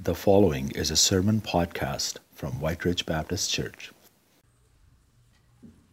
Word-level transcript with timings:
The 0.00 0.14
following 0.14 0.70
is 0.76 0.92
a 0.92 0.96
sermon 0.96 1.40
podcast 1.40 2.18
from 2.32 2.60
White 2.60 2.84
Ridge 2.84 3.04
Baptist 3.04 3.50
Church. 3.50 3.90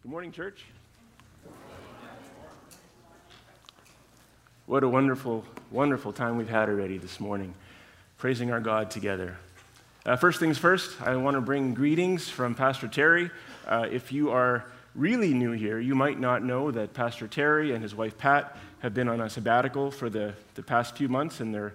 Good 0.04 0.12
morning, 0.12 0.32
church. 0.32 0.64
What 4.68 4.84
a 4.84 4.88
wonderful, 4.88 5.44
wonderful 5.72 6.14
time 6.14 6.38
we've 6.38 6.48
had 6.48 6.70
already 6.70 7.00
this 7.00 7.20
morning, 7.20 7.56
praising 8.20 8.52
our 8.52 8.60
God 8.60 8.92
together. 8.92 9.38
Uh, 10.06 10.16
first 10.16 10.40
things 10.40 10.60
first, 10.60 11.02
I 11.02 11.16
want 11.16 11.34
to 11.34 11.42
bring 11.42 11.74
greetings 11.74 12.30
from 12.30 12.54
Pastor 12.54 12.88
Terry. 12.88 13.32
Uh, 13.66 13.88
if 13.92 14.12
you 14.12 14.30
are 14.30 14.66
really 14.94 15.34
new 15.34 15.54
here, 15.54 15.80
you 15.80 15.96
might 15.96 16.20
not 16.20 16.44
know 16.44 16.70
that 16.70 16.94
Pastor 16.94 17.28
Terry 17.28 17.74
and 17.74 17.82
his 17.82 17.96
wife 17.96 18.20
Pat 18.20 18.56
have 18.82 18.94
been 18.94 19.08
on 19.10 19.20
a 19.20 19.32
sabbatical 19.32 19.90
for 19.90 20.12
the, 20.12 20.36
the 20.54 20.62
past 20.62 20.96
few 20.96 21.10
months, 21.10 21.40
and 21.40 21.52
they're, 21.52 21.74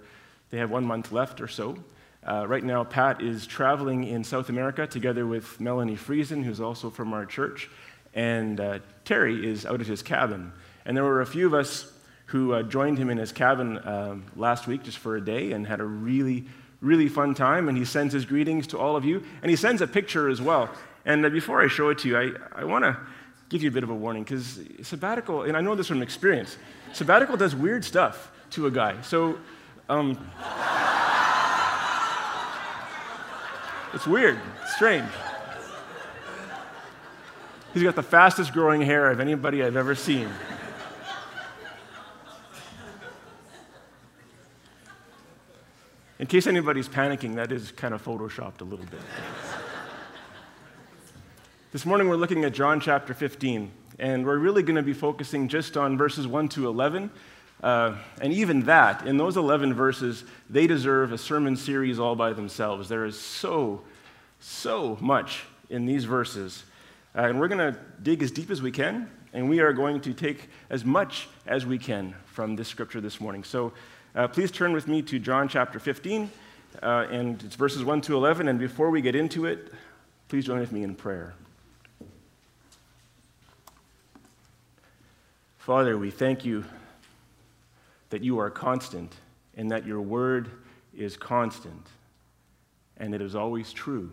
they 0.49 0.59
have 0.59 0.71
one 0.71 0.85
month 0.85 1.11
left 1.11 1.41
or 1.41 1.49
so. 1.49 1.75
Uh, 2.23 2.45
right 2.47 2.63
now, 2.63 2.83
Pat 2.83 3.19
is 3.21 3.47
traveling 3.47 4.03
in 4.03 4.23
South 4.23 4.49
America 4.49 4.85
together 4.85 5.25
with 5.25 5.59
Melanie 5.59 5.97
Friesen, 5.97 6.43
who's 6.43 6.61
also 6.61 6.91
from 6.91 7.13
our 7.13 7.25
church, 7.25 7.67
and 8.13 8.59
uh, 8.59 8.79
Terry 9.05 9.49
is 9.49 9.65
out 9.65 9.81
at 9.81 9.87
his 9.87 10.03
cabin. 10.03 10.53
And 10.85 10.95
there 10.95 11.03
were 11.03 11.21
a 11.21 11.25
few 11.25 11.47
of 11.47 11.55
us 11.55 11.91
who 12.27 12.53
uh, 12.53 12.63
joined 12.63 12.99
him 12.99 13.09
in 13.09 13.17
his 13.17 13.31
cabin 13.31 13.79
um, 13.87 14.25
last 14.35 14.67
week 14.67 14.83
just 14.83 14.99
for 14.99 15.15
a 15.15 15.21
day 15.21 15.51
and 15.51 15.65
had 15.65 15.79
a 15.79 15.85
really, 15.85 16.45
really 16.79 17.07
fun 17.07 17.33
time. 17.33 17.67
And 17.67 17.77
he 17.77 17.85
sends 17.85 18.13
his 18.13 18.23
greetings 18.23 18.67
to 18.67 18.77
all 18.77 18.95
of 18.95 19.03
you, 19.03 19.23
and 19.41 19.49
he 19.49 19.55
sends 19.55 19.81
a 19.81 19.87
picture 19.87 20.29
as 20.29 20.41
well. 20.41 20.69
And 21.05 21.25
uh, 21.25 21.29
before 21.29 21.61
I 21.63 21.67
show 21.67 21.89
it 21.89 21.97
to 21.99 22.07
you, 22.07 22.17
I, 22.17 22.31
I 22.53 22.63
want 22.65 22.83
to 22.85 22.97
give 23.49 23.63
you 23.63 23.69
a 23.69 23.73
bit 23.73 23.83
of 23.83 23.89
a 23.89 23.95
warning 23.95 24.23
because 24.23 24.59
sabbatical, 24.83 25.43
and 25.43 25.57
I 25.57 25.61
know 25.61 25.73
this 25.73 25.87
from 25.87 26.03
experience, 26.03 26.57
sabbatical 26.93 27.35
does 27.35 27.55
weird 27.55 27.83
stuff 27.83 28.31
to 28.51 28.67
a 28.67 28.71
guy. 28.71 29.01
So, 29.01 29.39
um, 29.89 30.17
it's 33.93 34.07
weird, 34.07 34.39
it's 34.61 34.75
strange. 34.75 35.09
He's 37.73 37.83
got 37.83 37.95
the 37.95 38.03
fastest 38.03 38.51
growing 38.51 38.81
hair 38.81 39.09
of 39.09 39.19
anybody 39.19 39.63
I've 39.63 39.77
ever 39.77 39.95
seen. 39.95 40.29
In 46.19 46.27
case 46.27 46.45
anybody's 46.45 46.87
panicking, 46.87 47.35
that 47.35 47.51
is 47.51 47.71
kind 47.71 47.93
of 47.93 48.03
photoshopped 48.05 48.61
a 48.61 48.63
little 48.63 48.85
bit. 48.85 48.99
this 51.71 51.85
morning 51.85 52.09
we're 52.09 52.15
looking 52.15 52.43
at 52.43 52.53
John 52.53 52.79
chapter 52.79 53.13
15, 53.13 53.71
and 53.97 54.25
we're 54.25 54.37
really 54.37 54.61
going 54.61 54.75
to 54.75 54.83
be 54.83 54.93
focusing 54.93 55.47
just 55.47 55.77
on 55.77 55.97
verses 55.97 56.27
1 56.27 56.49
to 56.49 56.67
11. 56.67 57.09
Uh, 57.61 57.95
and 58.19 58.33
even 58.33 58.61
that, 58.61 59.05
in 59.05 59.17
those 59.17 59.37
11 59.37 59.73
verses, 59.73 60.23
they 60.49 60.65
deserve 60.65 61.11
a 61.11 61.17
sermon 61.17 61.55
series 61.55 61.99
all 61.99 62.15
by 62.15 62.33
themselves. 62.33 62.89
There 62.89 63.05
is 63.05 63.19
so, 63.19 63.81
so 64.39 64.97
much 64.99 65.43
in 65.69 65.85
these 65.85 66.05
verses. 66.05 66.63
Uh, 67.15 67.21
and 67.21 67.39
we're 67.39 67.47
going 67.47 67.73
to 67.73 67.79
dig 68.01 68.23
as 68.23 68.31
deep 68.31 68.49
as 68.49 68.61
we 68.61 68.71
can, 68.71 69.09
and 69.33 69.47
we 69.47 69.59
are 69.59 69.73
going 69.73 70.01
to 70.01 70.13
take 70.13 70.49
as 70.69 70.83
much 70.83 71.27
as 71.45 71.65
we 71.65 71.77
can 71.77 72.15
from 72.25 72.55
this 72.55 72.67
scripture 72.67 72.99
this 72.99 73.21
morning. 73.21 73.43
So 73.43 73.73
uh, 74.15 74.27
please 74.27 74.49
turn 74.49 74.73
with 74.73 74.87
me 74.87 75.03
to 75.03 75.19
John 75.19 75.47
chapter 75.47 75.79
15, 75.79 76.31
uh, 76.81 77.05
and 77.11 77.43
it's 77.43 77.55
verses 77.55 77.83
1 77.83 78.01
to 78.01 78.15
11. 78.15 78.47
And 78.47 78.57
before 78.57 78.89
we 78.89 79.01
get 79.01 79.15
into 79.15 79.45
it, 79.45 79.71
please 80.29 80.45
join 80.45 80.59
with 80.59 80.71
me 80.71 80.81
in 80.81 80.95
prayer. 80.95 81.35
Father, 85.59 85.95
we 85.95 86.09
thank 86.09 86.43
you 86.43 86.65
that 88.11 88.23
you 88.23 88.39
are 88.39 88.49
constant 88.49 89.13
and 89.57 89.71
that 89.71 89.85
your 89.85 90.01
word 90.01 90.49
is 90.95 91.17
constant 91.17 91.87
and 92.97 93.15
it 93.15 93.21
is 93.21 93.35
always 93.35 93.73
true. 93.73 94.11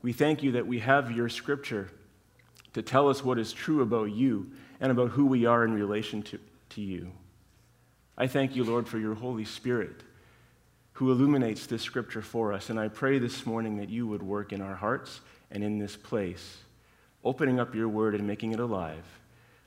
We 0.00 0.12
thank 0.12 0.42
you 0.42 0.52
that 0.52 0.66
we 0.66 0.78
have 0.78 1.10
your 1.10 1.28
scripture 1.28 1.90
to 2.72 2.82
tell 2.82 3.08
us 3.08 3.24
what 3.24 3.38
is 3.38 3.52
true 3.52 3.82
about 3.82 4.12
you 4.12 4.50
and 4.80 4.90
about 4.90 5.10
who 5.10 5.26
we 5.26 5.44
are 5.44 5.64
in 5.64 5.74
relation 5.74 6.22
to, 6.22 6.38
to 6.70 6.80
you. 6.80 7.10
I 8.16 8.26
thank 8.26 8.54
you, 8.54 8.64
Lord, 8.64 8.88
for 8.88 8.98
your 8.98 9.14
Holy 9.14 9.44
Spirit 9.44 10.02
who 10.94 11.10
illuminates 11.10 11.66
this 11.66 11.82
scripture 11.82 12.22
for 12.22 12.52
us. 12.52 12.70
And 12.70 12.78
I 12.78 12.88
pray 12.88 13.18
this 13.18 13.46
morning 13.46 13.78
that 13.78 13.88
you 13.88 14.06
would 14.06 14.22
work 14.22 14.52
in 14.52 14.60
our 14.60 14.74
hearts 14.74 15.20
and 15.50 15.64
in 15.64 15.78
this 15.78 15.96
place, 15.96 16.58
opening 17.24 17.58
up 17.58 17.74
your 17.74 17.88
word 17.88 18.14
and 18.14 18.26
making 18.26 18.52
it 18.52 18.60
alive. 18.60 19.04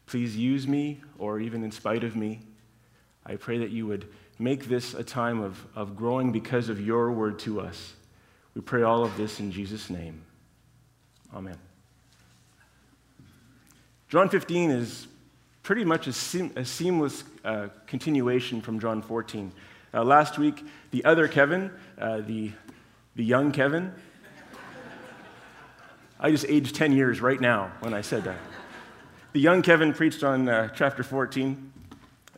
Please 0.05 0.37
use 0.37 0.67
me, 0.67 1.01
or 1.17 1.39
even 1.39 1.63
in 1.63 1.71
spite 1.71 2.03
of 2.03 2.15
me. 2.15 2.41
I 3.25 3.35
pray 3.35 3.59
that 3.59 3.71
you 3.71 3.87
would 3.87 4.07
make 4.37 4.65
this 4.65 4.93
a 4.93 5.03
time 5.03 5.41
of, 5.41 5.65
of 5.75 5.95
growing 5.95 6.31
because 6.31 6.69
of 6.69 6.79
your 6.79 7.11
word 7.11 7.39
to 7.39 7.61
us. 7.61 7.93
We 8.53 8.61
pray 8.61 8.83
all 8.83 9.03
of 9.03 9.17
this 9.17 9.39
in 9.39 9.51
Jesus' 9.51 9.89
name. 9.89 10.23
Amen. 11.33 11.57
John 14.07 14.29
15 14.29 14.71
is 14.71 15.07
pretty 15.63 15.83
much 15.83 16.07
a, 16.07 16.13
seam, 16.13 16.51
a 16.55 16.63
seamless 16.63 17.23
uh, 17.43 17.67
continuation 17.87 18.61
from 18.61 18.79
John 18.79 19.01
14. 19.01 19.51
Uh, 19.93 20.03
last 20.03 20.37
week, 20.37 20.63
the 20.91 21.03
other 21.05 21.27
Kevin, 21.27 21.71
uh, 21.97 22.21
the, 22.21 22.51
the 23.15 23.23
young 23.23 23.51
Kevin, 23.51 23.91
I 26.19 26.31
just 26.31 26.45
aged 26.47 26.75
10 26.75 26.93
years 26.93 27.19
right 27.19 27.39
now 27.41 27.71
when 27.79 27.93
I 27.93 28.01
said 28.01 28.23
that. 28.25 28.37
The 29.33 29.39
young 29.39 29.61
Kevin 29.61 29.93
preached 29.93 30.23
on 30.23 30.47
uh, 30.47 30.69
chapter 30.69 31.03
14, 31.03 31.73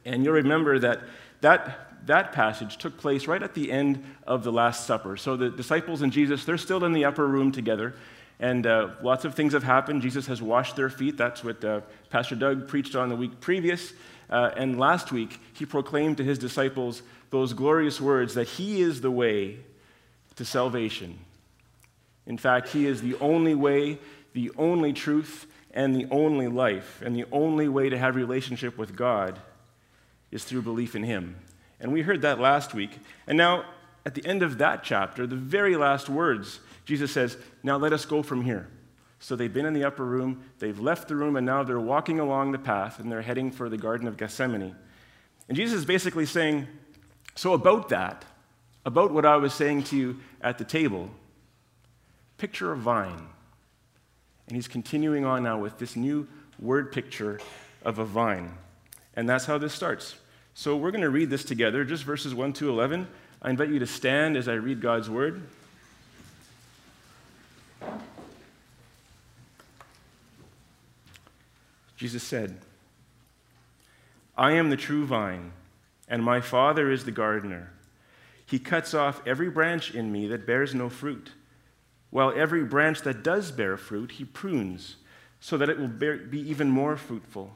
and 0.08 0.24
you'll 0.24 0.34
remember 0.34 0.80
that, 0.80 1.02
that 1.42 1.88
that 2.08 2.32
passage 2.32 2.78
took 2.78 2.98
place 2.98 3.28
right 3.28 3.44
at 3.44 3.54
the 3.54 3.72
end 3.72 4.04
of 4.26 4.44
the 4.44 4.52
Last 4.52 4.88
Supper. 4.88 5.18
So 5.18 5.36
the 5.36 5.50
disciples 5.50 6.02
and 6.02 6.12
Jesus, 6.12 6.46
they're 6.46 6.58
still 6.58 6.84
in 6.86 6.94
the 6.94 7.06
upper 7.06 7.28
room 7.28 7.52
together. 7.52 7.96
And 8.40 8.66
uh, 8.66 8.90
lots 9.02 9.26
of 9.26 9.36
things 9.36 9.54
have 9.54 9.64
happened. 9.64 10.02
Jesus 10.02 10.28
has 10.28 10.42
washed 10.42 10.76
their 10.76 10.90
feet. 10.90 11.18
That's 11.18 11.44
what 11.44 11.64
uh, 11.66 11.82
Pastor 12.10 12.36
Doug 12.36 12.68
preached 12.68 12.96
on 12.96 13.10
the 13.10 13.16
week 13.16 13.40
previous. 13.42 13.94
Uh, 14.30 14.52
and 14.56 14.80
last 14.80 15.12
week, 15.12 15.40
he 15.54 15.66
proclaimed 15.66 16.18
to 16.18 16.24
his 16.24 16.38
disciples 16.38 17.02
those 17.30 17.54
glorious 17.54 18.00
words 18.00 18.36
that 18.36 18.48
he 18.48 18.82
is 18.82 19.02
the 19.02 19.12
way 19.12 19.60
to 20.36 20.46
salvation. 20.46 21.18
In 22.26 22.38
fact, 22.38 22.70
he 22.70 22.86
is 22.86 23.02
the 23.02 23.16
only 23.16 23.56
way, 23.56 23.98
the 24.34 24.52
only 24.58 24.94
truth, 24.94 25.48
and 25.74 25.96
the 25.96 26.08
only 26.12 26.48
life. 26.48 27.02
And 27.04 27.16
the 27.16 27.26
only 27.32 27.68
way 27.68 27.90
to 27.90 27.98
have 27.98 28.16
relationship 28.16 28.78
with 28.78 28.96
God 28.96 29.40
is 30.32 30.44
through 30.44 30.62
belief 30.62 30.96
in 30.96 31.04
him. 31.04 31.36
And 31.80 31.92
we 31.92 32.02
heard 32.02 32.22
that 32.22 32.40
last 32.40 32.74
week. 32.74 33.00
And 33.28 33.38
now, 33.38 33.66
at 34.06 34.16
the 34.16 34.26
end 34.26 34.42
of 34.42 34.58
that 34.60 34.84
chapter, 34.84 35.28
the 35.28 35.36
very 35.36 35.76
last 35.76 36.10
words 36.10 36.60
Jesus 36.88 37.12
says, 37.12 37.38
Now 37.64 37.76
let 37.76 37.92
us 37.92 38.06
go 38.06 38.24
from 38.24 38.44
here. 38.44 38.70
So 39.20 39.36
they've 39.36 39.54
been 39.54 39.66
in 39.66 39.74
the 39.74 39.84
upper 39.84 40.06
room, 40.06 40.44
they've 40.60 40.80
left 40.80 41.10
the 41.10 41.16
room, 41.16 41.36
and 41.36 41.46
now 41.46 41.62
they're 41.64 41.80
walking 41.80 42.20
along 42.20 42.54
the 42.54 42.60
path 42.60 43.00
and 43.00 43.12
they're 43.12 43.22
heading 43.22 43.52
for 43.52 43.68
the 43.68 43.78
Garden 43.78 44.08
of 44.08 44.16
Gethsemane. 44.16 44.74
And 45.50 45.58
Jesus 45.58 45.80
is 45.80 45.86
basically 45.86 46.26
saying, 46.26 46.66
So, 47.36 47.54
about 47.54 47.90
that, 47.90 48.24
about 48.86 49.12
what 49.12 49.26
I 49.26 49.36
was 49.36 49.54
saying 49.54 49.84
to 49.86 49.98
you 49.98 50.20
at 50.40 50.58
the 50.58 50.64
table, 50.64 51.10
picture 52.38 52.72
a 52.72 52.78
vine. 52.78 53.28
And 54.48 54.56
he's 54.56 54.70
continuing 54.70 55.26
on 55.26 55.44
now 55.44 55.60
with 55.60 55.78
this 55.78 55.98
new 55.98 56.26
word 56.58 56.94
picture 56.94 57.42
of 57.84 58.00
a 58.00 58.06
vine. 58.06 58.54
And 59.18 59.28
that's 59.28 59.46
how 59.46 59.58
this 59.58 59.74
starts. 59.74 60.16
So 60.54 60.78
we're 60.78 60.92
going 60.92 61.02
to 61.02 61.10
read 61.10 61.32
this 61.32 61.44
together, 61.44 61.84
just 61.84 62.04
verses 62.04 62.36
1 62.36 62.54
to 62.54 62.70
11. 62.70 63.08
I 63.42 63.50
invite 63.50 63.70
you 63.70 63.80
to 63.80 63.88
stand 63.88 64.38
as 64.38 64.48
I 64.48 64.54
read 64.54 64.80
God's 64.80 65.10
word. 65.10 65.42
Jesus 71.98 72.22
said, 72.22 72.60
I 74.38 74.52
am 74.52 74.70
the 74.70 74.78
true 74.78 75.04
vine, 75.08 75.52
and 76.08 76.24
my 76.24 76.40
Father 76.40 76.92
is 76.92 77.06
the 77.06 77.12
gardener. 77.12 77.72
He 78.46 78.60
cuts 78.60 78.94
off 78.94 79.26
every 79.26 79.50
branch 79.50 79.96
in 79.96 80.12
me 80.12 80.28
that 80.28 80.46
bears 80.46 80.76
no 80.76 80.90
fruit, 80.90 81.32
while 82.12 82.32
every 82.36 82.64
branch 82.64 83.02
that 83.02 83.24
does 83.24 83.52
bear 83.52 83.78
fruit, 83.78 84.12
he 84.12 84.26
prunes, 84.26 84.98
so 85.40 85.58
that 85.58 85.70
it 85.70 85.80
will 85.80 85.88
be 85.88 86.40
even 86.40 86.70
more 86.70 86.96
fruitful. 86.98 87.56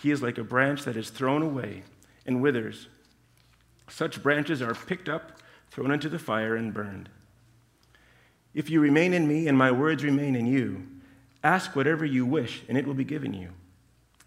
he 0.00 0.10
is 0.10 0.22
like 0.22 0.38
a 0.38 0.44
branch 0.44 0.84
that 0.84 0.96
is 0.96 1.10
thrown 1.10 1.42
away 1.42 1.82
and 2.26 2.42
withers. 2.42 2.88
Such 3.88 4.22
branches 4.22 4.62
are 4.62 4.74
picked 4.74 5.08
up 5.08 5.40
thrown 5.70 5.92
into 5.92 6.08
the 6.08 6.18
fire, 6.18 6.56
and 6.56 6.74
burned. 6.74 7.08
If 8.54 8.68
you 8.68 8.80
remain 8.80 9.14
in 9.14 9.28
me 9.28 9.46
and 9.46 9.56
my 9.56 9.70
words 9.70 10.02
remain 10.02 10.34
in 10.34 10.46
you, 10.46 10.86
ask 11.44 11.76
whatever 11.76 12.04
you 12.04 12.26
wish, 12.26 12.62
and 12.68 12.76
it 12.76 12.86
will 12.86 12.94
be 12.94 13.04
given 13.04 13.32
you. 13.32 13.50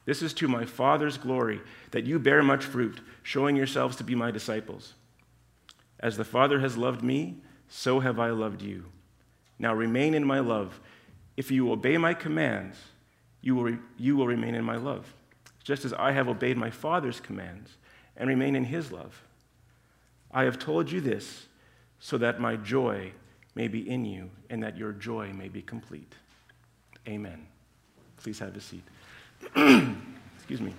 This 0.06 0.22
is 0.22 0.34
to 0.36 0.48
my 0.48 0.66
Father's 0.66 1.18
glory 1.18 1.62
that 1.92 2.06
you 2.06 2.20
bear 2.20 2.42
much 2.42 2.64
fruit, 2.64 3.02
showing 3.22 3.56
yourselves 3.56 3.96
to 3.98 4.04
be 4.04 4.16
my 4.16 4.32
disciples. 4.32 4.94
As 6.00 6.18
the 6.18 6.26
Father 6.26 6.60
has 6.60 6.78
loved 6.78 7.04
me, 7.04 7.38
so 7.70 8.00
have 8.00 8.20
I 8.20 8.30
loved 8.30 8.62
you. 8.62 8.86
Now 9.60 9.74
remain 9.74 10.14
in 10.14 10.26
my 10.26 10.40
love. 10.40 10.80
If 11.36 11.52
you 11.52 11.72
obey 11.72 11.98
my 11.98 12.14
commands, 12.14 12.78
you 13.42 13.56
will, 13.56 13.64
re- 13.64 13.80
you 13.98 14.16
will 14.16 14.28
remain 14.28 14.56
in 14.56 14.64
my 14.64 14.76
love, 14.76 15.14
just 15.64 15.86
as 15.86 15.94
I 15.94 16.12
have 16.12 16.28
obeyed 16.28 16.58
my 16.58 16.70
Father's 16.70 17.20
commands 17.20 17.72
and 18.18 18.30
remain 18.30 18.56
in 18.56 18.66
his 18.66 18.92
love. 18.92 19.24
I 20.32 20.44
have 20.44 20.60
told 20.60 20.92
you 20.92 21.02
this 21.02 21.48
so 22.00 22.18
that 22.18 22.40
my 22.40 22.56
joy 22.56 23.12
may 23.56 23.68
be 23.68 23.88
in 23.88 24.06
you 24.06 24.30
and 24.50 24.62
that 24.64 24.78
your 24.78 24.92
joy 24.92 25.32
may 25.34 25.48
be 25.48 25.62
complete. 25.62 26.16
Amen. 27.08 27.46
Please 28.18 28.40
have 28.40 28.56
a 28.56 28.62
seat. 28.62 28.84
Excuse 30.36 30.62
me. 30.62 30.74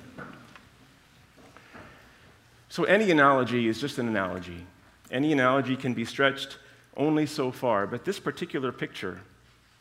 So, 2.68 2.84
any 2.84 3.10
analogy 3.10 3.68
is 3.68 3.80
just 3.80 3.98
an 3.98 4.08
analogy. 4.08 4.66
Any 5.10 5.32
analogy 5.32 5.76
can 5.76 5.94
be 5.94 6.04
stretched 6.04 6.58
only 6.96 7.26
so 7.26 7.52
far, 7.52 7.86
but 7.86 8.04
this 8.04 8.18
particular 8.18 8.72
picture, 8.72 9.20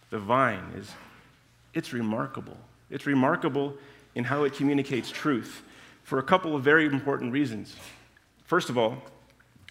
the 0.09 0.19
vine, 0.19 0.71
is 0.77 0.91
it's 1.73 1.91
remarkable. 1.91 2.57
It's 2.89 3.05
remarkable 3.07 3.75
in 4.15 4.23
how 4.23 4.43
it 4.43 4.53
communicates 4.53 5.09
truth 5.09 5.63
for 6.03 6.19
a 6.19 6.23
couple 6.23 6.55
of 6.55 6.63
very 6.63 6.85
important 6.85 7.31
reasons. 7.31 7.75
First 8.45 8.69
of 8.69 8.77
all, 8.77 8.97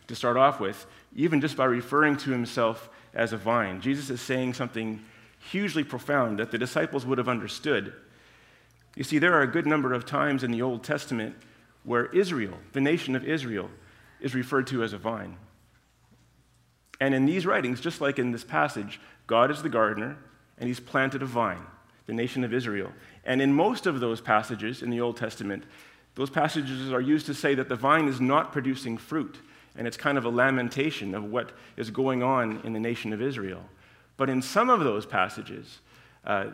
to 0.09 0.15
start 0.15 0.37
off 0.37 0.61
with, 0.61 0.87
even 1.15 1.41
just 1.41 1.57
by 1.57 1.65
referring 1.65 2.17
to 2.19 2.31
himself 2.31 2.91
as 3.15 3.33
a 3.33 3.37
vine, 3.37 3.81
Jesus 3.81 4.11
is 4.11 4.21
saying 4.21 4.55
something 4.55 5.03
hugely 5.51 5.85
profound 5.85 6.39
that 6.39 6.51
the 6.51 6.59
disciples 6.59 7.05
would 7.05 7.19
have 7.19 7.29
understood. 7.29 7.93
You 8.97 9.05
see, 9.05 9.19
there 9.19 9.35
are 9.35 9.43
a 9.43 9.47
good 9.47 9.67
number 9.67 9.93
of 9.93 10.07
times 10.07 10.45
in 10.45 10.51
the 10.51 10.63
Old 10.63 10.85
Testament 10.85 11.37
where 11.85 12.07
Israel, 12.07 12.55
the 12.73 12.81
nation 12.81 13.17
of 13.17 13.25
Israel, 13.25 13.71
is 14.21 14.35
referred 14.35 14.67
to 14.69 14.83
as 14.83 14.93
a 14.93 14.99
vine. 14.99 15.37
And 17.01 17.15
in 17.15 17.27
these 17.27 17.47
writings, 17.47 17.81
just 17.81 18.01
like 18.01 18.19
in 18.19 18.31
this 18.31 18.45
passage, 18.45 19.01
God 19.27 19.51
is 19.51 19.63
the 19.63 19.69
gardener 19.69 20.17
and 20.59 20.69
he's 20.69 20.79
planted 20.79 21.23
a 21.23 21.27
vine, 21.27 21.67
the 22.07 22.13
nation 22.13 22.45
of 22.45 22.53
Israel. 22.53 22.93
And 23.25 23.41
in 23.41 23.53
most 23.53 23.87
of 23.87 24.01
those 24.01 24.21
passages 24.21 24.83
in 24.83 24.91
the 24.91 25.01
Old 25.01 25.17
Testament, 25.17 25.65
those 26.15 26.31
passages 26.31 26.93
are 26.93 27.01
used 27.01 27.27
to 27.27 27.35
say 27.35 27.55
that 27.55 27.69
the 27.69 27.77
vine 27.77 28.09
is 28.09 28.21
not 28.21 28.53
producing 28.53 28.99
fruit, 28.99 29.39
and 29.77 29.87
it's 29.87 29.97
kind 29.97 30.19
of 30.19 30.25
a 30.25 30.29
lamentation 30.29 31.15
of 31.15 31.25
what 31.25 31.53
is 31.77 31.91
going 31.91 32.23
on 32.23 32.61
in 32.65 32.73
the 32.73 32.81
nation 32.81 33.13
of 33.13 33.23
Israel. 33.23 33.65
But 34.17 34.29
in 34.29 34.43
some 34.43 34.69
of 34.69 34.81
those 34.81 35.07
passages, 35.07 35.81
uh, 36.27 36.47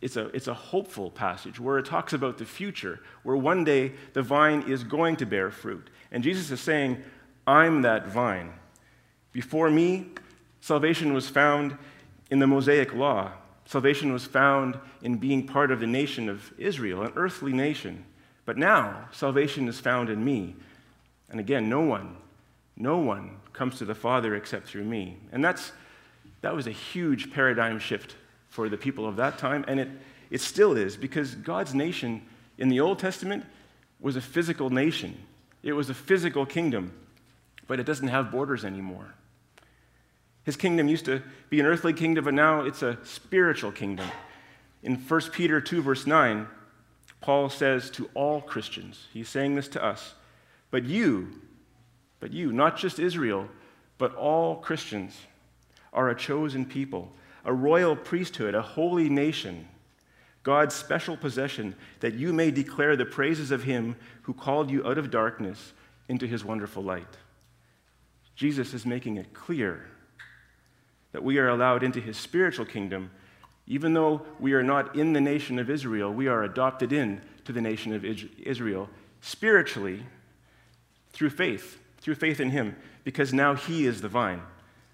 it's, 0.00 0.16
a, 0.16 0.26
it's 0.28 0.48
a 0.48 0.54
hopeful 0.54 1.10
passage 1.10 1.60
where 1.60 1.78
it 1.78 1.86
talks 1.86 2.12
about 2.12 2.38
the 2.38 2.44
future, 2.44 3.00
where 3.22 3.36
one 3.36 3.64
day 3.64 3.92
the 4.12 4.22
vine 4.22 4.62
is 4.68 4.84
going 4.84 5.16
to 5.16 5.26
bear 5.26 5.50
fruit. 5.50 5.88
And 6.10 6.22
Jesus 6.22 6.50
is 6.50 6.60
saying, 6.60 7.02
I'm 7.46 7.82
that 7.82 8.08
vine. 8.08 8.52
Before 9.32 9.70
me, 9.70 10.08
salvation 10.60 11.14
was 11.14 11.28
found 11.28 11.78
in 12.30 12.40
the 12.40 12.46
Mosaic 12.46 12.92
law. 12.92 13.32
Salvation 13.66 14.12
was 14.12 14.24
found 14.24 14.78
in 15.02 15.16
being 15.16 15.46
part 15.46 15.70
of 15.70 15.80
the 15.80 15.86
nation 15.86 16.28
of 16.28 16.52
Israel, 16.56 17.02
an 17.02 17.12
earthly 17.16 17.52
nation. 17.52 18.04
But 18.44 18.56
now, 18.56 19.08
salvation 19.10 19.66
is 19.68 19.80
found 19.80 20.08
in 20.08 20.24
me. 20.24 20.54
And 21.28 21.40
again, 21.40 21.68
no 21.68 21.80
one, 21.80 22.16
no 22.76 22.98
one 22.98 23.38
comes 23.52 23.78
to 23.78 23.84
the 23.84 23.94
Father 23.94 24.36
except 24.36 24.68
through 24.68 24.84
me. 24.84 25.16
And 25.32 25.44
that's, 25.44 25.72
that 26.42 26.54
was 26.54 26.68
a 26.68 26.72
huge 26.72 27.32
paradigm 27.32 27.80
shift 27.80 28.14
for 28.48 28.68
the 28.68 28.76
people 28.76 29.06
of 29.06 29.16
that 29.16 29.36
time, 29.36 29.64
and 29.66 29.80
it, 29.80 29.88
it 30.30 30.40
still 30.40 30.76
is, 30.76 30.96
because 30.96 31.34
God's 31.34 31.74
nation 31.74 32.22
in 32.58 32.68
the 32.68 32.80
Old 32.80 32.98
Testament 32.98 33.44
was 34.00 34.16
a 34.16 34.20
physical 34.20 34.70
nation. 34.70 35.14
It 35.62 35.72
was 35.72 35.90
a 35.90 35.94
physical 35.94 36.46
kingdom, 36.46 36.92
but 37.66 37.80
it 37.80 37.84
doesn't 37.84 38.08
have 38.08 38.30
borders 38.30 38.64
anymore. 38.64 39.12
His 40.46 40.56
kingdom 40.56 40.86
used 40.86 41.06
to 41.06 41.22
be 41.50 41.58
an 41.58 41.66
earthly 41.66 41.92
kingdom, 41.92 42.24
but 42.24 42.32
now 42.32 42.60
it's 42.60 42.80
a 42.80 42.98
spiritual 43.02 43.72
kingdom. 43.72 44.06
In 44.80 44.94
1 44.94 45.20
Peter 45.32 45.60
2, 45.60 45.82
verse 45.82 46.06
9, 46.06 46.46
Paul 47.20 47.50
says 47.50 47.90
to 47.90 48.08
all 48.14 48.40
Christians, 48.40 49.08
he's 49.12 49.28
saying 49.28 49.56
this 49.56 49.66
to 49.68 49.84
us, 49.84 50.14
but 50.70 50.84
you, 50.84 51.40
but 52.20 52.32
you, 52.32 52.52
not 52.52 52.76
just 52.76 53.00
Israel, 53.00 53.48
but 53.98 54.14
all 54.14 54.54
Christians, 54.54 55.18
are 55.92 56.10
a 56.10 56.14
chosen 56.14 56.64
people, 56.64 57.10
a 57.44 57.52
royal 57.52 57.96
priesthood, 57.96 58.54
a 58.54 58.62
holy 58.62 59.08
nation, 59.08 59.66
God's 60.44 60.76
special 60.76 61.16
possession, 61.16 61.74
that 61.98 62.14
you 62.14 62.32
may 62.32 62.52
declare 62.52 62.94
the 62.94 63.04
praises 63.04 63.50
of 63.50 63.64
him 63.64 63.96
who 64.22 64.32
called 64.32 64.70
you 64.70 64.86
out 64.86 64.96
of 64.98 65.10
darkness 65.10 65.72
into 66.08 66.28
his 66.28 66.44
wonderful 66.44 66.84
light. 66.84 67.16
Jesus 68.36 68.74
is 68.74 68.86
making 68.86 69.16
it 69.16 69.34
clear 69.34 69.88
that 71.16 71.24
we 71.24 71.38
are 71.38 71.48
allowed 71.48 71.82
into 71.82 71.98
his 71.98 72.18
spiritual 72.18 72.66
kingdom 72.66 73.10
even 73.66 73.94
though 73.94 74.22
we 74.38 74.52
are 74.52 74.62
not 74.62 74.96
in 74.96 75.12
the 75.12 75.20
nation 75.20 75.58
of 75.58 75.68
Israel, 75.68 76.12
we 76.12 76.28
are 76.28 76.44
adopted 76.44 76.92
in 76.92 77.20
to 77.44 77.52
the 77.52 77.60
nation 77.60 77.92
of 77.92 78.04
Israel 78.04 78.88
spiritually 79.20 80.04
through 81.10 81.30
faith, 81.30 81.78
through 81.98 82.14
faith 82.14 82.38
in 82.38 82.50
Him, 82.50 82.76
because 83.02 83.32
now 83.32 83.54
He 83.54 83.86
is 83.86 84.00
the 84.00 84.08
vine. 84.08 84.40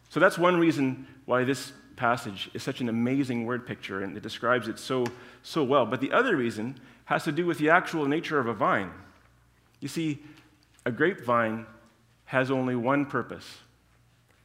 So 0.08 0.20
that's 0.20 0.38
one 0.38 0.58
reason 0.58 1.06
why 1.26 1.44
this 1.44 1.72
passage 1.96 2.50
is 2.54 2.62
such 2.62 2.80
an 2.80 2.88
amazing 2.88 3.44
word 3.44 3.66
picture 3.66 4.02
and 4.02 4.16
it 4.16 4.22
describes 4.22 4.68
it 4.68 4.78
so, 4.78 5.04
so 5.42 5.62
well. 5.62 5.84
But 5.84 6.00
the 6.00 6.12
other 6.12 6.36
reason 6.36 6.78
has 7.04 7.24
to 7.24 7.32
do 7.32 7.44
with 7.44 7.58
the 7.58 7.68
actual 7.68 8.06
nature 8.06 8.38
of 8.38 8.46
a 8.46 8.54
vine. 8.54 8.90
You 9.80 9.88
see, 9.88 10.22
a 10.86 10.90
grapevine 10.90 11.66
has 12.24 12.50
only 12.50 12.74
one 12.74 13.04
purpose, 13.04 13.58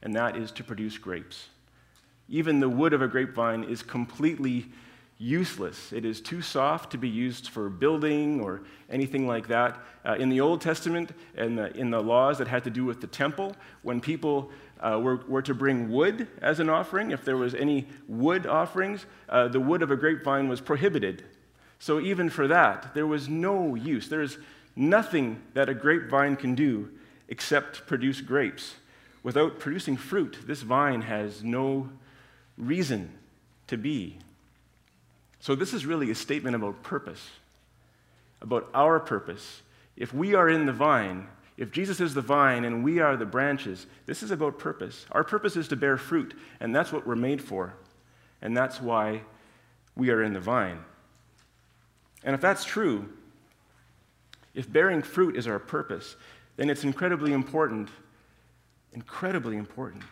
and 0.02 0.14
that 0.14 0.36
is 0.36 0.52
to 0.52 0.64
produce 0.64 0.98
grapes. 0.98 1.48
Even 2.28 2.60
the 2.60 2.68
wood 2.68 2.92
of 2.92 3.02
a 3.02 3.08
grapevine 3.08 3.64
is 3.64 3.82
completely 3.82 4.66
useless. 5.18 5.92
It 5.92 6.04
is 6.04 6.20
too 6.20 6.40
soft 6.40 6.92
to 6.92 6.98
be 6.98 7.08
used 7.08 7.48
for 7.48 7.68
building 7.68 8.40
or 8.40 8.62
anything 8.88 9.26
like 9.26 9.48
that. 9.48 9.78
Uh, 10.04 10.14
in 10.14 10.28
the 10.28 10.40
Old 10.40 10.60
Testament 10.60 11.10
and 11.36 11.58
the, 11.58 11.76
in 11.76 11.90
the 11.90 12.00
laws 12.00 12.38
that 12.38 12.46
had 12.46 12.62
to 12.64 12.70
do 12.70 12.84
with 12.84 13.00
the 13.00 13.08
temple, 13.08 13.56
when 13.82 14.00
people 14.00 14.50
uh, 14.80 14.98
were, 15.02 15.16
were, 15.26 15.42
to 15.42 15.54
bring 15.54 15.90
wood 15.90 16.28
as 16.40 16.60
an 16.60 16.70
offering, 16.70 17.10
if 17.10 17.24
there 17.24 17.36
was 17.36 17.54
any 17.54 17.88
wood 18.06 18.46
offerings, 18.46 19.06
uh, 19.28 19.48
the 19.48 19.58
wood 19.58 19.82
of 19.82 19.90
a 19.90 19.96
grapevine 19.96 20.48
was 20.48 20.60
prohibited. 20.60 21.24
So 21.80 21.98
even 21.98 22.30
for 22.30 22.46
that, 22.46 22.94
there 22.94 23.06
was 23.06 23.28
no 23.28 23.74
use. 23.74 24.08
There's 24.08 24.38
nothing 24.76 25.42
that 25.54 25.68
a 25.68 25.74
grapevine 25.74 26.36
can 26.36 26.54
do 26.54 26.90
except 27.28 27.86
produce 27.86 28.20
grapes. 28.20 28.76
Without 29.24 29.58
producing 29.58 29.96
fruit, 29.96 30.38
this 30.46 30.62
vine 30.62 31.02
has 31.02 31.42
no 31.42 31.90
reason 32.58 33.10
to 33.68 33.76
be. 33.76 34.18
So, 35.40 35.54
this 35.54 35.72
is 35.72 35.86
really 35.86 36.10
a 36.10 36.14
statement 36.14 36.56
about 36.56 36.82
purpose, 36.82 37.30
about 38.42 38.68
our 38.74 38.98
purpose. 38.98 39.62
If 39.96 40.12
we 40.12 40.34
are 40.34 40.48
in 40.48 40.66
the 40.66 40.72
vine, 40.72 41.28
if 41.56 41.70
Jesus 41.70 42.00
is 42.00 42.14
the 42.14 42.20
vine 42.20 42.64
and 42.64 42.84
we 42.84 42.98
are 42.98 43.16
the 43.16 43.24
branches, 43.24 43.86
this 44.06 44.22
is 44.22 44.30
about 44.30 44.58
purpose. 44.58 45.06
Our 45.12 45.24
purpose 45.24 45.56
is 45.56 45.68
to 45.68 45.76
bear 45.76 45.96
fruit, 45.96 46.34
and 46.60 46.74
that's 46.74 46.92
what 46.92 47.06
we're 47.06 47.16
made 47.16 47.40
for. 47.40 47.74
And 48.42 48.56
that's 48.56 48.80
why 48.80 49.22
we 49.96 50.10
are 50.10 50.22
in 50.22 50.32
the 50.32 50.40
vine. 50.40 50.78
And 52.24 52.34
if 52.34 52.40
that's 52.40 52.64
true, 52.64 53.08
if 54.54 54.72
bearing 54.72 55.02
fruit 55.02 55.36
is 55.36 55.46
our 55.46 55.58
purpose, 55.58 56.16
then 56.56 56.70
it's 56.70 56.84
incredibly 56.84 57.32
important, 57.32 57.88
incredibly 58.92 59.56
important 59.56 60.02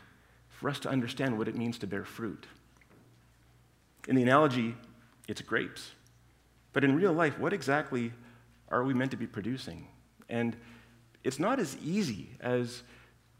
for 0.56 0.70
us 0.70 0.78
to 0.80 0.88
understand 0.88 1.38
what 1.38 1.48
it 1.48 1.54
means 1.54 1.78
to 1.78 1.86
bear 1.86 2.04
fruit. 2.04 2.46
In 4.08 4.16
the 4.16 4.22
analogy, 4.22 4.74
it's 5.28 5.42
grapes. 5.42 5.90
But 6.72 6.82
in 6.82 6.96
real 6.96 7.12
life, 7.12 7.38
what 7.38 7.52
exactly 7.52 8.12
are 8.70 8.82
we 8.82 8.94
meant 8.94 9.10
to 9.10 9.16
be 9.16 9.26
producing? 9.26 9.86
And 10.28 10.56
it's 11.24 11.38
not 11.38 11.60
as 11.60 11.76
easy 11.84 12.30
as 12.40 12.82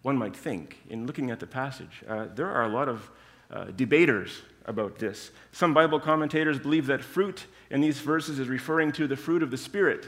one 0.02 0.16
might 0.16 0.36
think 0.36 0.78
in 0.90 1.06
looking 1.06 1.30
at 1.30 1.40
the 1.40 1.46
passage. 1.46 2.02
Uh, 2.06 2.26
there 2.34 2.50
are 2.50 2.64
a 2.64 2.68
lot 2.68 2.88
of 2.88 3.10
uh, 3.50 3.64
debaters 3.64 4.42
about 4.66 4.98
this. 4.98 5.30
Some 5.52 5.72
Bible 5.72 6.00
commentators 6.00 6.58
believe 6.58 6.86
that 6.86 7.02
fruit 7.02 7.46
in 7.70 7.80
these 7.80 7.98
verses 8.00 8.38
is 8.38 8.48
referring 8.48 8.92
to 8.92 9.06
the 9.06 9.16
fruit 9.16 9.42
of 9.42 9.50
the 9.50 9.56
Spirit. 9.56 10.06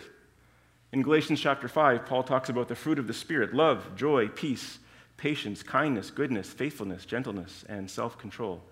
In 0.92 1.02
Galatians 1.02 1.40
chapter 1.40 1.68
5, 1.68 2.06
Paul 2.06 2.22
talks 2.22 2.48
about 2.48 2.68
the 2.68 2.74
fruit 2.74 2.98
of 2.98 3.06
the 3.06 3.14
Spirit 3.14 3.54
love, 3.54 3.96
joy, 3.96 4.28
peace, 4.28 4.78
patience, 5.18 5.62
kindness, 5.62 6.10
goodness, 6.10 6.48
faithfulness, 6.48 7.04
gentleness, 7.04 7.64
and 7.68 7.90
self 7.90 8.16
control. 8.16 8.62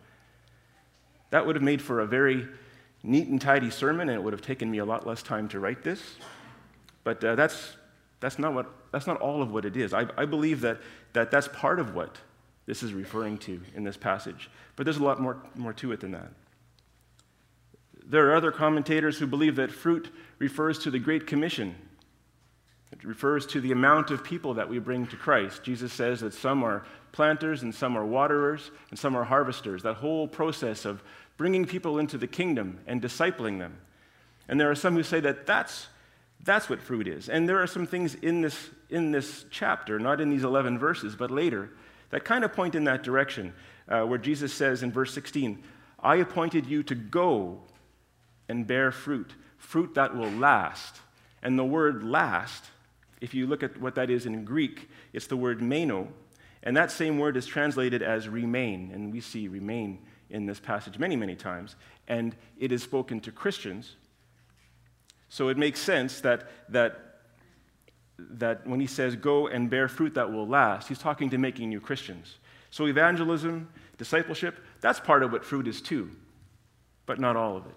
That 1.31 1.45
would 1.45 1.57
have 1.57 1.63
made 1.63 1.83
for 1.83 2.01
a 2.01 2.07
very 2.07 2.49
neat 3.03 3.29
and 3.29 3.41
tidy 3.41 3.69
sermon, 3.69 4.09
and 4.09 4.19
it 4.19 4.23
would 4.23 4.33
have 4.33 4.41
taken 4.43 4.71
me 4.71 4.79
a 4.79 4.85
lot 4.85 5.07
less 5.07 5.23
time 5.23 5.49
to 5.49 5.61
write 5.61 5.83
this. 5.83 6.01
But 7.05 7.23
uh, 7.23 7.35
that's, 7.35 7.77
that's, 8.21 8.39
not 8.39 8.55
what, 8.55 8.73
that's 8.93 9.07
not 9.07 9.21
all 9.21 9.43
of 9.43 9.53
what 9.53 9.65
it 9.65 9.77
is. 9.77 9.93
I, 9.93 10.07
I 10.17 10.25
believe 10.25 10.63
that, 10.63 10.79
that 11.13 11.31
that's 11.31 11.49
part 11.49 11.79
of 11.79 11.95
what 11.95 12.17
this 12.65 12.83
is 12.83 12.93
referring 12.95 13.39
to 13.39 13.61
in 13.75 13.85
this 13.85 13.97
passage. 13.97 14.51
But 14.77 14.85
there's 14.85 14.97
a 14.97 15.05
lot 15.05 15.21
more, 15.21 15.37
more 15.55 15.73
to 15.75 15.93
it 15.93 16.01
than 16.01 16.13
that. 16.13 16.33
There 18.05 18.31
are 18.31 18.37
other 18.37 18.53
commentators 18.53 19.19
who 19.19 19.27
believe 19.27 19.57
that 19.57 19.71
fruit 19.71 20.11
refers 20.39 20.79
to 20.81 20.91
the 20.91 20.99
Great 20.99 21.27
Commission. 21.27 21.75
It 22.99 23.05
refers 23.05 23.47
to 23.47 23.61
the 23.61 23.73
amount 23.73 24.11
of 24.11 24.25
people 24.25 24.55
that 24.55 24.69
we 24.69 24.79
bring 24.79 25.07
to 25.09 25.17
Christ. 25.17 25.63
Jesus 25.63 25.93
says 25.93 26.21
that 26.21 26.33
some 26.33 26.65
are 26.65 26.85
planters 27.13 27.63
and 27.63 27.75
some 27.75 27.97
are 27.97 28.05
waterers 28.05 28.71
and 28.91 28.99
some 28.99 29.17
are 29.17 29.25
harvesters. 29.25 29.83
That 29.83 29.97
whole 29.97 30.27
process 30.27 30.85
of 30.85 31.03
bringing 31.37 31.67
people 31.67 31.99
into 31.99 32.17
the 32.17 32.27
kingdom 32.27 32.81
and 32.87 33.03
discipling 33.03 33.59
them. 33.59 33.79
And 34.49 34.59
there 34.61 34.71
are 34.71 34.75
some 34.75 34.95
who 34.95 35.03
say 35.03 35.21
that 35.21 35.47
that's, 35.47 35.89
that's 36.43 36.69
what 36.69 36.81
fruit 36.81 37.07
is. 37.07 37.29
And 37.29 37.49
there 37.49 37.63
are 37.63 37.67
some 37.67 37.87
things 37.87 38.15
in 38.15 38.41
this, 38.41 38.71
in 38.89 39.11
this 39.11 39.45
chapter, 39.51 39.99
not 39.99 40.21
in 40.21 40.31
these 40.31 40.45
11 40.45 40.79
verses, 40.79 41.15
but 41.17 41.31
later, 41.31 41.71
that 42.11 42.25
kind 42.25 42.45
of 42.45 42.53
point 42.53 42.75
in 42.75 42.85
that 42.85 43.03
direction, 43.03 43.53
uh, 43.89 44.03
where 44.05 44.19
Jesus 44.19 44.55
says 44.55 44.83
in 44.83 44.93
verse 44.93 45.13
16, 45.13 45.63
I 46.01 46.17
appointed 46.17 46.67
you 46.67 46.83
to 46.85 46.95
go 46.95 47.61
and 48.49 48.67
bear 48.67 48.93
fruit, 48.93 49.35
fruit 49.59 49.95
that 49.95 50.17
will 50.17 50.31
last. 50.31 51.01
And 51.43 51.59
the 51.59 51.65
word 51.65 52.05
last, 52.05 52.65
if 53.21 53.35
you 53.35 53.47
look 53.47 53.63
at 53.63 53.81
what 53.81 53.95
that 53.95 54.11
is 54.11 54.27
in 54.27 54.45
Greek, 54.45 54.89
it's 55.13 55.27
the 55.27 55.37
word 55.37 55.63
meno. 55.63 56.09
And 56.63 56.77
that 56.77 56.91
same 56.91 57.19
word 57.19 57.37
is 57.37 57.47
translated 57.47 58.03
as 58.03 58.29
remain. 58.29 58.91
And 58.93 59.13
we 59.13 59.21
see 59.21 59.49
remain 59.49 59.99
in 60.31 60.47
this 60.47 60.61
passage 60.61 60.99
many, 60.99 61.17
many 61.17 61.37
times. 61.37 61.77
And 62.09 62.35
it 62.59 62.73
is 62.73 62.83
spoken 62.83 63.21
to 63.21 63.33
Christians. 63.33 63.97
So 65.29 65.49
it 65.49 65.57
makes 65.57 65.81
sense 65.81 66.21
that, 66.21 66.49
that, 66.69 67.21
that 68.19 68.67
when 68.67 68.81
he 68.81 68.87
says, 68.87 69.17
go 69.17 69.47
and 69.47 69.71
bear 69.71 69.89
fruit 69.89 70.15
that 70.15 70.33
will 70.33 70.47
last, 70.47 70.89
he's 70.89 70.99
talking 70.99 71.31
to 71.31 71.39
making 71.39 71.69
new 71.69 71.81
Christians. 71.81 72.37
So 72.71 72.87
evangelism, 72.87 73.69
discipleship, 73.97 74.59
that's 74.81 75.01
part 75.01 75.23
of 75.23 75.33
what 75.33 75.45
fruit 75.45 75.67
is 75.67 75.81
too, 75.81 76.11
but 77.07 77.19
not 77.19 77.37
all 77.37 77.57
of 77.57 77.67
it. 77.67 77.77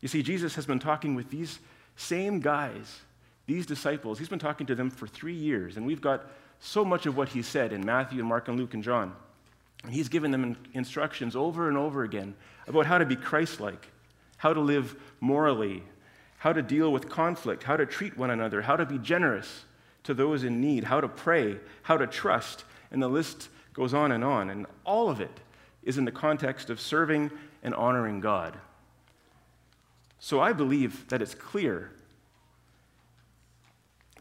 You 0.00 0.08
see, 0.08 0.22
Jesus 0.22 0.54
has 0.54 0.66
been 0.66 0.78
talking 0.78 1.14
with 1.14 1.30
these 1.30 1.58
same 1.96 2.40
guys, 2.40 3.00
these 3.48 3.64
disciples. 3.64 4.18
He's 4.18 4.28
been 4.28 4.38
talking 4.38 4.66
to 4.66 4.74
them 4.74 4.90
for 4.90 5.08
three 5.08 5.34
years, 5.34 5.78
and 5.78 5.86
we've 5.86 6.02
got 6.02 6.30
so 6.60 6.84
much 6.84 7.06
of 7.06 7.16
what 7.16 7.30
he 7.30 7.40
said 7.40 7.72
in 7.72 7.84
Matthew 7.84 8.20
and 8.20 8.28
Mark 8.28 8.46
and 8.46 8.58
Luke 8.58 8.74
and 8.74 8.84
John. 8.84 9.14
And 9.82 9.92
he's 9.92 10.10
given 10.10 10.30
them 10.30 10.56
instructions 10.74 11.34
over 11.34 11.66
and 11.68 11.78
over 11.78 12.04
again 12.04 12.34
about 12.66 12.84
how 12.84 12.98
to 12.98 13.06
be 13.06 13.16
Christ 13.16 13.58
like, 13.58 13.88
how 14.36 14.52
to 14.52 14.60
live 14.60 14.94
morally, 15.20 15.82
how 16.36 16.52
to 16.52 16.60
deal 16.60 16.92
with 16.92 17.08
conflict, 17.08 17.62
how 17.62 17.78
to 17.78 17.86
treat 17.86 18.18
one 18.18 18.30
another, 18.30 18.60
how 18.60 18.76
to 18.76 18.84
be 18.84 18.98
generous 18.98 19.64
to 20.04 20.12
those 20.12 20.44
in 20.44 20.60
need, 20.60 20.84
how 20.84 21.00
to 21.00 21.08
pray, 21.08 21.58
how 21.82 21.96
to 21.96 22.06
trust, 22.06 22.64
and 22.90 23.02
the 23.02 23.08
list 23.08 23.48
goes 23.72 23.94
on 23.94 24.12
and 24.12 24.22
on. 24.22 24.50
And 24.50 24.66
all 24.84 25.08
of 25.08 25.22
it 25.22 25.40
is 25.82 25.96
in 25.96 26.04
the 26.04 26.12
context 26.12 26.68
of 26.68 26.80
serving 26.80 27.30
and 27.62 27.74
honoring 27.74 28.20
God. 28.20 28.58
So 30.18 30.38
I 30.38 30.52
believe 30.52 31.08
that 31.08 31.22
it's 31.22 31.34
clear 31.34 31.92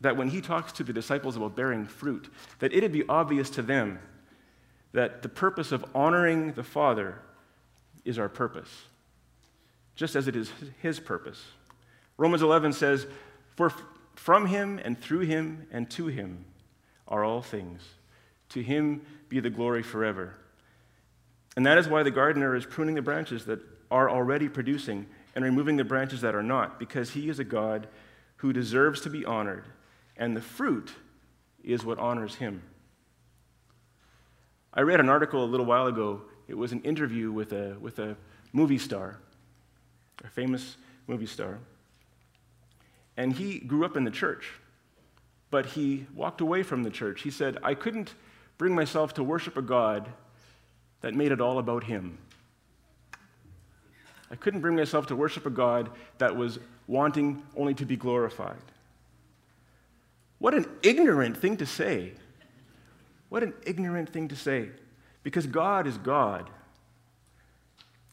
that 0.02 0.18
when 0.18 0.30
he 0.30 0.42
talks 0.42 0.72
to 0.74 0.84
the 0.84 0.94
disciples 0.94 1.38
about 1.38 1.56
bearing 1.56 1.86
fruit, 1.86 2.32
that 2.60 2.74
it'd 2.74 2.92
be 2.92 3.08
obvious 3.08 3.50
to 3.52 3.62
them 3.62 4.00
that 4.94 5.22
the 5.22 5.30
purpose 5.30 5.72
of 5.72 5.86
honoring 5.94 6.54
the 6.54 6.64
Father 6.64 7.20
is 8.06 8.18
our 8.18 8.30
purpose, 8.30 8.70
just 9.96 10.16
as 10.16 10.28
it 10.28 10.36
is 10.36 10.52
his 10.82 11.00
purpose. 11.00 11.44
Romans 12.18 12.42
11 12.42 12.74
says, 12.74 13.06
For 13.56 13.72
from 14.16 14.48
him 14.48 14.80
and 14.84 15.00
through 15.00 15.22
him 15.22 15.68
and 15.72 15.90
to 15.92 16.08
him 16.08 16.46
are 17.08 17.24
all 17.24 17.42
things. 17.42 17.82
To 18.50 18.62
him 18.62 19.02
be 19.30 19.40
the 19.40 19.50
glory 19.50 19.84
forever. 19.84 20.36
And 21.56 21.66
that 21.66 21.78
is 21.78 21.88
why 21.88 22.04
the 22.04 22.12
gardener 22.12 22.56
is 22.56 22.66
pruning 22.66 22.96
the 22.96 23.02
branches 23.02 23.46
that 23.46 23.60
are 23.90 24.10
already 24.10 24.48
producing 24.50 25.06
and 25.36 25.44
removing 25.44 25.78
the 25.78 25.84
branches 25.84 26.22
that 26.22 26.36
are 26.36 26.44
not, 26.44 26.80
because 26.80 27.12
he 27.12 27.30
is 27.30 27.40
a 27.40 27.44
God 27.44 27.88
who 28.38 28.54
deserves 28.54 29.02
to 29.02 29.10
be 29.10 29.26
honored, 29.26 29.66
and 30.18 30.36
the 30.36 30.42
fruit 30.42 30.92
is 31.64 31.86
what 31.86 32.00
honors 32.00 32.36
him. 32.36 32.62
I 34.74 34.82
read 34.82 35.00
an 35.00 35.10
article 35.10 35.44
a 35.44 35.46
little 35.46 35.66
while 35.66 35.88
ago. 35.88 36.22
It 36.48 36.56
was 36.56 36.72
an 36.72 36.82
interview 36.84 37.32
with 37.32 37.52
a, 37.54 37.78
with 37.80 38.00
a 38.00 38.16
movie 38.54 38.78
star, 38.78 39.18
a 40.24 40.28
famous 40.28 40.78
movie 41.08 41.26
star. 41.26 41.60
And 43.16 43.34
he 43.34 43.60
grew 43.60 43.86
up 43.86 43.98
in 43.98 44.04
the 44.04 44.12
church, 44.12 44.52
but 45.50 45.66
he 45.66 46.06
walked 46.14 46.42
away 46.42 46.64
from 46.64 46.84
the 46.84 46.92
church. 46.92 47.22
He 47.22 47.32
said, 47.32 47.58
I 47.64 47.74
couldn't 47.74 48.14
bring 48.58 48.76
myself 48.76 49.14
to 49.16 49.24
worship 49.24 49.58
a 49.58 49.62
God 49.62 50.08
that 51.02 51.16
made 51.16 51.32
it 51.32 51.42
all 51.42 51.60
about 51.60 51.84
him. 51.84 52.18
I 54.30 54.36
couldn't 54.36 54.62
bring 54.62 54.76
myself 54.76 55.08
to 55.08 55.16
worship 55.16 55.46
a 55.46 55.50
God 55.50 55.90
that 56.18 56.36
was 56.36 56.60
wanting 56.86 57.42
only 57.56 57.74
to 57.76 57.86
be 57.86 57.96
glorified. 57.96 58.58
What 60.40 60.54
an 60.54 60.66
ignorant 60.84 61.38
thing 61.38 61.58
to 61.58 61.66
say. 61.66 62.14
What 63.30 63.44
an 63.44 63.54
ignorant 63.66 64.10
thing 64.10 64.28
to 64.30 64.36
say. 64.36 64.70
Because 65.24 65.48
God 65.48 65.88
is 65.88 65.98
God. 65.98 66.50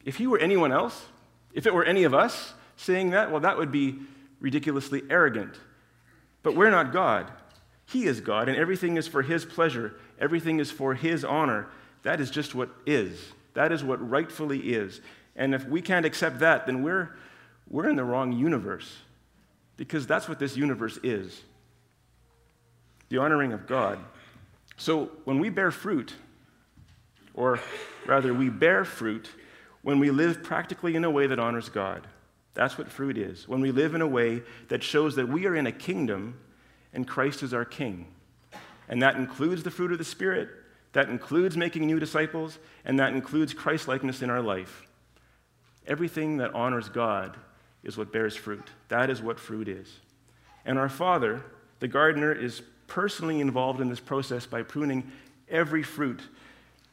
If 0.04 0.16
He 0.16 0.26
were 0.26 0.38
anyone 0.38 0.72
else, 0.72 1.06
if 1.52 1.66
it 1.66 1.74
were 1.74 1.84
any 1.84 2.04
of 2.04 2.14
us 2.14 2.54
saying 2.76 3.10
that, 3.10 3.30
well, 3.30 3.40
that 3.40 3.56
would 3.56 3.70
be 3.70 3.98
ridiculously 4.40 5.02
arrogant. 5.08 5.54
But 6.42 6.56
we're 6.56 6.70
not 6.70 6.92
God. 6.92 7.30
He 7.86 8.06
is 8.06 8.20
God, 8.20 8.48
and 8.48 8.56
everything 8.56 8.96
is 8.96 9.06
for 9.06 9.22
His 9.22 9.44
pleasure, 9.44 9.94
everything 10.18 10.58
is 10.58 10.70
for 10.70 10.94
His 10.94 11.24
honor. 11.24 11.68
That 12.02 12.20
is 12.20 12.30
just 12.30 12.54
what 12.54 12.70
is. 12.86 13.18
That 13.54 13.72
is 13.72 13.84
what 13.84 14.06
rightfully 14.08 14.58
is. 14.58 15.00
And 15.36 15.54
if 15.54 15.66
we 15.66 15.80
can't 15.80 16.04
accept 16.06 16.40
that, 16.40 16.66
then 16.66 16.82
we're, 16.82 17.16
we're 17.68 17.88
in 17.88 17.96
the 17.96 18.04
wrong 18.04 18.32
universe 18.32 18.96
because 19.76 20.06
that's 20.06 20.28
what 20.28 20.38
this 20.38 20.56
universe 20.56 20.98
is 21.02 21.40
the 23.08 23.18
honoring 23.18 23.52
of 23.52 23.66
God. 23.66 23.98
So 24.76 25.10
when 25.24 25.38
we 25.38 25.50
bear 25.50 25.70
fruit, 25.70 26.14
or 27.34 27.60
rather, 28.06 28.32
we 28.32 28.48
bear 28.48 28.84
fruit 28.84 29.28
when 29.82 29.98
we 29.98 30.10
live 30.10 30.42
practically 30.42 30.96
in 30.96 31.04
a 31.04 31.10
way 31.10 31.26
that 31.26 31.38
honors 31.38 31.68
God. 31.68 32.06
That's 32.54 32.78
what 32.78 32.88
fruit 32.88 33.18
is. 33.18 33.48
When 33.48 33.60
we 33.60 33.72
live 33.72 33.94
in 33.94 34.00
a 34.00 34.06
way 34.06 34.42
that 34.68 34.82
shows 34.82 35.16
that 35.16 35.28
we 35.28 35.46
are 35.46 35.56
in 35.56 35.66
a 35.66 35.72
kingdom 35.72 36.38
and 36.92 37.06
Christ 37.06 37.42
is 37.42 37.52
our 37.52 37.64
king. 37.64 38.06
And 38.88 39.02
that 39.02 39.16
includes 39.16 39.64
the 39.64 39.70
fruit 39.70 39.92
of 39.92 39.98
the 39.98 40.04
Spirit, 40.04 40.48
that 40.92 41.08
includes 41.08 41.56
making 41.56 41.86
new 41.86 41.98
disciples, 41.98 42.58
and 42.84 43.00
that 43.00 43.12
includes 43.12 43.52
Christ 43.52 43.88
likeness 43.88 44.22
in 44.22 44.30
our 44.30 44.42
life. 44.42 44.86
Everything 45.86 46.36
that 46.36 46.54
honors 46.54 46.88
God 46.88 47.36
is 47.82 47.98
what 47.98 48.12
bears 48.12 48.36
fruit. 48.36 48.70
That 48.88 49.10
is 49.10 49.20
what 49.20 49.40
fruit 49.40 49.68
is. 49.68 49.98
And 50.64 50.78
our 50.78 50.88
Father, 50.88 51.42
the 51.80 51.88
gardener, 51.88 52.32
is 52.32 52.62
personally 52.86 53.40
involved 53.40 53.80
in 53.80 53.88
this 53.88 54.00
process 54.00 54.46
by 54.46 54.62
pruning 54.62 55.10
every 55.48 55.82
fruit, 55.82 56.20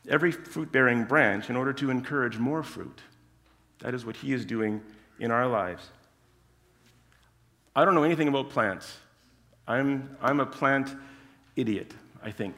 every 0.07 0.31
fruit 0.31 0.71
bearing 0.71 1.03
branch 1.03 1.49
in 1.49 1.55
order 1.55 1.73
to 1.73 1.89
encourage 1.89 2.37
more 2.37 2.63
fruit. 2.63 3.01
That 3.79 3.93
is 3.93 4.05
what 4.05 4.15
He 4.15 4.33
is 4.33 4.45
doing 4.45 4.81
in 5.19 5.31
our 5.31 5.47
lives. 5.47 5.87
I 7.75 7.85
don't 7.85 7.95
know 7.95 8.03
anything 8.03 8.27
about 8.27 8.49
plants. 8.49 8.97
I'm, 9.67 10.17
I'm 10.21 10.39
a 10.39 10.45
plant 10.45 10.93
idiot, 11.55 11.93
I 12.21 12.31
think. 12.31 12.55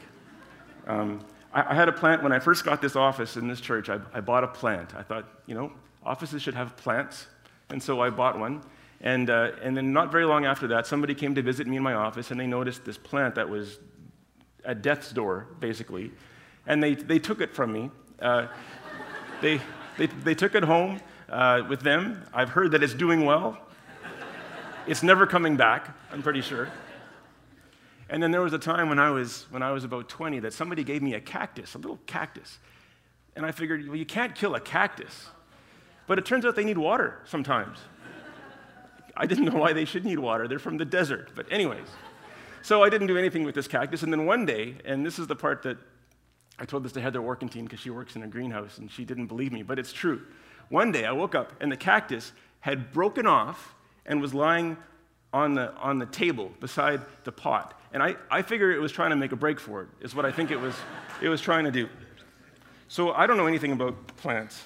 Um, 0.88 1.24
I, 1.54 1.72
I, 1.72 1.76
had 1.76 1.88
a 1.88 1.92
plant 1.92 2.24
when 2.24 2.32
I 2.32 2.40
first 2.40 2.66
got 2.66 2.82
this 2.82 2.96
office 2.96 3.38
in 3.38 3.48
this 3.48 3.62
church. 3.62 3.90
I, 3.90 4.00
I 4.14 4.22
bought 4.22 4.44
a 4.44 4.48
plant. 4.48 4.96
I 4.96 5.04
thought, 5.04 5.28
you 5.46 5.54
know, 5.54 5.72
offices 6.04 6.42
should 6.42 6.56
have 6.56 6.76
plants. 6.76 7.28
And 7.70 7.82
so 7.82 8.02
I 8.02 8.10
bought 8.10 8.40
one. 8.40 8.62
And, 9.04 9.30
uh, 9.30 9.52
and 9.62 9.76
then 9.76 9.92
not 9.92 10.12
very 10.12 10.26
long 10.26 10.46
after 10.46 10.66
that, 10.68 10.88
somebody 10.88 11.14
came 11.14 11.36
to 11.36 11.42
visit 11.42 11.68
me 11.68 11.76
in 11.76 11.84
my 11.84 11.94
office 11.94 12.32
and 12.32 12.40
they 12.40 12.48
noticed 12.48 12.86
this 12.86 12.98
plant 12.98 13.36
that 13.36 13.48
was 13.48 13.80
at 14.64 14.82
death's 14.82 15.12
door, 15.12 15.48
basically. 15.60 16.12
And 16.66 16.82
they, 16.82 16.96
they 16.96 17.20
took 17.20 17.42
it 17.42 17.54
from 17.54 17.74
me. 17.74 17.92
Uh, 18.22 18.48
they, 19.42 19.60
they, 19.98 20.06
they 20.06 20.34
took 20.34 20.56
it 20.56 20.64
home 20.64 21.02
uh, 21.30 21.64
with 21.68 21.82
them. 21.82 22.24
I've 22.34 22.50
heard 22.50 22.72
that 22.72 22.82
it's 22.82 22.94
doing 22.94 23.26
well. 23.26 23.60
It's 24.88 25.04
never 25.04 25.28
coming 25.28 25.58
back, 25.58 25.96
I'm 26.12 26.24
pretty 26.24 26.42
sure. 26.42 26.70
And 28.10 28.24
then 28.24 28.32
there 28.32 28.42
was 28.42 28.54
a 28.54 28.60
time 28.60 28.88
when 28.88 29.00
I 29.00 29.10
was, 29.10 29.48
when 29.50 29.64
I 29.64 29.72
was 29.72 29.84
about 29.84 30.08
20 30.08 30.40
that 30.40 30.54
somebody 30.54 30.84
gave 30.84 31.02
me 31.02 31.14
a 31.14 31.22
cactus, 31.22 31.76
a 31.76 31.78
little 31.78 32.00
cactus. 32.06 32.60
And 33.36 33.46
I 33.46 33.52
figured, 33.52 33.86
well, 33.88 33.98
you 33.98 34.06
can't 34.06 34.36
kill 34.36 34.56
a 34.56 34.60
cactus. 34.62 35.30
But 36.08 36.20
it 36.20 36.26
turns 36.26 36.46
out 36.46 36.56
they 36.56 36.66
need 36.66 36.78
water 36.78 37.20
sometimes. 37.26 37.80
I 39.16 39.26
didn't 39.26 39.46
know 39.46 39.60
why 39.60 39.74
they 39.74 39.86
should 39.86 40.06
need 40.06 40.20
water. 40.20 40.48
They're 40.48 40.60
from 40.60 40.78
the 40.78 40.86
desert. 40.86 41.32
But, 41.36 41.52
anyways, 41.52 41.88
so 42.62 42.84
I 42.84 42.90
didn't 42.90 43.08
do 43.08 43.18
anything 43.18 43.44
with 43.44 43.56
this 43.56 43.68
cactus. 43.68 44.04
And 44.04 44.12
then 44.12 44.26
one 44.26 44.46
day, 44.46 44.76
and 44.86 45.06
this 45.06 45.20
is 45.20 45.28
the 45.28 45.36
part 45.36 45.64
that 45.64 45.78
I 46.60 46.66
told 46.66 46.84
this 46.84 46.92
to 46.94 47.02
Heather 47.02 47.22
Workentine 47.22 47.64
because 47.64 47.80
she 47.80 47.90
works 47.90 48.16
in 48.16 48.24
a 48.24 48.28
greenhouse 48.28 48.78
and 48.78 48.90
she 48.90 49.06
didn't 49.06 49.28
believe 49.28 49.52
me, 49.52 49.64
but 49.64 49.80
it's 49.80 49.92
true. 49.92 50.22
One 50.70 50.92
day 50.92 51.06
I 51.06 51.12
woke 51.12 51.36
up 51.36 51.54
and 51.60 51.72
the 51.72 51.78
cactus 51.78 52.32
had 52.60 52.94
broken 52.94 53.26
off 53.26 53.76
and 54.06 54.22
was 54.22 54.34
lying 54.34 54.78
on 55.34 55.56
the, 55.56 55.74
on 55.76 55.98
the 55.98 56.06
table 56.06 56.52
beside 56.60 57.02
the 57.24 57.32
pot. 57.32 57.80
And 57.92 58.02
I, 58.02 58.16
I 58.30 58.44
figure 58.44 58.72
it 58.72 58.80
was 58.80 58.92
trying 58.92 59.10
to 59.10 59.16
make 59.16 59.32
a 59.32 59.36
break 59.36 59.60
for 59.60 59.82
it, 59.82 59.90
is 60.02 60.16
what 60.16 60.26
I 60.26 60.32
think 60.32 60.52
it 60.52 60.60
was, 60.60 60.76
it 61.22 61.30
was 61.30 61.42
trying 61.42 61.66
to 61.66 61.72
do. 61.72 61.90
So 62.88 63.12
I 63.12 63.26
don't 63.26 63.38
know 63.38 63.48
anything 63.48 63.72
about 63.72 64.16
plants. 64.18 64.64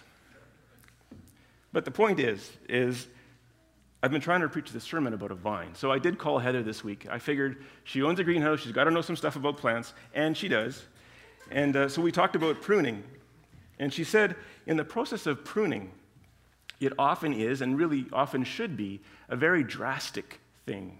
But 1.71 1.85
the 1.85 1.91
point 1.91 2.19
is, 2.19 2.51
is 2.67 3.07
I've 4.03 4.11
been 4.11 4.21
trying 4.21 4.41
to 4.41 4.49
preach 4.49 4.71
this 4.71 4.83
sermon 4.83 5.13
about 5.13 5.31
a 5.31 5.35
vine. 5.35 5.73
So 5.73 5.91
I 5.91 5.97
did 5.97 6.19
call 6.19 6.37
Heather 6.37 6.61
this 6.61 6.83
week. 6.83 7.07
I 7.09 7.17
figured 7.17 7.63
she 7.83 8.03
owns 8.03 8.19
a 8.19 8.23
greenhouse, 8.23 8.59
she's 8.59 8.71
got 8.71 8.83
to 8.83 8.91
know 8.91 9.01
some 9.01 9.15
stuff 9.15 9.35
about 9.35 9.57
plants, 9.57 9.93
and 10.13 10.37
she 10.37 10.47
does. 10.47 10.83
And 11.49 11.75
uh, 11.75 11.89
so 11.89 12.01
we 12.01 12.11
talked 12.11 12.35
about 12.35 12.61
pruning. 12.61 13.03
And 13.79 13.91
she 13.91 14.03
said, 14.03 14.35
in 14.67 14.77
the 14.77 14.83
process 14.83 15.25
of 15.25 15.43
pruning, 15.43 15.91
it 16.79 16.93
often 16.99 17.33
is, 17.33 17.61
and 17.61 17.77
really 17.77 18.05
often 18.13 18.43
should 18.43 18.77
be, 18.77 19.01
a 19.29 19.35
very 19.35 19.63
drastic 19.63 20.39
thing. 20.65 20.99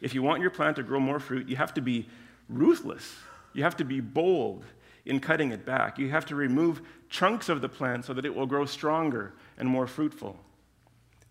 If 0.00 0.12
you 0.14 0.22
want 0.22 0.42
your 0.42 0.50
plant 0.50 0.76
to 0.76 0.82
grow 0.82 0.98
more 0.98 1.20
fruit, 1.20 1.48
you 1.48 1.54
have 1.54 1.74
to 1.74 1.80
be 1.80 2.08
ruthless. 2.48 3.14
You 3.52 3.62
have 3.62 3.76
to 3.76 3.84
be 3.84 4.00
bold 4.00 4.64
in 5.04 5.20
cutting 5.20 5.52
it 5.52 5.64
back. 5.64 5.98
You 5.98 6.10
have 6.10 6.26
to 6.26 6.34
remove 6.34 6.82
chunks 7.08 7.48
of 7.48 7.60
the 7.60 7.68
plant 7.68 8.04
so 8.04 8.12
that 8.14 8.24
it 8.24 8.34
will 8.34 8.46
grow 8.46 8.64
stronger 8.64 9.34
and 9.56 9.68
more 9.68 9.86
fruitful. 9.86 10.36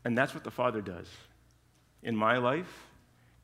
And 0.03 0.17
that's 0.17 0.34
what 0.34 0.43
the 0.43 0.51
Father 0.51 0.81
does 0.81 1.08
in 2.03 2.15
my 2.15 2.38
life 2.38 2.88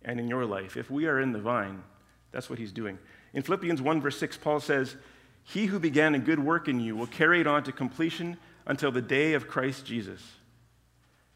and 0.04 0.20
in 0.20 0.28
your 0.28 0.46
life. 0.46 0.78
If 0.78 0.90
we 0.90 1.06
are 1.06 1.20
in 1.20 1.32
the 1.32 1.40
vine, 1.40 1.84
that's 2.32 2.50
what 2.50 2.60
He's 2.60 2.72
doing. 2.72 2.98
In 3.34 3.44
Philippians 3.44 3.82
1, 3.82 4.02
verse 4.02 4.18
6, 4.18 4.38
Paul 4.38 4.60
says, 4.60 4.96
He 5.44 5.68
who 5.68 5.80
began 5.80 6.16
a 6.16 6.20
good 6.20 6.40
work 6.40 6.68
in 6.68 6.80
you 6.80 6.96
will 6.96 7.08
carry 7.08 7.42
it 7.42 7.48
on 7.48 7.64
to 7.64 7.72
completion 7.72 8.38
until 8.66 8.92
the 8.92 9.02
day 9.02 9.34
of 9.34 9.48
Christ 9.48 9.86
Jesus. 9.86 10.22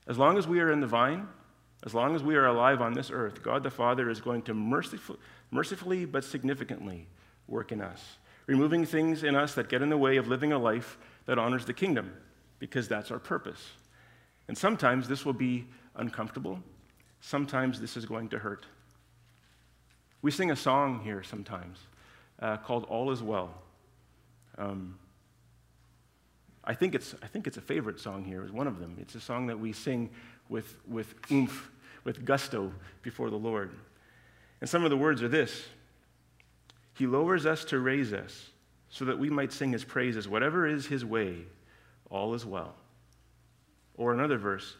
As 0.08 0.18
long 0.18 0.38
as 0.38 0.48
we 0.48 0.60
are 0.60 0.72
in 0.72 0.82
the 0.82 0.88
vine, 0.88 1.28
as 1.84 1.94
long 1.94 2.16
as 2.16 2.24
we 2.24 2.36
are 2.36 2.46
alive 2.46 2.82
on 2.82 2.94
this 2.94 3.10
earth, 3.12 3.42
God 3.42 3.64
the 3.64 3.72
Father 3.72 4.10
is 4.10 4.22
going 4.22 4.44
to 4.44 4.54
merciful, 4.54 5.18
mercifully 5.50 6.06
but 6.06 6.24
significantly 6.24 7.08
work 7.48 7.72
in 7.72 7.82
us, 7.82 8.18
removing 8.46 8.86
things 8.86 9.24
in 9.24 9.36
us 9.36 9.56
that 9.56 9.70
get 9.70 9.82
in 9.82 9.90
the 9.90 9.98
way 9.98 10.18
of 10.18 10.28
living 10.28 10.52
a 10.52 10.60
life 10.60 10.98
that 11.26 11.40
honors 11.40 11.66
the 11.66 11.74
kingdom, 11.74 12.14
because 12.60 12.88
that's 12.88 13.12
our 13.12 13.20
purpose. 13.20 13.72
And 14.48 14.58
sometimes 14.58 15.08
this 15.08 15.26
will 15.26 15.34
be 15.34 15.68
uncomfortable, 15.96 16.60
sometimes 17.20 17.80
this 17.80 17.96
is 17.98 18.06
going 18.06 18.30
to 18.30 18.40
hurt. 18.40 18.66
We 20.22 20.32
sing 20.32 20.52
a 20.52 20.56
song 20.56 21.02
here 21.04 21.24
sometimes 21.24 21.80
uh, 22.40 22.58
called 22.58 22.86
All 22.86 23.12
Is 23.12 23.24
Well. 23.24 23.54
Um, 24.58 24.98
I 26.64 26.76
think, 26.76 26.94
it's, 26.94 27.16
I 27.24 27.28
think 27.28 27.48
it's 27.48 27.58
a 27.58 27.62
favorite 27.62 28.00
song 28.00 28.24
here, 28.24 28.46
is 28.46 28.52
one 28.52 28.68
of 28.68 28.80
them. 28.80 28.98
It's 29.00 29.16
a 29.16 29.20
song 29.20 29.48
that 29.48 29.60
we 29.60 29.74
sing 29.74 30.12
with, 30.48 30.76
with 30.88 31.16
oomph, 31.32 31.72
with 32.04 32.24
gusto 32.24 32.72
before 33.02 33.30
the 33.30 33.38
Lord. 33.38 33.72
And 34.60 34.70
some 34.70 34.84
of 34.84 34.92
the 34.92 34.98
words 34.98 35.24
are 35.24 35.28
this 35.28 35.66
He 36.94 37.08
lowers 37.08 37.46
us 37.46 37.66
to 37.66 37.80
raise 37.80 38.14
us 38.14 38.50
so 38.90 39.06
that 39.06 39.18
we 39.18 39.30
might 39.30 39.52
sing 39.52 39.72
his 39.72 39.84
praises. 39.84 40.28
Whatever 40.28 40.68
is 40.68 40.86
his 40.86 41.04
way, 41.04 41.46
all 42.10 42.36
is 42.36 42.46
well. 42.46 42.76
Or 43.98 44.14
another 44.14 44.38
verse 44.38 44.78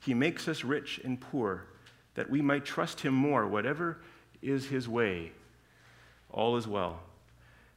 He 0.00 0.14
makes 0.14 0.48
us 0.48 0.64
rich 0.64 1.00
and 1.04 1.20
poor 1.20 1.66
that 2.14 2.30
we 2.30 2.40
might 2.40 2.64
trust 2.64 3.00
him 3.00 3.14
more. 3.14 3.46
Whatever 3.46 3.98
is 4.40 4.66
his 4.66 4.88
way, 4.88 5.32
all 6.30 6.56
is 6.56 6.66
well. 6.66 7.00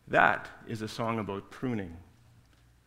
That 0.08 0.48
is 0.68 0.82
a 0.82 0.88
song 0.88 1.20
about 1.20 1.52
pruning. 1.52 1.98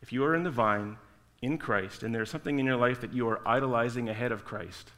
If 0.00 0.12
you 0.12 0.24
are 0.24 0.34
in 0.34 0.44
the 0.44 0.50
vine, 0.50 0.96
in 1.42 1.58
Christ, 1.58 2.02
and 2.02 2.14
there's 2.14 2.30
something 2.30 2.58
in 2.58 2.66
your 2.66 2.76
life 2.76 3.00
that 3.00 3.12
you 3.12 3.28
are 3.28 3.46
idolizing 3.46 4.08
ahead 4.08 4.32
of 4.32 4.44
Christ, 4.44 4.92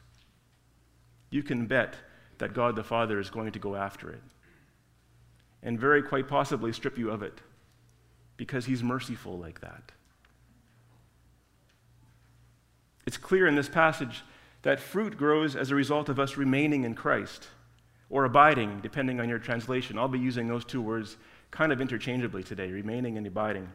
you 1.29 1.43
can 1.43 1.65
bet 1.65 1.95
that 2.37 2.53
God 2.53 2.75
the 2.75 2.83
Father 2.83 3.19
is 3.19 3.29
going 3.29 3.51
to 3.53 3.59
go 3.59 3.75
after 3.75 4.09
it. 4.09 4.21
And 5.61 5.79
very 5.79 6.03
quite 6.03 6.27
possibly 6.27 6.73
strip 6.73 6.97
you 6.97 7.09
of 7.09 7.23
it 7.23 7.39
because 8.37 8.65
he's 8.65 8.83
merciful 8.83 9.37
like 9.37 9.61
that. 9.61 9.91
It's 13.05 13.17
clear 13.33 13.47
in 13.47 13.55
this 13.55 13.67
passage 13.67 14.21
that 14.61 14.79
fruit 14.79 15.17
grows 15.17 15.55
as 15.55 15.71
a 15.71 15.75
result 15.75 16.07
of 16.07 16.19
us 16.19 16.37
remaining 16.37 16.83
in 16.83 16.93
Christ 16.93 17.47
or 18.11 18.25
abiding, 18.25 18.79
depending 18.81 19.19
on 19.19 19.27
your 19.27 19.39
translation. 19.39 19.97
I'll 19.97 20.07
be 20.07 20.19
using 20.19 20.47
those 20.47 20.63
two 20.63 20.83
words 20.83 21.17
kind 21.49 21.71
of 21.71 21.81
interchangeably 21.81 22.43
today 22.43 22.69
remaining 22.69 23.17
and 23.17 23.25
abiding. 23.25 23.67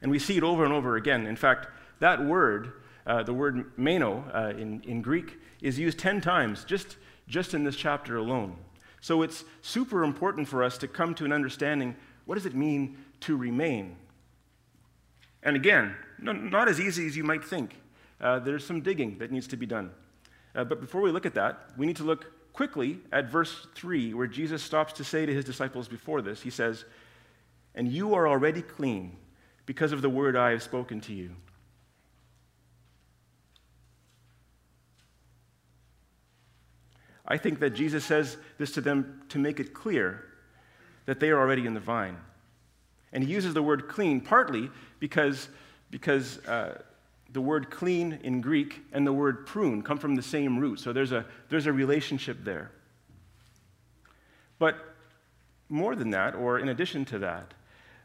And 0.00 0.10
we 0.10 0.18
see 0.18 0.38
it 0.38 0.42
over 0.42 0.64
and 0.64 0.72
over 0.72 0.96
again. 0.96 1.26
In 1.26 1.36
fact, 1.36 1.66
that 1.98 2.24
word, 2.24 2.72
uh, 3.06 3.22
the 3.22 3.34
word 3.34 3.70
meno 3.76 4.24
uh, 4.32 4.58
in, 4.58 4.80
in 4.84 5.02
Greek, 5.02 5.38
is 5.60 5.78
used 5.78 5.98
10 5.98 6.22
times 6.22 6.64
just, 6.64 6.96
just 7.28 7.52
in 7.52 7.64
this 7.64 7.76
chapter 7.76 8.16
alone. 8.16 8.56
So 9.02 9.20
it's 9.20 9.44
super 9.60 10.04
important 10.04 10.48
for 10.48 10.64
us 10.64 10.78
to 10.78 10.88
come 10.88 11.14
to 11.16 11.26
an 11.26 11.34
understanding 11.34 11.96
what 12.24 12.36
does 12.36 12.46
it 12.46 12.54
mean 12.54 12.96
to 13.20 13.36
remain? 13.36 13.94
And 15.42 15.54
again, 15.54 15.96
no, 16.18 16.32
not 16.32 16.68
as 16.68 16.80
easy 16.80 17.06
as 17.06 17.14
you 17.14 17.24
might 17.24 17.44
think. 17.44 17.76
Uh, 18.22 18.38
there's 18.38 18.64
some 18.64 18.80
digging 18.80 19.18
that 19.18 19.32
needs 19.32 19.48
to 19.48 19.56
be 19.56 19.66
done. 19.66 19.90
Uh, 20.54 20.64
but 20.64 20.80
before 20.80 21.00
we 21.00 21.10
look 21.10 21.26
at 21.26 21.34
that, 21.34 21.70
we 21.76 21.86
need 21.86 21.96
to 21.96 22.04
look 22.04 22.52
quickly 22.52 22.98
at 23.10 23.30
verse 23.30 23.66
3, 23.74 24.14
where 24.14 24.26
Jesus 24.26 24.62
stops 24.62 24.92
to 24.94 25.04
say 25.04 25.26
to 25.26 25.34
his 25.34 25.44
disciples 25.44 25.88
before 25.88 26.22
this, 26.22 26.42
He 26.42 26.50
says, 26.50 26.84
And 27.74 27.88
you 27.88 28.14
are 28.14 28.28
already 28.28 28.62
clean 28.62 29.16
because 29.66 29.92
of 29.92 30.02
the 30.02 30.10
word 30.10 30.36
I 30.36 30.50
have 30.50 30.62
spoken 30.62 31.00
to 31.02 31.12
you. 31.12 31.30
I 37.26 37.38
think 37.38 37.60
that 37.60 37.70
Jesus 37.70 38.04
says 38.04 38.36
this 38.58 38.72
to 38.72 38.80
them 38.80 39.22
to 39.30 39.38
make 39.38 39.58
it 39.58 39.72
clear 39.72 40.24
that 41.06 41.20
they 41.20 41.30
are 41.30 41.38
already 41.38 41.66
in 41.66 41.74
the 41.74 41.80
vine. 41.80 42.16
And 43.12 43.24
he 43.24 43.32
uses 43.32 43.54
the 43.54 43.62
word 43.62 43.88
clean 43.88 44.20
partly 44.20 44.70
because, 44.98 45.48
because 45.90 46.38
uh, 46.46 46.82
the 47.32 47.40
word 47.40 47.70
clean 47.70 48.18
in 48.22 48.40
Greek 48.40 48.82
and 48.92 49.06
the 49.06 49.12
word 49.12 49.46
prune 49.46 49.82
come 49.82 49.98
from 49.98 50.14
the 50.14 50.22
same 50.22 50.58
root. 50.58 50.80
So 50.80 50.92
there's 50.92 51.12
a, 51.12 51.24
there's 51.48 51.66
a 51.66 51.72
relationship 51.72 52.38
there. 52.44 52.70
But 54.58 54.76
more 55.68 55.96
than 55.96 56.10
that, 56.10 56.34
or 56.34 56.58
in 56.58 56.68
addition 56.68 57.04
to 57.06 57.18
that, 57.20 57.54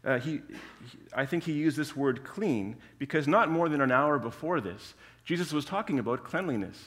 uh, 0.06 0.20
he, 0.20 0.42
he, 0.90 0.98
I 1.14 1.26
think 1.26 1.44
he 1.44 1.52
used 1.52 1.76
this 1.76 1.96
word 1.96 2.24
clean 2.24 2.78
because 2.98 3.28
not 3.28 3.52
more 3.52 3.68
than 3.68 3.82
an 3.82 3.92
hour 3.92 4.18
before 4.18 4.62
this, 4.62 4.94
Jesus 5.26 5.52
was 5.52 5.66
talking 5.66 6.00
about 6.00 6.24
cleanliness. 6.24 6.86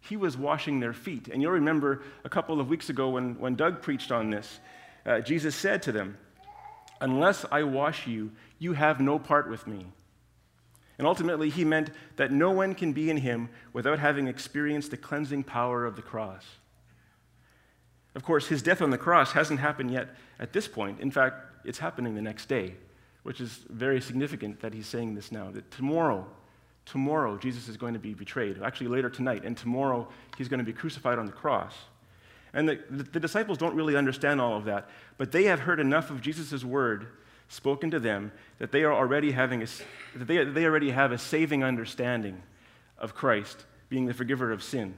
He 0.00 0.16
was 0.16 0.36
washing 0.36 0.80
their 0.80 0.94
feet. 0.94 1.28
And 1.28 1.42
you'll 1.42 1.52
remember 1.52 2.02
a 2.24 2.28
couple 2.28 2.60
of 2.60 2.68
weeks 2.68 2.88
ago 2.88 3.10
when, 3.10 3.38
when 3.38 3.54
Doug 3.54 3.82
preached 3.82 4.10
on 4.10 4.30
this, 4.30 4.60
uh, 5.04 5.20
Jesus 5.20 5.54
said 5.54 5.82
to 5.82 5.92
them, 5.92 6.16
Unless 7.00 7.44
I 7.50 7.64
wash 7.64 8.06
you, 8.06 8.32
you 8.58 8.72
have 8.72 9.00
no 9.00 9.18
part 9.18 9.50
with 9.50 9.66
me. 9.66 9.86
And 10.98 11.06
ultimately, 11.06 11.50
he 11.50 11.64
meant 11.64 11.90
that 12.16 12.32
no 12.32 12.50
one 12.50 12.74
can 12.74 12.92
be 12.92 13.10
in 13.10 13.16
him 13.16 13.48
without 13.72 13.98
having 13.98 14.28
experienced 14.28 14.90
the 14.90 14.96
cleansing 14.96 15.44
power 15.44 15.84
of 15.84 15.96
the 15.96 16.02
cross. 16.02 16.44
Of 18.14 18.24
course, 18.24 18.46
his 18.46 18.62
death 18.62 18.82
on 18.82 18.90
the 18.90 18.98
cross 18.98 19.32
hasn't 19.32 19.60
happened 19.60 19.90
yet 19.90 20.08
at 20.38 20.52
this 20.52 20.68
point. 20.68 21.00
In 21.00 21.10
fact, 21.10 21.36
it's 21.64 21.78
happening 21.78 22.14
the 22.14 22.22
next 22.22 22.46
day, 22.46 22.74
which 23.22 23.40
is 23.40 23.60
very 23.70 24.00
significant 24.00 24.60
that 24.60 24.74
he's 24.74 24.86
saying 24.86 25.14
this 25.14 25.32
now. 25.32 25.50
That 25.50 25.70
tomorrow, 25.70 26.26
tomorrow, 26.84 27.38
Jesus 27.38 27.68
is 27.68 27.76
going 27.76 27.94
to 27.94 28.00
be 28.00 28.12
betrayed. 28.12 28.60
Actually, 28.62 28.88
later 28.88 29.08
tonight, 29.08 29.44
and 29.44 29.56
tomorrow, 29.56 30.08
he's 30.36 30.48
going 30.48 30.58
to 30.58 30.64
be 30.64 30.74
crucified 30.74 31.18
on 31.18 31.26
the 31.26 31.32
cross. 31.32 31.74
And 32.52 32.68
the, 32.68 32.80
the, 32.90 33.18
disciples 33.18 33.56
don't 33.56 33.74
really 33.74 33.96
understand 33.96 34.38
all 34.38 34.58
of 34.58 34.66
that, 34.66 34.90
but 35.16 35.32
they 35.32 35.44
have 35.44 35.60
heard 35.60 35.80
enough 35.80 36.10
of 36.10 36.20
Jesus' 36.20 36.62
word 36.62 37.06
spoken 37.52 37.90
to 37.90 38.00
them 38.00 38.32
that 38.58 38.72
they 38.72 38.82
are 38.82 38.92
already 38.92 39.30
having 39.30 39.62
a, 39.62 39.66
that 40.16 40.26
they, 40.26 40.42
they 40.42 40.64
already 40.64 40.90
have 40.90 41.12
a 41.12 41.18
saving 41.18 41.62
understanding 41.62 42.42
of 42.96 43.14
Christ 43.14 43.66
being 43.90 44.06
the 44.06 44.14
forgiver 44.14 44.50
of 44.50 44.62
sin. 44.62 44.94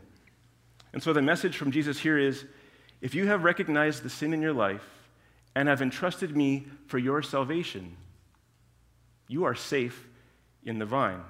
And 0.92 1.02
so 1.02 1.12
the 1.12 1.20
message 1.20 1.56
from 1.56 1.72
Jesus 1.72 1.98
here 1.98 2.16
is 2.16 2.44
if 3.00 3.12
you 3.12 3.26
have 3.26 3.42
recognized 3.42 4.04
the 4.04 4.10
sin 4.10 4.32
in 4.32 4.40
your 4.40 4.52
life 4.52 4.88
and 5.56 5.68
have 5.68 5.82
entrusted 5.82 6.36
me 6.36 6.66
for 6.86 6.96
your 6.96 7.22
salvation, 7.22 7.96
you 9.26 9.44
are 9.44 9.56
safe 9.56 10.06
in 10.64 10.78
the 10.78 10.86
vine. 10.86 11.22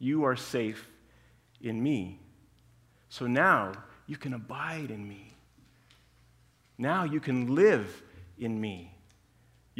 You 0.00 0.24
are 0.24 0.34
safe 0.34 0.88
in 1.60 1.80
me. 1.80 2.18
So 3.08 3.28
now 3.28 3.72
you 4.08 4.16
can 4.16 4.34
abide 4.34 4.90
in 4.90 5.06
me. 5.06 5.32
Now 6.76 7.04
you 7.04 7.20
can 7.20 7.54
live 7.54 8.02
in 8.36 8.60
me. 8.60 8.94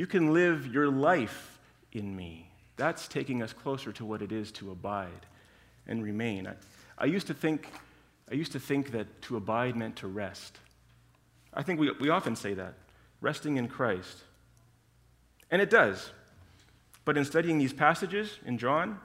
You 0.01 0.07
can 0.07 0.33
live 0.33 0.67
your 0.73 0.89
life 0.89 1.59
in 1.93 2.17
me. 2.17 2.49
That's 2.79 3.07
taking 3.07 3.43
us 3.43 3.53
closer 3.53 3.93
to 3.93 4.05
what 4.07 4.23
it 4.23 4.33
is 4.33 4.51
to 4.53 4.71
abide 4.71 5.27
and 5.87 6.03
remain. 6.03 6.47
I, 6.47 6.55
I, 6.97 7.05
used, 7.05 7.27
to 7.27 7.35
think, 7.35 7.71
I 8.31 8.35
used 8.35 8.53
to 8.53 8.59
think 8.59 8.93
that 8.93 9.21
to 9.25 9.37
abide 9.37 9.77
meant 9.77 9.97
to 9.97 10.09
rest. 10.09 10.59
I 11.53 11.63
think 11.63 11.81
we, 11.81 11.91
we 12.01 12.09
often 12.09 12.35
say 12.35 12.55
that, 12.55 12.77
resting 13.21 13.59
in 13.59 13.69
Christ. 13.69 14.17
And 15.51 15.61
it 15.61 15.69
does. 15.69 16.13
But 17.05 17.19
in 17.19 17.27
studying 17.27 17.59
these 17.59 17.75
passages 17.75 18.39
in 18.47 18.57
John, 18.57 18.99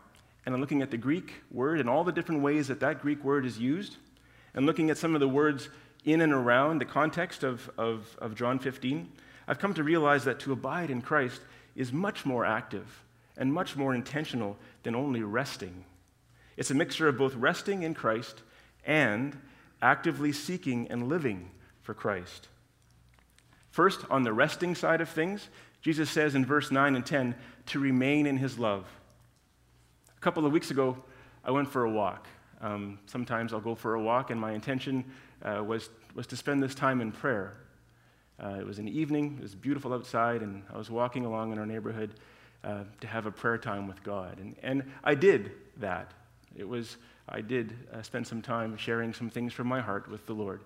and 0.46 0.56
in 0.56 0.62
looking 0.62 0.82
at 0.82 0.92
the 0.92 0.98
Greek 0.98 1.34
word 1.52 1.82
and 1.82 1.90
all 1.90 2.06
the 2.06 2.14
different 2.14 2.42
ways 2.42 2.70
that 2.70 2.80
that 2.80 3.02
Greek 3.02 3.22
word 3.22 3.46
is 3.46 3.60
used, 3.60 3.98
and 4.54 4.66
looking 4.66 4.90
at 4.90 4.98
some 4.98 5.14
of 5.14 5.20
the 5.20 5.28
words 5.28 5.68
in 6.06 6.22
and 6.22 6.32
around 6.32 6.80
the 6.80 6.86
context 6.86 7.44
of, 7.44 7.70
of, 7.78 8.16
of 8.22 8.34
John 8.34 8.60
15, 8.60 9.12
I've 9.48 9.60
come 9.60 9.74
to 9.76 9.84
realize 9.84 10.24
that 10.26 10.40
to 10.42 10.52
abide 10.52 10.90
in 10.90 11.02
Christ 11.02 11.42
is 11.76 11.94
much 11.94 12.26
more 12.26 12.46
active 12.46 13.04
and 13.38 13.54
much 13.54 13.76
more 13.76 13.94
intentional 13.94 14.58
than 14.84 14.96
only 14.96 15.22
resting. 15.22 15.86
It's 16.58 16.72
a 16.72 16.76
mixture 16.76 17.08
of 17.08 17.18
both 17.18 17.36
resting 17.36 17.84
in 17.84 17.94
Christ 17.94 18.42
and 18.86 19.38
actively 19.82 20.32
seeking 20.32 20.88
and 20.90 21.10
living 21.10 21.50
for 21.82 21.94
Christ. 21.94 22.48
First, 23.72 24.02
on 24.10 24.24
the 24.24 24.34
resting 24.34 24.74
side 24.74 25.02
of 25.02 25.10
things, 25.10 25.50
Jesus 25.82 26.10
says 26.10 26.34
in 26.34 26.46
verse 26.46 26.72
9 26.72 26.96
and 26.96 27.06
10 27.06 27.36
to 27.68 27.80
remain 27.80 28.26
in 28.26 28.38
his 28.38 28.58
love. 28.58 28.86
A 30.18 30.22
couple 30.22 30.46
of 30.46 30.52
weeks 30.52 30.72
ago, 30.72 30.98
I 31.44 31.52
went 31.52 31.70
for 31.70 31.84
a 31.84 31.92
walk. 31.92 32.26
Um, 32.62 33.00
sometimes 33.06 33.54
I'll 33.54 33.60
go 33.60 33.76
for 33.76 33.96
a 33.96 34.02
walk, 34.02 34.32
and 34.32 34.40
my 34.40 34.54
intention 34.54 35.04
uh, 35.44 35.62
was, 35.64 35.90
was 36.16 36.26
to 36.28 36.38
spend 36.38 36.64
this 36.64 36.74
time 36.74 37.02
in 37.02 37.12
prayer. 37.12 37.58
Uh, 38.42 38.58
it 38.60 38.66
was 38.66 38.80
an 38.80 38.88
evening, 38.88 39.36
it 39.38 39.44
was 39.44 39.56
beautiful 39.56 39.94
outside, 39.94 40.42
and 40.42 40.64
I 40.74 40.78
was 40.78 40.90
walking 40.90 41.26
along 41.26 41.52
in 41.52 41.60
our 41.60 41.66
neighborhood 41.66 42.16
uh, 42.64 42.84
to 43.00 43.08
have 43.08 43.26
a 43.26 43.32
prayer 43.32 43.58
time 43.58 43.88
with 43.88 44.04
God. 44.04 44.40
And, 44.40 44.56
and 44.62 44.84
I 45.04 45.16
did 45.16 45.52
that. 45.78 46.12
It 46.56 46.68
was, 46.68 46.98
I 47.30 47.42
did 47.42 47.74
uh, 47.94 48.02
spend 48.02 48.28
some 48.28 48.42
time 48.42 48.76
sharing 48.76 49.14
some 49.14 49.30
things 49.30 49.54
from 49.54 49.68
my 49.68 49.82
heart 49.82 50.10
with 50.10 50.26
the 50.26 50.34
Lord. 50.34 50.62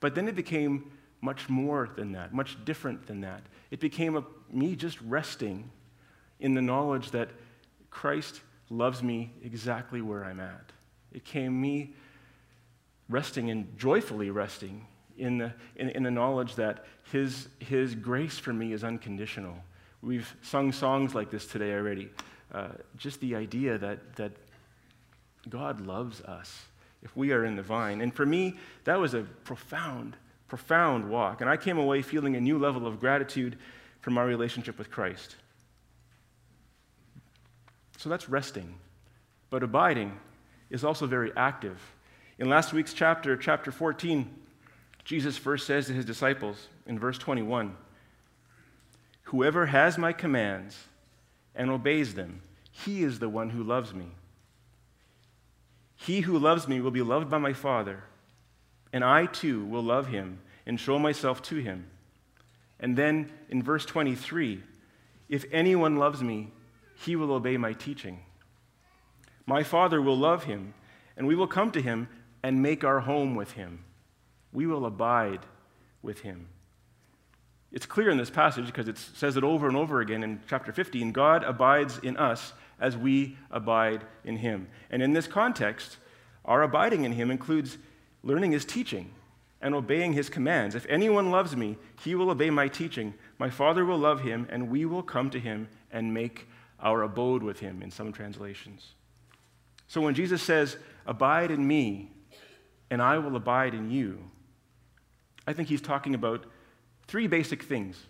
But 0.00 0.14
then 0.14 0.26
it 0.28 0.34
became 0.34 0.90
much 1.20 1.48
more 1.48 1.88
than 1.94 2.12
that, 2.12 2.34
much 2.34 2.64
different 2.64 3.06
than 3.06 3.20
that. 3.20 3.42
It 3.70 3.78
became 3.78 4.16
a, 4.16 4.24
me 4.50 4.74
just 4.74 5.00
resting 5.02 5.70
in 6.40 6.54
the 6.54 6.62
knowledge 6.62 7.12
that 7.12 7.30
Christ 7.90 8.40
loves 8.68 9.02
me 9.02 9.32
exactly 9.44 10.00
where 10.00 10.24
I'm 10.24 10.40
at. 10.40 10.72
It 11.12 11.24
came 11.24 11.60
me 11.60 11.94
resting 13.08 13.50
and 13.50 13.78
joyfully 13.78 14.30
resting 14.30 14.86
in 15.16 15.38
the, 15.38 15.52
in, 15.76 15.90
in 15.90 16.02
the 16.02 16.10
knowledge 16.10 16.54
that 16.56 16.84
his, 17.10 17.48
his 17.58 17.94
grace 17.94 18.38
for 18.38 18.52
me 18.52 18.72
is 18.72 18.84
unconditional. 18.84 19.54
We've 20.02 20.34
sung 20.42 20.72
songs 20.72 21.14
like 21.14 21.30
this 21.30 21.46
today 21.46 21.74
already. 21.74 22.08
Uh, 22.52 22.68
just 22.96 23.20
the 23.20 23.36
idea 23.36 23.78
that, 23.78 24.16
that 24.16 24.32
God 25.48 25.80
loves 25.80 26.20
us 26.22 26.62
if 27.02 27.16
we 27.16 27.32
are 27.32 27.44
in 27.44 27.56
the 27.56 27.62
vine. 27.62 28.00
And 28.00 28.14
for 28.14 28.26
me, 28.26 28.58
that 28.84 28.98
was 28.98 29.14
a 29.14 29.22
profound, 29.44 30.16
profound 30.48 31.08
walk. 31.08 31.40
And 31.40 31.48
I 31.48 31.56
came 31.56 31.78
away 31.78 32.02
feeling 32.02 32.36
a 32.36 32.40
new 32.40 32.58
level 32.58 32.86
of 32.86 33.00
gratitude 33.00 33.58
for 34.00 34.10
my 34.10 34.22
relationship 34.22 34.78
with 34.78 34.90
Christ. 34.90 35.36
So 37.98 38.08
that's 38.08 38.28
resting. 38.28 38.74
But 39.50 39.62
abiding 39.62 40.18
is 40.70 40.84
also 40.84 41.06
very 41.06 41.32
active. 41.36 41.78
In 42.38 42.48
last 42.48 42.72
week's 42.72 42.92
chapter, 42.92 43.36
chapter 43.36 43.70
14, 43.70 44.28
Jesus 45.04 45.36
first 45.36 45.66
says 45.66 45.86
to 45.86 45.92
his 45.92 46.04
disciples 46.04 46.68
in 46.86 46.98
verse 46.98 47.18
21 47.18 47.76
Whoever 49.24 49.66
has 49.66 49.98
my 49.98 50.12
commands 50.12 50.76
and 51.54 51.70
obeys 51.70 52.14
them, 52.14 52.42
he 52.70 53.02
is 53.02 53.18
the 53.18 53.28
one 53.28 53.50
who 53.50 53.62
loves 53.62 53.94
me. 53.94 54.06
He 55.96 56.20
who 56.20 56.38
loves 56.38 56.66
me 56.66 56.80
will 56.80 56.90
be 56.90 57.02
loved 57.02 57.30
by 57.30 57.38
my 57.38 57.52
Father, 57.52 58.04
and 58.92 59.04
I 59.04 59.26
too 59.26 59.64
will 59.64 59.82
love 59.82 60.08
him 60.08 60.40
and 60.66 60.78
show 60.78 60.98
myself 60.98 61.42
to 61.42 61.56
him. 61.56 61.86
And 62.80 62.96
then 62.96 63.30
in 63.48 63.62
verse 63.62 63.86
23, 63.86 64.62
if 65.28 65.44
anyone 65.52 65.96
loves 65.96 66.22
me, 66.22 66.50
he 66.96 67.16
will 67.16 67.32
obey 67.32 67.56
my 67.56 67.72
teaching. 67.72 68.20
My 69.46 69.62
Father 69.62 70.02
will 70.02 70.16
love 70.16 70.44
him, 70.44 70.74
and 71.16 71.26
we 71.26 71.34
will 71.34 71.46
come 71.46 71.70
to 71.72 71.82
him 71.82 72.08
and 72.42 72.62
make 72.62 72.84
our 72.84 73.00
home 73.00 73.34
with 73.34 73.52
him. 73.52 73.84
We 74.52 74.66
will 74.66 74.86
abide 74.86 75.46
with 76.02 76.20
him. 76.20 76.48
It's 77.72 77.86
clear 77.86 78.10
in 78.10 78.18
this 78.18 78.30
passage 78.30 78.66
because 78.66 78.88
it 78.88 78.98
says 78.98 79.36
it 79.36 79.44
over 79.44 79.66
and 79.66 79.76
over 79.76 80.00
again 80.00 80.22
in 80.22 80.40
chapter 80.48 80.72
15 80.72 81.12
God 81.12 81.42
abides 81.42 81.98
in 81.98 82.16
us 82.16 82.52
as 82.78 82.96
we 82.96 83.38
abide 83.50 84.02
in 84.24 84.36
him. 84.36 84.68
And 84.90 85.02
in 85.02 85.14
this 85.14 85.26
context, 85.26 85.96
our 86.44 86.62
abiding 86.62 87.04
in 87.04 87.12
him 87.12 87.30
includes 87.30 87.78
learning 88.22 88.52
his 88.52 88.64
teaching 88.64 89.10
and 89.62 89.74
obeying 89.74 90.12
his 90.12 90.28
commands. 90.28 90.74
If 90.74 90.84
anyone 90.88 91.30
loves 91.30 91.56
me, 91.56 91.78
he 92.02 92.14
will 92.14 92.30
obey 92.30 92.50
my 92.50 92.68
teaching. 92.68 93.14
My 93.38 93.48
Father 93.48 93.84
will 93.84 93.98
love 93.98 94.20
him, 94.20 94.48
and 94.50 94.68
we 94.68 94.84
will 94.84 95.04
come 95.04 95.30
to 95.30 95.38
him 95.38 95.68
and 95.92 96.12
make 96.12 96.48
our 96.80 97.02
abode 97.02 97.44
with 97.44 97.60
him, 97.60 97.80
in 97.80 97.92
some 97.92 98.12
translations. 98.12 98.94
So 99.86 100.00
when 100.00 100.14
Jesus 100.14 100.42
says, 100.42 100.76
Abide 101.06 101.50
in 101.50 101.66
me, 101.66 102.10
and 102.90 103.00
I 103.00 103.18
will 103.18 103.36
abide 103.36 103.74
in 103.74 103.90
you, 103.90 104.18
I 105.46 105.52
think 105.52 105.68
he's 105.68 105.80
talking 105.80 106.14
about 106.14 106.44
three 107.06 107.26
basic 107.26 107.62
things. 107.64 108.00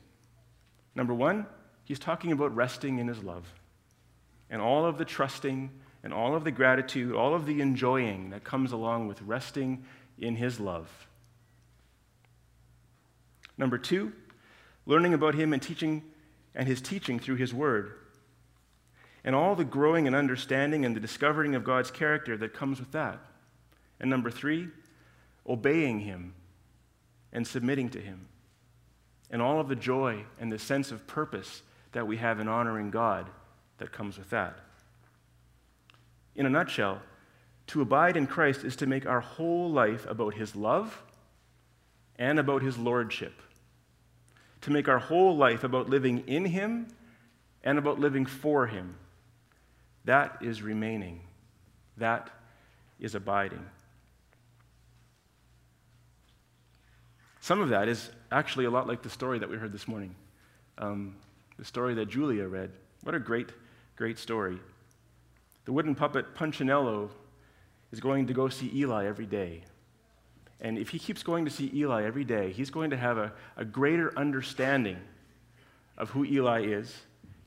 Number 0.95 1.15
one, 1.15 1.47
he's 1.85 1.99
talking 1.99 2.33
about 2.33 2.55
resting 2.55 2.99
in 2.99 3.09
his 3.09 3.23
love 3.23 3.47
and 4.51 4.61
all 4.61 4.85
of 4.85 4.99
the 4.99 5.05
trusting 5.05 5.71
and 6.03 6.13
all 6.13 6.35
of 6.35 6.45
the 6.45 6.51
gratitude, 6.51 7.15
all 7.15 7.35
of 7.35 7.47
the 7.47 7.61
enjoying 7.61 8.31
that 8.31 8.45
comes 8.45 8.73
along 8.73 9.09
with 9.09 9.23
resting 9.23 9.85
in 10.19 10.37
his 10.37 10.61
love. 10.61 10.91
Number 13.57 13.79
two, 13.79 14.13
learning 14.85 15.15
about 15.15 15.35
him 15.35 15.53
and 15.53 15.63
teaching 15.63 16.03
and 16.55 16.69
his 16.69 16.81
teaching 16.83 17.19
through 17.19 17.37
his 17.37 17.55
word 17.55 17.95
and 19.25 19.35
all 19.35 19.55
the 19.55 19.65
growing 19.65 20.07
and 20.07 20.17
understanding 20.17 20.85
and 20.85 20.97
the 20.97 21.01
discovering 21.01 21.55
of 21.55 21.65
God's 21.65 21.91
character 21.91 22.37
that 22.37 22.55
comes 22.55 22.81
with 22.81 22.93
that. 22.93 23.19
And 24.01 24.11
number 24.11 24.31
three, 24.31 24.69
obeying 25.47 26.01
Him 26.01 26.35
and 27.33 27.47
submitting 27.47 27.89
to 27.91 28.01
Him. 28.01 28.27
And 29.31 29.41
all 29.41 29.61
of 29.61 29.69
the 29.69 29.77
joy 29.77 30.25
and 30.39 30.53
the 30.53 30.59
sense 30.59 30.93
of 30.93 31.07
purpose 31.07 31.63
that 31.93 32.07
we 32.07 32.19
have 32.19 32.41
in 32.41 32.49
honoring 32.49 32.91
God 32.91 33.31
that 33.79 33.93
comes 33.93 34.19
with 34.19 34.31
that. 34.31 34.59
In 36.35 36.47
a 36.47 36.51
nutshell, 36.51 37.01
to 37.69 37.81
abide 37.81 38.17
in 38.17 38.27
Christ 38.27 38.65
is 38.65 38.77
to 38.77 38.87
make 38.87 39.07
our 39.07 39.21
whole 39.21 39.71
life 39.71 40.07
about 40.09 40.35
His 40.35 40.55
love 40.55 41.03
and 42.17 42.39
about 42.39 42.63
His 42.63 42.77
lordship. 42.77 43.41
To 44.63 44.71
make 44.71 44.89
our 44.89 44.99
whole 44.99 45.37
life 45.37 45.65
about 45.65 45.89
living 45.89 46.25
in 46.27 46.45
Him 46.45 46.89
and 47.65 47.79
about 47.79 47.99
living 47.99 48.27
for 48.27 48.67
Him. 48.67 48.97
That 50.05 50.39
is 50.41 50.63
remaining. 50.63 51.21
That 51.97 52.31
is 53.01 53.15
abiding. 53.15 53.65
Some 57.43 57.61
of 57.61 57.71
that 57.71 57.89
is 57.89 58.09
actually 58.31 58.67
a 58.67 58.71
lot 58.71 58.87
like 58.87 59.03
the 59.03 59.11
story 59.11 59.41
that 59.41 59.51
we 59.51 59.57
heard 59.57 59.73
this 59.73 59.89
morning, 59.89 60.15
um, 60.79 61.17
the 61.59 61.65
story 61.65 61.93
that 61.95 62.07
Julia 62.07 62.47
read. 62.47 62.71
What 63.03 63.17
a 63.17 63.19
great, 63.19 63.49
great 63.97 64.17
story. 64.17 64.61
The 65.65 65.73
wooden 65.73 65.97
puppet 65.97 66.37
Punchinello 66.37 67.11
is 67.91 67.99
going 67.99 68.29
to 68.29 68.33
go 68.33 68.49
see 68.49 68.71
Eli 68.73 69.07
every 69.07 69.27
day. 69.27 69.65
And 70.61 70.79
if 70.79 70.91
he 70.91 71.01
keeps 71.01 71.25
going 71.25 71.45
to 71.45 71.51
see 71.51 71.69
Eli 71.75 72.05
every 72.05 72.23
day, 72.23 72.53
he's 72.53 72.71
going 72.71 72.91
to 72.91 72.97
have 72.97 73.19
a, 73.19 73.33
a 73.57 73.65
greater 73.65 74.17
understanding 74.17 74.99
of 75.99 76.11
who 76.11 76.25
Eli 76.25 76.63
is. 76.63 76.97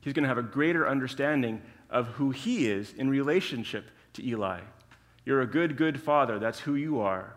He's 0.02 0.12
going 0.12 0.24
to 0.24 0.28
have 0.28 0.36
a 0.36 0.42
greater 0.42 0.86
understanding 0.86 1.62
of 1.88 2.08
who 2.08 2.32
he 2.32 2.68
is 2.68 2.92
in 2.92 3.08
relationship 3.08 3.86
to 4.12 4.22
Eli. 4.28 4.60
You're 5.24 5.40
a 5.40 5.46
good, 5.46 5.78
good 5.78 5.98
father. 5.98 6.38
That's 6.38 6.60
who 6.60 6.74
you 6.74 7.00
are. 7.00 7.34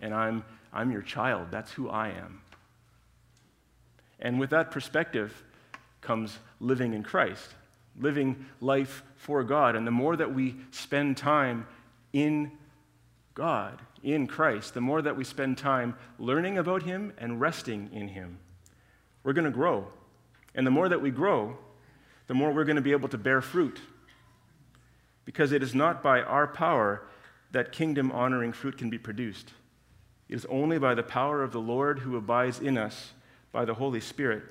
And 0.00 0.12
I'm, 0.12 0.44
I'm 0.72 0.90
your 0.90 1.02
child. 1.02 1.48
That's 1.50 1.72
who 1.72 1.88
I 1.88 2.08
am. 2.08 2.40
And 4.20 4.38
with 4.38 4.50
that 4.50 4.70
perspective 4.70 5.44
comes 6.00 6.38
living 6.60 6.94
in 6.94 7.02
Christ, 7.02 7.48
living 7.98 8.46
life 8.60 9.02
for 9.16 9.42
God. 9.44 9.76
And 9.76 9.86
the 9.86 9.90
more 9.90 10.16
that 10.16 10.32
we 10.32 10.56
spend 10.70 11.16
time 11.16 11.66
in 12.12 12.52
God, 13.34 13.80
in 14.02 14.26
Christ, 14.26 14.74
the 14.74 14.80
more 14.80 15.02
that 15.02 15.16
we 15.16 15.24
spend 15.24 15.58
time 15.58 15.96
learning 16.18 16.58
about 16.58 16.82
Him 16.82 17.12
and 17.18 17.40
resting 17.40 17.90
in 17.92 18.08
Him, 18.08 18.38
we're 19.24 19.32
going 19.32 19.44
to 19.44 19.50
grow. 19.50 19.86
And 20.54 20.66
the 20.66 20.70
more 20.70 20.88
that 20.88 21.02
we 21.02 21.10
grow, 21.10 21.56
the 22.26 22.34
more 22.34 22.52
we're 22.52 22.64
going 22.64 22.76
to 22.76 22.82
be 22.82 22.92
able 22.92 23.08
to 23.08 23.18
bear 23.18 23.40
fruit. 23.40 23.80
Because 25.24 25.52
it 25.52 25.62
is 25.62 25.74
not 25.74 26.02
by 26.02 26.20
our 26.20 26.46
power 26.46 27.02
that 27.52 27.72
kingdom 27.72 28.10
honoring 28.12 28.52
fruit 28.52 28.76
can 28.76 28.90
be 28.90 28.98
produced. 28.98 29.52
It 30.32 30.36
is 30.36 30.46
only 30.46 30.78
by 30.78 30.94
the 30.94 31.02
power 31.02 31.42
of 31.42 31.52
the 31.52 31.60
Lord 31.60 31.98
who 31.98 32.16
abides 32.16 32.58
in 32.58 32.78
us 32.78 33.12
by 33.52 33.66
the 33.66 33.74
Holy 33.74 34.00
Spirit. 34.00 34.42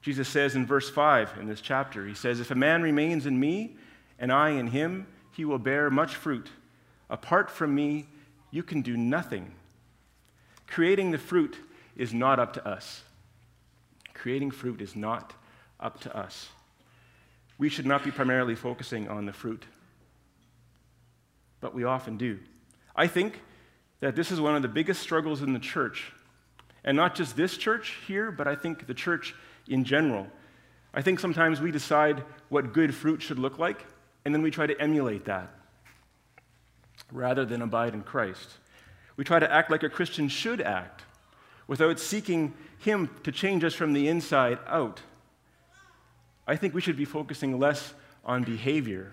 Jesus 0.00 0.26
says 0.26 0.54
in 0.54 0.64
verse 0.64 0.88
5 0.88 1.34
in 1.38 1.48
this 1.48 1.60
chapter, 1.60 2.06
He 2.06 2.14
says, 2.14 2.40
If 2.40 2.50
a 2.50 2.54
man 2.54 2.80
remains 2.80 3.26
in 3.26 3.38
me 3.38 3.76
and 4.18 4.32
I 4.32 4.48
in 4.48 4.68
him, 4.68 5.06
he 5.32 5.44
will 5.44 5.58
bear 5.58 5.90
much 5.90 6.14
fruit. 6.14 6.48
Apart 7.10 7.50
from 7.50 7.74
me, 7.74 8.06
you 8.50 8.62
can 8.62 8.80
do 8.80 8.96
nothing. 8.96 9.52
Creating 10.66 11.10
the 11.10 11.18
fruit 11.18 11.58
is 11.94 12.14
not 12.14 12.40
up 12.40 12.54
to 12.54 12.66
us. 12.66 13.02
Creating 14.14 14.50
fruit 14.50 14.80
is 14.80 14.96
not 14.96 15.34
up 15.78 16.00
to 16.00 16.16
us. 16.16 16.48
We 17.58 17.68
should 17.68 17.84
not 17.84 18.02
be 18.02 18.10
primarily 18.10 18.54
focusing 18.54 19.08
on 19.08 19.26
the 19.26 19.34
fruit, 19.34 19.66
but 21.60 21.74
we 21.74 21.84
often 21.84 22.16
do. 22.16 22.38
I 22.96 23.08
think 23.08 23.38
that 24.02 24.16
this 24.16 24.32
is 24.32 24.40
one 24.40 24.56
of 24.56 24.62
the 24.62 24.68
biggest 24.68 25.00
struggles 25.00 25.42
in 25.42 25.52
the 25.52 25.60
church. 25.60 26.12
And 26.84 26.96
not 26.96 27.14
just 27.14 27.36
this 27.36 27.56
church 27.56 27.98
here, 28.08 28.32
but 28.32 28.48
I 28.48 28.56
think 28.56 28.88
the 28.88 28.94
church 28.94 29.32
in 29.68 29.84
general. 29.84 30.26
I 30.92 31.02
think 31.02 31.20
sometimes 31.20 31.60
we 31.60 31.70
decide 31.70 32.24
what 32.48 32.72
good 32.72 32.92
fruit 32.92 33.22
should 33.22 33.38
look 33.38 33.60
like, 33.60 33.86
and 34.24 34.34
then 34.34 34.42
we 34.42 34.50
try 34.50 34.66
to 34.66 34.78
emulate 34.80 35.24
that 35.26 35.54
rather 37.12 37.44
than 37.44 37.62
abide 37.62 37.94
in 37.94 38.02
Christ. 38.02 38.48
We 39.16 39.22
try 39.22 39.38
to 39.38 39.50
act 39.50 39.70
like 39.70 39.84
a 39.84 39.88
Christian 39.88 40.28
should 40.28 40.60
act 40.60 41.04
without 41.68 42.00
seeking 42.00 42.54
Him 42.80 43.08
to 43.22 43.30
change 43.30 43.62
us 43.62 43.74
from 43.74 43.92
the 43.92 44.08
inside 44.08 44.58
out. 44.66 45.00
I 46.44 46.56
think 46.56 46.74
we 46.74 46.80
should 46.80 46.96
be 46.96 47.04
focusing 47.04 47.56
less 47.60 47.94
on 48.24 48.42
behavior 48.42 49.12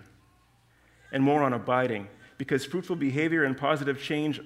and 1.12 1.22
more 1.22 1.44
on 1.44 1.52
abiding 1.52 2.08
because 2.38 2.66
fruitful 2.66 2.96
behavior 2.96 3.44
and 3.44 3.56
positive 3.56 4.02
change 4.02 4.40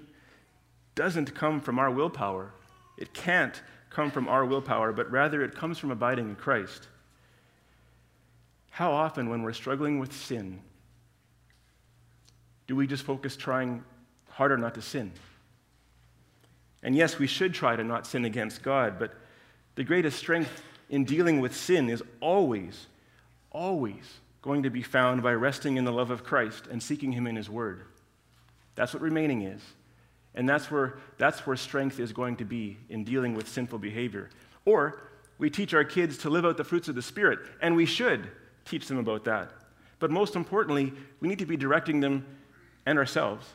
doesn't 0.95 1.35
come 1.35 1.61
from 1.61 1.79
our 1.79 1.91
willpower. 1.91 2.53
It 2.97 3.13
can't 3.13 3.61
come 3.91 4.11
from 4.11 4.29
our 4.29 4.45
willpower, 4.45 4.93
but 4.93 5.11
rather 5.11 5.43
it 5.43 5.55
comes 5.55 5.79
from 5.79 5.91
abiding 5.91 6.29
in 6.29 6.37
Christ. 6.37 6.89
How 8.71 8.93
often, 8.93 9.29
when 9.31 9.43
we're 9.43 9.53
struggling 9.53 10.01
with 10.01 10.13
sin, 10.13 10.61
do 12.67 12.75
we 12.75 12.87
just 12.87 13.05
focus 13.05 13.37
trying 13.37 13.85
harder 14.31 14.57
not 14.57 14.75
to 14.75 14.83
sin? 14.83 15.13
And 16.83 16.95
yes, 16.95 17.19
we 17.19 17.27
should 17.27 17.55
try 17.55 17.77
to 17.77 17.85
not 17.85 18.07
sin 18.07 18.25
against 18.25 18.63
God, 18.63 18.99
but 18.99 19.15
the 19.75 19.85
greatest 19.85 20.19
strength 20.19 20.63
in 20.91 21.05
dealing 21.05 21.41
with 21.41 21.57
sin 21.57 21.89
is 21.89 22.03
always, 22.21 22.87
always 23.51 24.21
going 24.43 24.65
to 24.65 24.71
be 24.71 24.83
found 24.83 25.23
by 25.23 25.33
resting 25.33 25.77
in 25.77 25.85
the 25.85 25.93
love 25.93 26.11
of 26.11 26.25
Christ 26.25 26.67
and 26.67 26.83
seeking 26.83 27.13
Him 27.13 27.27
in 27.27 27.37
His 27.37 27.49
Word. 27.49 27.83
That's 28.75 28.93
what 28.93 29.03
remaining 29.03 29.43
is. 29.43 29.63
And 30.35 30.49
that's 30.49 30.71
where, 30.71 30.99
that's 31.19 31.47
where 31.47 31.57
strength 31.57 32.01
is 32.01 32.13
going 32.13 32.37
to 32.37 32.45
be 32.45 32.77
in 32.89 33.05
dealing 33.05 33.35
with 33.35 33.49
sinful 33.49 33.79
behavior. 33.79 34.31
Or 34.65 35.11
we 35.39 35.51
teach 35.51 35.75
our 35.75 35.85
kids 35.85 36.19
to 36.19 36.31
live 36.31 36.45
out 36.45 36.57
the 36.57 36.65
fruits 36.65 36.89
of 36.89 36.95
the 36.95 37.03
Spirit, 37.03 37.41
and 37.61 37.77
we 37.77 37.87
should 37.87 38.29
teach 38.65 38.87
them 38.87 38.99
about 38.99 39.25
that. 39.25 39.51
But 39.99 40.11
most 40.11 40.37
importantly, 40.37 40.93
we 41.21 41.29
need 41.29 41.39
to 41.39 41.47
be 41.47 41.57
directing 41.57 42.01
them 42.01 42.27
and 42.87 42.99
ourselves 42.99 43.47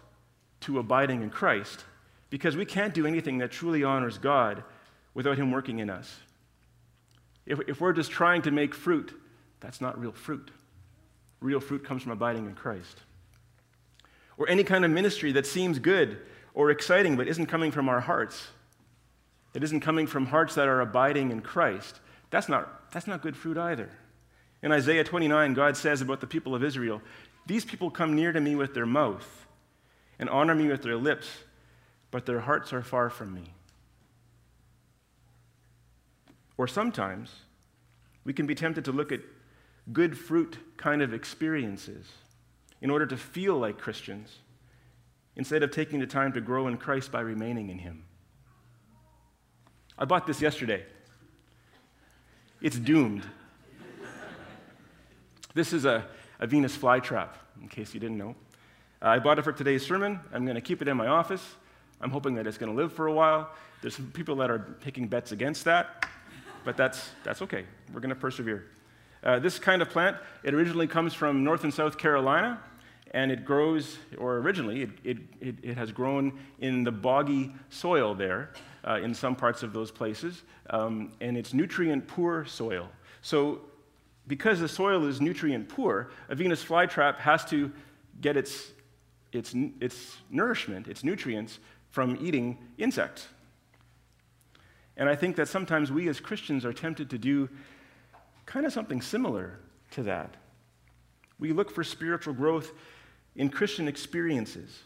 to 0.61 0.79
abiding 0.79 1.21
in 1.21 1.29
Christ 1.29 1.83
because 2.29 2.55
we 2.55 2.65
can't 2.65 2.93
do 2.93 3.05
anything 3.05 3.39
that 3.39 3.51
truly 3.51 3.83
honors 3.83 4.17
God 4.17 4.63
without 5.13 5.37
Him 5.37 5.51
working 5.51 5.79
in 5.79 5.89
us. 5.89 6.17
If, 7.45 7.59
if 7.67 7.81
we're 7.81 7.93
just 7.93 8.11
trying 8.11 8.43
to 8.43 8.51
make 8.51 8.75
fruit, 8.75 9.13
that's 9.59 9.81
not 9.81 9.99
real 9.99 10.11
fruit. 10.11 10.51
Real 11.41 11.59
fruit 11.59 11.83
comes 11.83 12.03
from 12.03 12.11
abiding 12.11 12.45
in 12.45 12.53
Christ. 12.53 12.97
Or 14.37 14.47
any 14.47 14.63
kind 14.63 14.85
of 14.85 14.91
ministry 14.91 15.31
that 15.33 15.45
seems 15.45 15.79
good 15.79 16.19
or 16.59 16.71
exciting 16.71 17.15
but 17.15 17.25
isn't 17.25 17.45
coming 17.45 17.71
from 17.71 17.87
our 17.87 18.01
hearts. 18.01 18.49
It 19.53 19.63
isn't 19.63 19.79
coming 19.79 20.07
from 20.07 20.25
hearts 20.25 20.55
that 20.55 20.67
are 20.67 20.81
abiding 20.81 21.31
in 21.31 21.39
Christ. 21.39 22.01
That's 22.31 22.49
not, 22.49 22.91
that's 22.91 23.07
not 23.07 23.21
good 23.21 23.37
fruit 23.37 23.57
either. 23.57 23.89
In 24.61 24.73
Isaiah 24.73 25.05
29, 25.05 25.53
God 25.53 25.77
says 25.77 26.01
about 26.01 26.19
the 26.19 26.27
people 26.27 26.53
of 26.53 26.61
Israel, 26.61 27.01
These 27.47 27.63
people 27.63 27.89
come 27.89 28.13
near 28.13 28.33
to 28.33 28.41
me 28.41 28.55
with 28.55 28.73
their 28.73 28.85
mouth 28.85 29.47
and 30.19 30.29
honor 30.29 30.53
me 30.53 30.67
with 30.67 30.81
their 30.81 30.97
lips, 30.97 31.29
but 32.11 32.25
their 32.25 32.41
hearts 32.41 32.73
are 32.73 32.81
far 32.81 33.09
from 33.09 33.33
me. 33.33 33.53
Or 36.57 36.67
sometimes 36.67 37.33
we 38.25 38.33
can 38.33 38.47
be 38.47 38.53
tempted 38.53 38.83
to 38.83 38.91
look 38.91 39.13
at 39.13 39.21
good 39.93 40.17
fruit 40.17 40.57
kind 40.75 41.01
of 41.01 41.13
experiences 41.13 42.05
in 42.81 42.89
order 42.89 43.05
to 43.05 43.15
feel 43.15 43.57
like 43.57 43.77
Christians 43.77 44.39
instead 45.35 45.63
of 45.63 45.71
taking 45.71 45.99
the 45.99 46.07
time 46.07 46.33
to 46.33 46.41
grow 46.41 46.67
in 46.67 46.77
Christ 46.77 47.11
by 47.11 47.21
remaining 47.21 47.69
in 47.69 47.79
Him. 47.79 48.03
I 49.97 50.05
bought 50.05 50.25
this 50.25 50.41
yesterday. 50.41 50.85
It's 52.61 52.77
doomed. 52.77 53.23
this 55.53 55.73
is 55.73 55.85
a, 55.85 56.05
a 56.39 56.47
Venus 56.47 56.75
flytrap, 56.75 57.29
in 57.61 57.67
case 57.67 57.93
you 57.93 57.99
didn't 57.99 58.17
know. 58.17 58.35
Uh, 59.01 59.07
I 59.07 59.19
bought 59.19 59.39
it 59.39 59.43
for 59.43 59.53
today's 59.53 59.85
sermon. 59.85 60.19
I'm 60.33 60.43
going 60.45 60.55
to 60.55 60.61
keep 60.61 60.81
it 60.81 60.87
in 60.87 60.97
my 60.97 61.07
office. 61.07 61.43
I'm 62.01 62.11
hoping 62.11 62.35
that 62.35 62.47
it's 62.47 62.57
going 62.57 62.71
to 62.71 62.81
live 62.81 62.93
for 62.93 63.07
a 63.07 63.13
while. 63.13 63.51
There's 63.81 63.95
some 63.95 64.11
people 64.11 64.35
that 64.37 64.49
are 64.49 64.75
taking 64.81 65.07
bets 65.07 65.31
against 65.31 65.65
that, 65.65 66.05
but 66.65 66.75
that's, 66.75 67.09
that's 67.23 67.41
okay. 67.41 67.65
We're 67.93 68.01
going 68.01 68.09
to 68.09 68.15
persevere. 68.15 68.65
Uh, 69.23 69.39
this 69.39 69.59
kind 69.59 69.81
of 69.81 69.89
plant, 69.89 70.17
it 70.43 70.53
originally 70.53 70.87
comes 70.87 71.13
from 71.13 71.43
North 71.43 71.63
and 71.63 71.73
South 71.73 71.97
Carolina, 71.97 72.61
and 73.11 73.31
it 73.31 73.43
grows, 73.43 73.97
or 74.17 74.37
originally, 74.37 74.83
it, 74.83 74.89
it, 75.03 75.17
it, 75.41 75.55
it 75.63 75.77
has 75.77 75.91
grown 75.91 76.39
in 76.59 76.83
the 76.83 76.91
boggy 76.91 77.53
soil 77.69 78.13
there 78.13 78.51
uh, 78.87 78.99
in 79.01 79.13
some 79.13 79.35
parts 79.35 79.63
of 79.63 79.73
those 79.73 79.91
places, 79.91 80.43
um, 80.69 81.11
and 81.19 81.37
it's 81.37 81.53
nutrient 81.53 82.07
poor 82.07 82.45
soil. 82.45 82.87
So, 83.21 83.61
because 84.27 84.59
the 84.59 84.67
soil 84.67 85.05
is 85.05 85.19
nutrient 85.19 85.69
poor, 85.69 86.11
a 86.29 86.35
Venus 86.35 86.63
flytrap 86.63 87.17
has 87.17 87.43
to 87.45 87.71
get 88.21 88.37
its, 88.37 88.71
its, 89.31 89.55
its 89.81 90.17
nourishment, 90.29 90.87
its 90.87 91.03
nutrients, 91.03 91.59
from 91.89 92.17
eating 92.21 92.59
insects. 92.77 93.27
And 94.97 95.09
I 95.09 95.15
think 95.15 95.35
that 95.37 95.47
sometimes 95.47 95.91
we 95.91 96.07
as 96.09 96.19
Christians 96.19 96.63
are 96.65 96.73
tempted 96.73 97.09
to 97.09 97.17
do 97.17 97.49
kind 98.45 98.65
of 98.65 98.73
something 98.73 99.01
similar 99.01 99.59
to 99.91 100.03
that. 100.03 100.35
We 101.39 101.53
look 101.53 101.71
for 101.71 101.83
spiritual 101.83 102.33
growth 102.33 102.71
in 103.39 103.49
Christian 103.49 103.87
experiences 103.87 104.83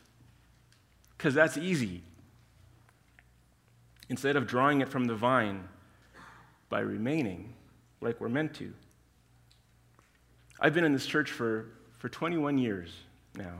because 1.18 1.34
that's 1.34 1.58
easy. 1.58 2.04
Instead 4.10 4.36
of 4.36 4.46
drawing 4.46 4.82
it 4.82 4.90
from 4.90 5.06
the 5.06 5.16
vine 5.16 5.68
by 6.70 6.80
remaining 6.80 7.56
like 8.00 8.22
we're 8.22 8.30
meant 8.30 8.54
to. 8.54 8.72
I've 10.60 10.76
been 10.76 10.84
in 10.84 10.94
this 10.94 11.08
church 11.08 11.32
for, 11.32 11.72
for 11.98 12.10
21 12.10 12.60
years 12.60 12.94
now. 13.36 13.58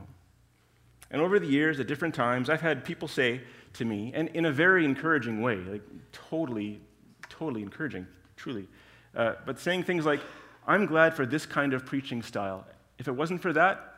And 1.10 1.20
over 1.20 1.40
the 1.40 1.46
years, 1.46 1.80
at 1.80 1.88
different 1.88 2.14
times, 2.14 2.48
I've 2.48 2.60
had 2.60 2.84
people 2.84 3.08
say 3.08 3.40
to 3.74 3.84
me, 3.84 4.12
and 4.14 4.28
in 4.28 4.44
a 4.46 4.52
very 4.52 4.84
encouraging 4.84 5.42
way, 5.42 5.56
like 5.56 5.82
totally, 6.12 6.80
totally 7.28 7.62
encouraging, 7.62 8.06
truly, 8.36 8.68
uh, 9.16 9.34
but 9.44 9.58
saying 9.58 9.82
things 9.82 10.06
like, 10.06 10.20
I'm 10.68 10.86
glad 10.86 11.14
for 11.14 11.26
this 11.26 11.46
kind 11.46 11.74
of 11.74 11.84
preaching 11.84 12.22
style. 12.22 12.64
If 12.98 13.08
it 13.08 13.12
wasn't 13.12 13.42
for 13.42 13.52
that, 13.54 13.93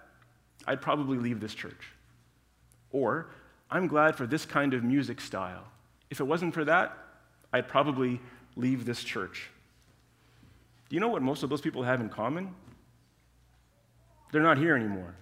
I'd 0.67 0.81
probably 0.81 1.19
leave 1.19 1.41
this 1.41 1.55
church. 1.55 1.93
Or, 2.91 3.31
I'm 3.71 3.87
glad 3.87 4.17
for 4.17 4.27
this 4.27 4.45
kind 4.45 4.75
of 4.75 4.83
music 4.85 5.21
style. 5.21 5.65
If 6.11 6.21
it 6.21 6.25
wasn't 6.25 6.55
for 6.55 6.65
that, 6.65 6.97
I'd 7.53 7.69
probably 7.69 8.21
leave 8.57 8.85
this 8.85 9.03
church. 9.03 9.51
Do 10.89 10.95
you 10.95 11.01
know 11.01 11.09
what 11.09 11.23
most 11.23 11.43
of 11.43 11.51
those 11.51 11.61
people 11.61 11.83
have 11.83 12.01
in 12.01 12.09
common? 12.09 12.55
They're 14.33 14.43
not 14.43 14.59
here 14.59 14.77
anymore. 14.77 15.15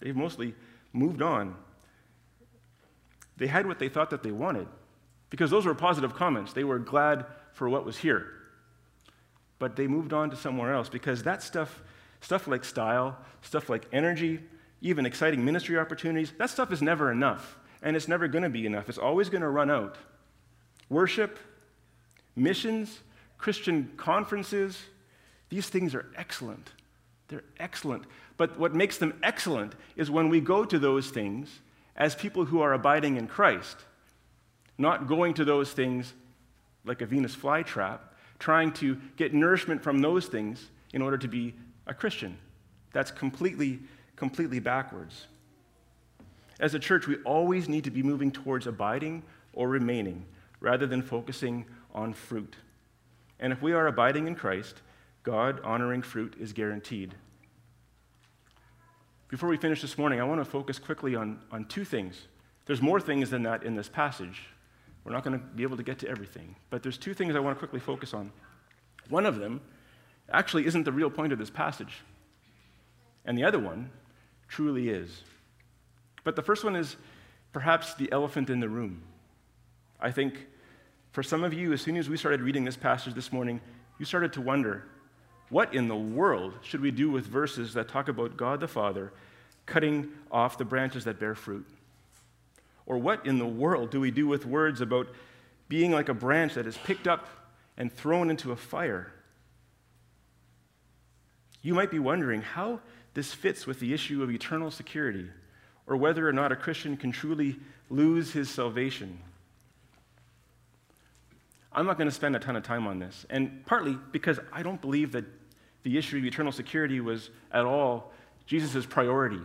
They've 0.00 0.16
mostly 0.16 0.54
moved 0.92 1.22
on. 1.22 1.54
They 3.36 3.46
had 3.46 3.66
what 3.66 3.78
they 3.78 3.88
thought 3.88 4.10
that 4.10 4.22
they 4.22 4.30
wanted 4.30 4.66
because 5.30 5.50
those 5.50 5.64
were 5.64 5.74
positive 5.74 6.14
comments. 6.14 6.52
They 6.52 6.64
were 6.64 6.78
glad 6.78 7.24
for 7.52 7.68
what 7.68 7.84
was 7.84 7.98
here. 7.98 8.26
But 9.58 9.76
they 9.76 9.86
moved 9.86 10.12
on 10.12 10.30
to 10.30 10.36
somewhere 10.36 10.74
else 10.74 10.88
because 10.88 11.22
that 11.22 11.42
stuff 11.42 11.82
Stuff 12.22 12.48
like 12.48 12.64
style, 12.64 13.18
stuff 13.42 13.68
like 13.68 13.86
energy, 13.92 14.40
even 14.80 15.04
exciting 15.04 15.44
ministry 15.44 15.78
opportunities, 15.78 16.32
that 16.38 16.48
stuff 16.48 16.72
is 16.72 16.80
never 16.80 17.12
enough. 17.12 17.58
And 17.82 17.94
it's 17.96 18.08
never 18.08 18.28
going 18.28 18.44
to 18.44 18.48
be 18.48 18.64
enough. 18.64 18.88
It's 18.88 18.96
always 18.96 19.28
going 19.28 19.42
to 19.42 19.48
run 19.48 19.70
out. 19.70 19.96
Worship, 20.88 21.38
missions, 22.34 23.00
Christian 23.38 23.90
conferences, 23.96 24.78
these 25.48 25.68
things 25.68 25.94
are 25.94 26.06
excellent. 26.16 26.70
They're 27.28 27.44
excellent. 27.58 28.04
But 28.36 28.58
what 28.58 28.74
makes 28.74 28.98
them 28.98 29.18
excellent 29.22 29.74
is 29.96 30.10
when 30.10 30.28
we 30.28 30.40
go 30.40 30.64
to 30.64 30.78
those 30.78 31.10
things 31.10 31.60
as 31.96 32.14
people 32.14 32.44
who 32.44 32.60
are 32.60 32.72
abiding 32.72 33.16
in 33.16 33.26
Christ, 33.26 33.76
not 34.78 35.08
going 35.08 35.34
to 35.34 35.44
those 35.44 35.72
things 35.72 36.14
like 36.84 37.02
a 37.02 37.06
Venus 37.06 37.34
flytrap, 37.34 37.98
trying 38.38 38.72
to 38.72 38.96
get 39.16 39.34
nourishment 39.34 39.82
from 39.82 40.00
those 40.00 40.26
things 40.26 40.70
in 40.92 41.02
order 41.02 41.18
to 41.18 41.28
be 41.28 41.54
a 41.92 41.94
Christian. 41.94 42.36
That's 42.92 43.10
completely, 43.10 43.78
completely 44.16 44.58
backwards. 44.58 45.26
As 46.58 46.74
a 46.74 46.78
church, 46.78 47.06
we 47.06 47.16
always 47.18 47.68
need 47.68 47.84
to 47.84 47.90
be 47.90 48.02
moving 48.02 48.32
towards 48.32 48.66
abiding 48.66 49.22
or 49.52 49.68
remaining 49.68 50.24
rather 50.60 50.86
than 50.86 51.02
focusing 51.02 51.66
on 51.94 52.12
fruit. 52.12 52.56
And 53.38 53.52
if 53.52 53.62
we 53.62 53.72
are 53.72 53.86
abiding 53.86 54.26
in 54.26 54.34
Christ, 54.34 54.80
God 55.22 55.60
honoring 55.62 56.02
fruit 56.02 56.34
is 56.40 56.52
guaranteed. 56.52 57.14
Before 59.28 59.48
we 59.48 59.56
finish 59.56 59.82
this 59.82 59.98
morning, 59.98 60.20
I 60.20 60.24
want 60.24 60.40
to 60.40 60.44
focus 60.44 60.78
quickly 60.78 61.14
on, 61.14 61.40
on 61.50 61.64
two 61.66 61.84
things. 61.84 62.28
There's 62.66 62.82
more 62.82 63.00
things 63.00 63.30
than 63.30 63.42
that 63.42 63.64
in 63.64 63.74
this 63.74 63.88
passage. 63.88 64.42
We're 65.04 65.12
not 65.12 65.24
going 65.24 65.38
to 65.38 65.44
be 65.44 65.62
able 65.62 65.76
to 65.76 65.82
get 65.82 65.98
to 66.00 66.08
everything, 66.08 66.54
but 66.70 66.82
there's 66.82 66.98
two 66.98 67.12
things 67.12 67.34
I 67.34 67.40
want 67.40 67.56
to 67.56 67.58
quickly 67.58 67.80
focus 67.80 68.14
on. 68.14 68.32
One 69.08 69.26
of 69.26 69.38
them 69.38 69.60
actually 70.32 70.66
isn't 70.66 70.84
the 70.84 70.92
real 70.92 71.10
point 71.10 71.32
of 71.32 71.38
this 71.38 71.50
passage. 71.50 71.98
And 73.24 73.36
the 73.36 73.44
other 73.44 73.58
one 73.58 73.90
truly 74.48 74.88
is. 74.88 75.22
But 76.24 76.36
the 76.36 76.42
first 76.42 76.64
one 76.64 76.76
is 76.76 76.96
perhaps 77.52 77.94
the 77.94 78.10
elephant 78.12 78.50
in 78.50 78.60
the 78.60 78.68
room. 78.68 79.02
I 80.00 80.10
think 80.10 80.46
for 81.12 81.22
some 81.22 81.44
of 81.44 81.52
you, 81.52 81.72
as 81.72 81.80
soon 81.80 81.96
as 81.96 82.08
we 82.08 82.16
started 82.16 82.40
reading 82.40 82.64
this 82.64 82.76
passage 82.76 83.14
this 83.14 83.32
morning, 83.32 83.60
you 83.98 84.04
started 84.04 84.32
to 84.34 84.40
wonder 84.40 84.84
what 85.50 85.74
in 85.74 85.86
the 85.86 85.96
world 85.96 86.54
should 86.62 86.80
we 86.80 86.90
do 86.90 87.10
with 87.10 87.26
verses 87.26 87.74
that 87.74 87.88
talk 87.88 88.08
about 88.08 88.36
God 88.36 88.60
the 88.60 88.68
Father 88.68 89.12
cutting 89.66 90.10
off 90.30 90.58
the 90.58 90.64
branches 90.64 91.04
that 91.04 91.20
bear 91.20 91.34
fruit? 91.34 91.66
Or 92.86 92.98
what 92.98 93.26
in 93.26 93.38
the 93.38 93.46
world 93.46 93.90
do 93.90 94.00
we 94.00 94.10
do 94.10 94.26
with 94.26 94.46
words 94.46 94.80
about 94.80 95.08
being 95.68 95.92
like 95.92 96.08
a 96.08 96.14
branch 96.14 96.54
that 96.54 96.66
is 96.66 96.76
picked 96.78 97.06
up 97.06 97.28
and 97.76 97.92
thrown 97.92 98.30
into 98.30 98.50
a 98.50 98.56
fire? 98.56 99.12
You 101.62 101.74
might 101.74 101.90
be 101.90 101.98
wondering 101.98 102.42
how 102.42 102.80
this 103.14 103.32
fits 103.32 103.66
with 103.66 103.78
the 103.80 103.94
issue 103.94 104.22
of 104.22 104.30
eternal 104.30 104.70
security, 104.70 105.28
or 105.86 105.96
whether 105.96 106.28
or 106.28 106.32
not 106.32 106.52
a 106.52 106.56
Christian 106.56 106.96
can 106.96 107.12
truly 107.12 107.56
lose 107.88 108.32
his 108.32 108.50
salvation. 108.50 109.18
I'm 111.72 111.86
not 111.86 111.96
going 111.96 112.08
to 112.08 112.14
spend 112.14 112.36
a 112.36 112.38
ton 112.38 112.56
of 112.56 112.62
time 112.62 112.86
on 112.86 112.98
this, 112.98 113.24
and 113.30 113.64
partly 113.64 113.96
because 114.10 114.38
I 114.52 114.62
don't 114.62 114.80
believe 114.80 115.12
that 115.12 115.24
the 115.82 115.96
issue 115.96 116.18
of 116.18 116.24
eternal 116.24 116.52
security 116.52 117.00
was 117.00 117.30
at 117.52 117.64
all 117.64 118.12
Jesus' 118.46 118.86
priority 118.86 119.40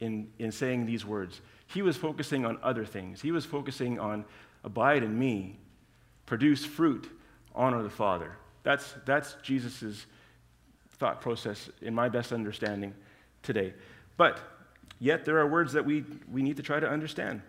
in, 0.00 0.28
in 0.38 0.52
saying 0.52 0.86
these 0.86 1.04
words. 1.04 1.40
He 1.66 1.82
was 1.82 1.96
focusing 1.96 2.44
on 2.44 2.58
other 2.62 2.84
things. 2.84 3.20
He 3.20 3.32
was 3.32 3.46
focusing 3.46 3.98
on 3.98 4.24
abide 4.64 5.02
in 5.02 5.18
me, 5.18 5.56
produce 6.26 6.64
fruit, 6.64 7.10
honor 7.54 7.82
the 7.82 7.90
Father. 7.90 8.36
That's, 8.62 8.94
that's 9.06 9.36
Jesus' 9.42 10.06
thought 11.02 11.20
process 11.20 11.68
in 11.80 11.92
my 11.92 12.08
best 12.08 12.32
understanding 12.32 12.94
today. 13.42 13.74
But 14.16 14.38
yet, 15.00 15.24
there 15.24 15.38
are 15.38 15.48
words 15.48 15.72
that 15.72 15.84
we, 15.84 16.04
we 16.30 16.44
need 16.44 16.58
to 16.58 16.62
try 16.62 16.78
to 16.78 16.88
understand. 16.88 17.42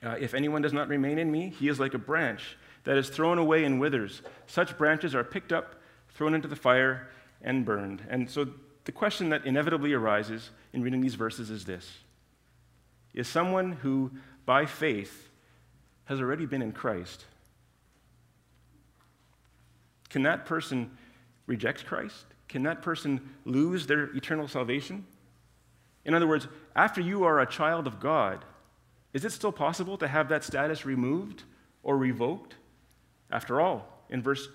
Uh, 0.00 0.10
if 0.10 0.32
anyone 0.32 0.62
does 0.62 0.72
not 0.72 0.86
remain 0.86 1.18
in 1.18 1.28
me, 1.28 1.52
he 1.58 1.66
is 1.66 1.80
like 1.80 1.94
a 1.94 1.98
branch 1.98 2.56
that 2.84 2.96
is 2.96 3.08
thrown 3.08 3.36
away 3.36 3.64
and 3.64 3.80
withers. 3.80 4.22
Such 4.46 4.78
branches 4.78 5.12
are 5.12 5.24
picked 5.24 5.52
up, 5.52 5.74
thrown 6.10 6.34
into 6.34 6.46
the 6.46 6.54
fire, 6.54 7.08
and 7.42 7.64
burned. 7.64 8.00
And 8.08 8.30
so 8.30 8.46
the 8.84 8.92
question 8.92 9.30
that 9.30 9.44
inevitably 9.44 9.92
arises 9.92 10.50
in 10.72 10.84
reading 10.84 11.00
these 11.00 11.16
verses 11.16 11.50
is 11.50 11.64
this 11.64 11.98
Is 13.12 13.26
someone 13.26 13.72
who, 13.72 14.12
by 14.46 14.66
faith, 14.66 15.28
has 16.04 16.20
already 16.20 16.46
been 16.46 16.62
in 16.62 16.70
Christ, 16.70 17.24
can 20.10 20.22
that 20.22 20.46
person 20.46 20.96
reject 21.48 21.84
Christ? 21.84 22.24
Can 22.48 22.62
that 22.62 22.82
person 22.82 23.34
lose 23.44 23.86
their 23.86 24.04
eternal 24.16 24.48
salvation? 24.48 25.06
In 26.04 26.14
other 26.14 26.26
words, 26.26 26.48
after 26.74 27.00
you 27.00 27.24
are 27.24 27.40
a 27.40 27.46
child 27.46 27.86
of 27.86 28.00
God, 28.00 28.44
is 29.12 29.24
it 29.24 29.32
still 29.32 29.52
possible 29.52 29.98
to 29.98 30.08
have 30.08 30.28
that 30.30 30.44
status 30.44 30.84
removed 30.84 31.42
or 31.82 31.96
revoked? 31.96 32.56
After 33.30 33.60
all, 33.60 33.86
in 34.08 34.22
verse, 34.22 34.48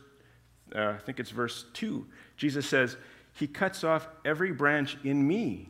uh, 0.75 0.93
I 0.95 0.97
think 0.97 1.19
it's 1.19 1.29
verse 1.29 1.65
2, 1.73 2.05
Jesus 2.37 2.67
says, 2.67 2.97
He 3.33 3.47
cuts 3.47 3.83
off 3.83 4.07
every 4.25 4.51
branch 4.51 4.97
in 5.03 5.27
me 5.27 5.69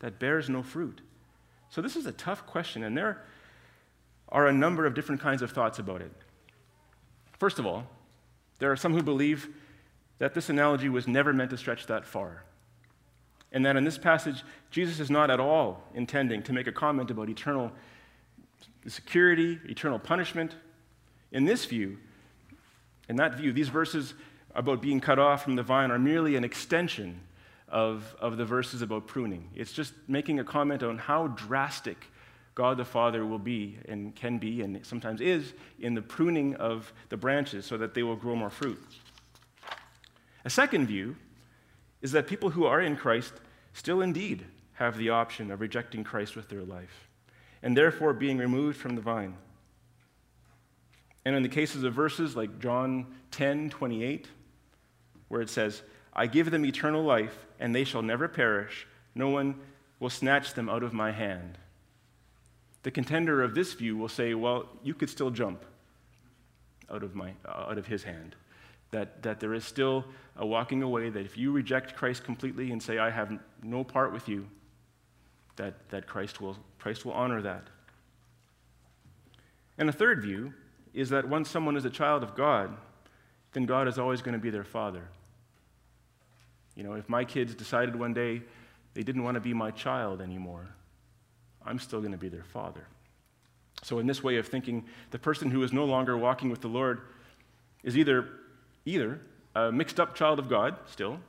that 0.00 0.18
bears 0.18 0.50
no 0.50 0.62
fruit. 0.62 1.00
So 1.70 1.80
this 1.80 1.96
is 1.96 2.06
a 2.06 2.12
tough 2.12 2.46
question, 2.46 2.84
and 2.84 2.96
there 2.96 3.22
are 4.28 4.46
a 4.46 4.52
number 4.52 4.86
of 4.86 4.94
different 4.94 5.20
kinds 5.20 5.40
of 5.40 5.50
thoughts 5.50 5.78
about 5.78 6.02
it. 6.02 6.12
First 7.38 7.58
of 7.58 7.66
all, 7.66 7.86
there 8.58 8.70
are 8.72 8.76
some 8.76 8.92
who 8.92 9.02
believe 9.02 9.48
that 10.18 10.34
this 10.34 10.48
analogy 10.48 10.88
was 10.88 11.06
never 11.06 11.32
meant 11.32 11.50
to 11.50 11.56
stretch 11.56 11.86
that 11.86 12.06
far. 12.06 12.44
And 13.52 13.64
that 13.64 13.76
in 13.76 13.84
this 13.84 13.98
passage, 13.98 14.42
Jesus 14.70 15.00
is 15.00 15.10
not 15.10 15.30
at 15.30 15.40
all 15.40 15.82
intending 15.94 16.42
to 16.44 16.52
make 16.52 16.66
a 16.66 16.72
comment 16.72 17.10
about 17.10 17.28
eternal 17.28 17.72
security, 18.86 19.58
eternal 19.64 19.98
punishment. 19.98 20.54
In 21.32 21.44
this 21.44 21.64
view, 21.64 21.98
in 23.08 23.16
that 23.16 23.36
view, 23.36 23.52
these 23.52 23.68
verses 23.68 24.14
about 24.54 24.80
being 24.80 25.00
cut 25.00 25.18
off 25.18 25.44
from 25.44 25.56
the 25.56 25.62
vine 25.62 25.90
are 25.90 25.98
merely 25.98 26.36
an 26.36 26.44
extension 26.44 27.20
of, 27.68 28.14
of 28.20 28.36
the 28.36 28.44
verses 28.44 28.82
about 28.82 29.06
pruning. 29.06 29.50
It's 29.54 29.72
just 29.72 29.92
making 30.08 30.40
a 30.40 30.44
comment 30.44 30.82
on 30.82 30.98
how 30.98 31.28
drastic 31.28 32.06
God 32.54 32.78
the 32.78 32.84
Father 32.84 33.26
will 33.26 33.38
be 33.38 33.78
and 33.86 34.14
can 34.14 34.38
be 34.38 34.62
and 34.62 34.84
sometimes 34.84 35.20
is 35.20 35.52
in 35.78 35.94
the 35.94 36.02
pruning 36.02 36.54
of 36.56 36.92
the 37.10 37.16
branches 37.16 37.66
so 37.66 37.76
that 37.76 37.92
they 37.92 38.02
will 38.02 38.16
grow 38.16 38.34
more 38.34 38.50
fruit. 38.50 38.82
A 40.46 40.50
second 40.50 40.86
view 40.86 41.16
is 42.00 42.12
that 42.12 42.28
people 42.28 42.50
who 42.50 42.66
are 42.66 42.80
in 42.80 42.94
Christ 42.94 43.32
still 43.72 44.00
indeed 44.00 44.44
have 44.74 44.96
the 44.96 45.10
option 45.10 45.50
of 45.50 45.60
rejecting 45.60 46.04
Christ 46.04 46.36
with 46.36 46.48
their 46.48 46.62
life 46.62 47.08
and 47.64 47.76
therefore 47.76 48.12
being 48.12 48.38
removed 48.38 48.78
from 48.78 48.94
the 48.94 49.02
vine. 49.02 49.36
And 51.24 51.34
in 51.34 51.42
the 51.42 51.48
cases 51.48 51.82
of 51.82 51.94
verses 51.94 52.36
like 52.36 52.60
John 52.60 53.06
10 53.32 53.70
28, 53.70 54.28
where 55.26 55.40
it 55.40 55.50
says, 55.50 55.82
I 56.12 56.28
give 56.28 56.52
them 56.52 56.64
eternal 56.64 57.02
life, 57.02 57.36
and 57.58 57.74
they 57.74 57.82
shall 57.82 58.02
never 58.02 58.28
perish, 58.28 58.86
no 59.16 59.28
one 59.28 59.56
will 59.98 60.10
snatch 60.10 60.54
them 60.54 60.68
out 60.68 60.84
of 60.84 60.92
my 60.92 61.10
hand. 61.10 61.58
The 62.84 62.92
contender 62.92 63.42
of 63.42 63.56
this 63.56 63.72
view 63.72 63.96
will 63.96 64.08
say, 64.08 64.32
Well, 64.34 64.68
you 64.84 64.94
could 64.94 65.10
still 65.10 65.30
jump 65.30 65.64
out 66.88 67.02
of, 67.02 67.16
my, 67.16 67.32
out 67.44 67.78
of 67.78 67.88
his 67.88 68.04
hand. 68.04 68.36
That, 68.96 69.22
that 69.24 69.40
there 69.40 69.52
is 69.52 69.62
still 69.62 70.06
a 70.36 70.46
walking 70.46 70.82
away, 70.82 71.10
that 71.10 71.26
if 71.26 71.36
you 71.36 71.52
reject 71.52 71.94
Christ 71.94 72.24
completely 72.24 72.72
and 72.72 72.82
say, 72.82 72.96
I 72.96 73.10
have 73.10 73.38
no 73.62 73.84
part 73.84 74.10
with 74.10 74.26
you, 74.26 74.46
that, 75.56 75.90
that 75.90 76.06
Christ, 76.06 76.40
will, 76.40 76.56
Christ 76.78 77.04
will 77.04 77.12
honor 77.12 77.42
that. 77.42 77.64
And 79.76 79.90
a 79.90 79.92
third 79.92 80.22
view 80.22 80.54
is 80.94 81.10
that 81.10 81.28
once 81.28 81.50
someone 81.50 81.76
is 81.76 81.84
a 81.84 81.90
child 81.90 82.22
of 82.22 82.34
God, 82.34 82.74
then 83.52 83.66
God 83.66 83.86
is 83.86 83.98
always 83.98 84.22
going 84.22 84.32
to 84.32 84.40
be 84.40 84.48
their 84.48 84.64
father. 84.64 85.06
You 86.74 86.82
know, 86.82 86.94
if 86.94 87.06
my 87.06 87.22
kids 87.22 87.54
decided 87.54 87.94
one 87.94 88.14
day 88.14 88.40
they 88.94 89.02
didn't 89.02 89.24
want 89.24 89.34
to 89.34 89.42
be 89.42 89.52
my 89.52 89.72
child 89.72 90.22
anymore, 90.22 90.66
I'm 91.66 91.78
still 91.78 92.00
going 92.00 92.12
to 92.12 92.18
be 92.18 92.30
their 92.30 92.44
father. 92.44 92.86
So, 93.82 93.98
in 93.98 94.06
this 94.06 94.22
way 94.22 94.38
of 94.38 94.48
thinking, 94.48 94.86
the 95.10 95.18
person 95.18 95.50
who 95.50 95.62
is 95.62 95.70
no 95.70 95.84
longer 95.84 96.16
walking 96.16 96.48
with 96.48 96.62
the 96.62 96.68
Lord 96.68 97.02
is 97.82 97.98
either, 97.98 98.30
either 98.86 99.20
a 99.54 99.70
mixed 99.70 100.00
up 100.00 100.14
child 100.14 100.38
of 100.38 100.48
God 100.48 100.76
still, 100.86 101.20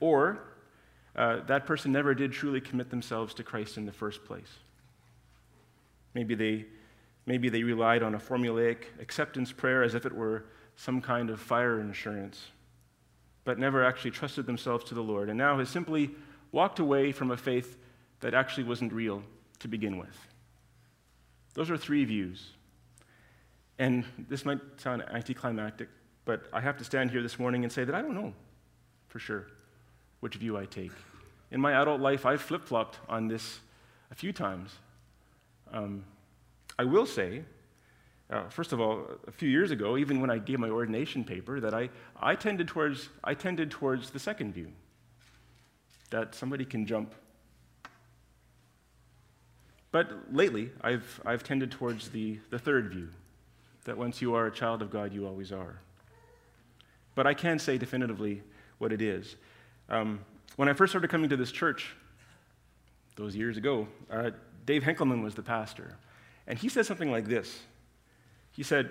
or 0.00 0.40
uh, 1.14 1.40
that 1.46 1.66
person 1.66 1.92
never 1.92 2.14
did 2.14 2.32
truly 2.32 2.60
commit 2.60 2.90
themselves 2.90 3.34
to 3.34 3.44
Christ 3.44 3.76
in 3.76 3.86
the 3.86 3.92
first 3.92 4.24
place. 4.24 4.50
Maybe 6.14 6.34
they 6.34 6.66
Maybe 7.26 7.48
they 7.48 7.62
relied 7.62 8.02
on 8.02 8.16
a 8.16 8.18
formulaic 8.18 8.86
acceptance 9.00 9.52
prayer 9.52 9.84
as 9.84 9.94
if 9.94 10.04
it 10.04 10.12
were 10.12 10.46
some 10.74 11.00
kind 11.00 11.30
of 11.30 11.38
fire 11.38 11.80
insurance, 11.80 12.46
but 13.44 13.58
never 13.58 13.84
actually 13.84 14.10
trusted 14.10 14.46
themselves 14.46 14.84
to 14.86 14.94
the 14.94 15.02
Lord, 15.02 15.28
and 15.28 15.38
now 15.38 15.58
has 15.58 15.68
simply 15.68 16.10
walked 16.50 16.78
away 16.78 17.12
from 17.12 17.30
a 17.30 17.36
faith 17.36 17.76
that 18.18 18.34
actually 18.34 18.64
wasn't 18.64 18.92
real 18.92 19.22
to 19.60 19.68
begin 19.68 19.96
with. 19.98 20.16
Those 21.54 21.70
are 21.70 21.76
three 21.76 22.04
views. 22.04 22.50
And 23.78 24.04
this 24.28 24.44
might 24.44 24.58
sound 24.78 25.02
anticlimactic, 25.02 25.88
but 26.24 26.44
I 26.52 26.60
have 26.60 26.76
to 26.78 26.84
stand 26.84 27.10
here 27.10 27.22
this 27.22 27.38
morning 27.38 27.64
and 27.64 27.72
say 27.72 27.84
that 27.84 27.94
I 27.94 28.02
don't 28.02 28.14
know 28.14 28.32
for 29.08 29.18
sure 29.18 29.46
which 30.20 30.36
view 30.36 30.56
I 30.56 30.66
take. 30.66 30.92
In 31.50 31.60
my 31.60 31.80
adult 31.80 32.00
life, 32.00 32.24
I've 32.24 32.40
flip 32.40 32.64
flopped 32.64 32.98
on 33.08 33.28
this 33.28 33.60
a 34.10 34.14
few 34.14 34.32
times. 34.32 34.72
Um, 35.72 36.04
I 36.78 36.84
will 36.84 37.06
say, 37.06 37.42
uh, 38.30 38.48
first 38.48 38.72
of 38.72 38.80
all, 38.80 39.06
a 39.26 39.32
few 39.32 39.48
years 39.48 39.70
ago, 39.70 39.96
even 39.96 40.20
when 40.20 40.30
I 40.30 40.38
gave 40.38 40.60
my 40.60 40.70
ordination 40.70 41.24
paper, 41.24 41.58
that 41.60 41.74
I, 41.74 41.90
I, 42.20 42.36
tended 42.36 42.68
towards, 42.68 43.08
I 43.24 43.34
tended 43.34 43.70
towards 43.70 44.10
the 44.10 44.18
second 44.18 44.54
view 44.54 44.68
that 46.10 46.34
somebody 46.34 46.64
can 46.64 46.86
jump. 46.86 47.14
But 49.92 50.32
lately, 50.32 50.70
I've, 50.82 51.20
I've 51.24 51.42
tended 51.42 51.72
towards 51.72 52.10
the, 52.10 52.38
the 52.50 52.58
third 52.58 52.90
view 52.90 53.08
that 53.84 53.98
once 53.98 54.22
you 54.22 54.34
are 54.34 54.46
a 54.46 54.52
child 54.52 54.82
of 54.82 54.90
God, 54.90 55.12
you 55.12 55.26
always 55.26 55.50
are. 55.50 55.80
But 57.20 57.26
I 57.26 57.34
can 57.34 57.58
say 57.58 57.76
definitively 57.76 58.40
what 58.78 58.94
it 58.94 59.02
is. 59.02 59.36
Um, 59.90 60.20
when 60.56 60.70
I 60.70 60.72
first 60.72 60.92
started 60.92 61.10
coming 61.10 61.28
to 61.28 61.36
this 61.36 61.52
church, 61.52 61.94
those 63.14 63.36
years 63.36 63.58
ago, 63.58 63.88
uh, 64.10 64.30
Dave 64.64 64.82
Henkelman 64.84 65.22
was 65.22 65.34
the 65.34 65.42
pastor. 65.42 65.98
And 66.46 66.58
he 66.58 66.70
said 66.70 66.86
something 66.86 67.10
like 67.10 67.26
this 67.26 67.60
He 68.52 68.62
said, 68.62 68.90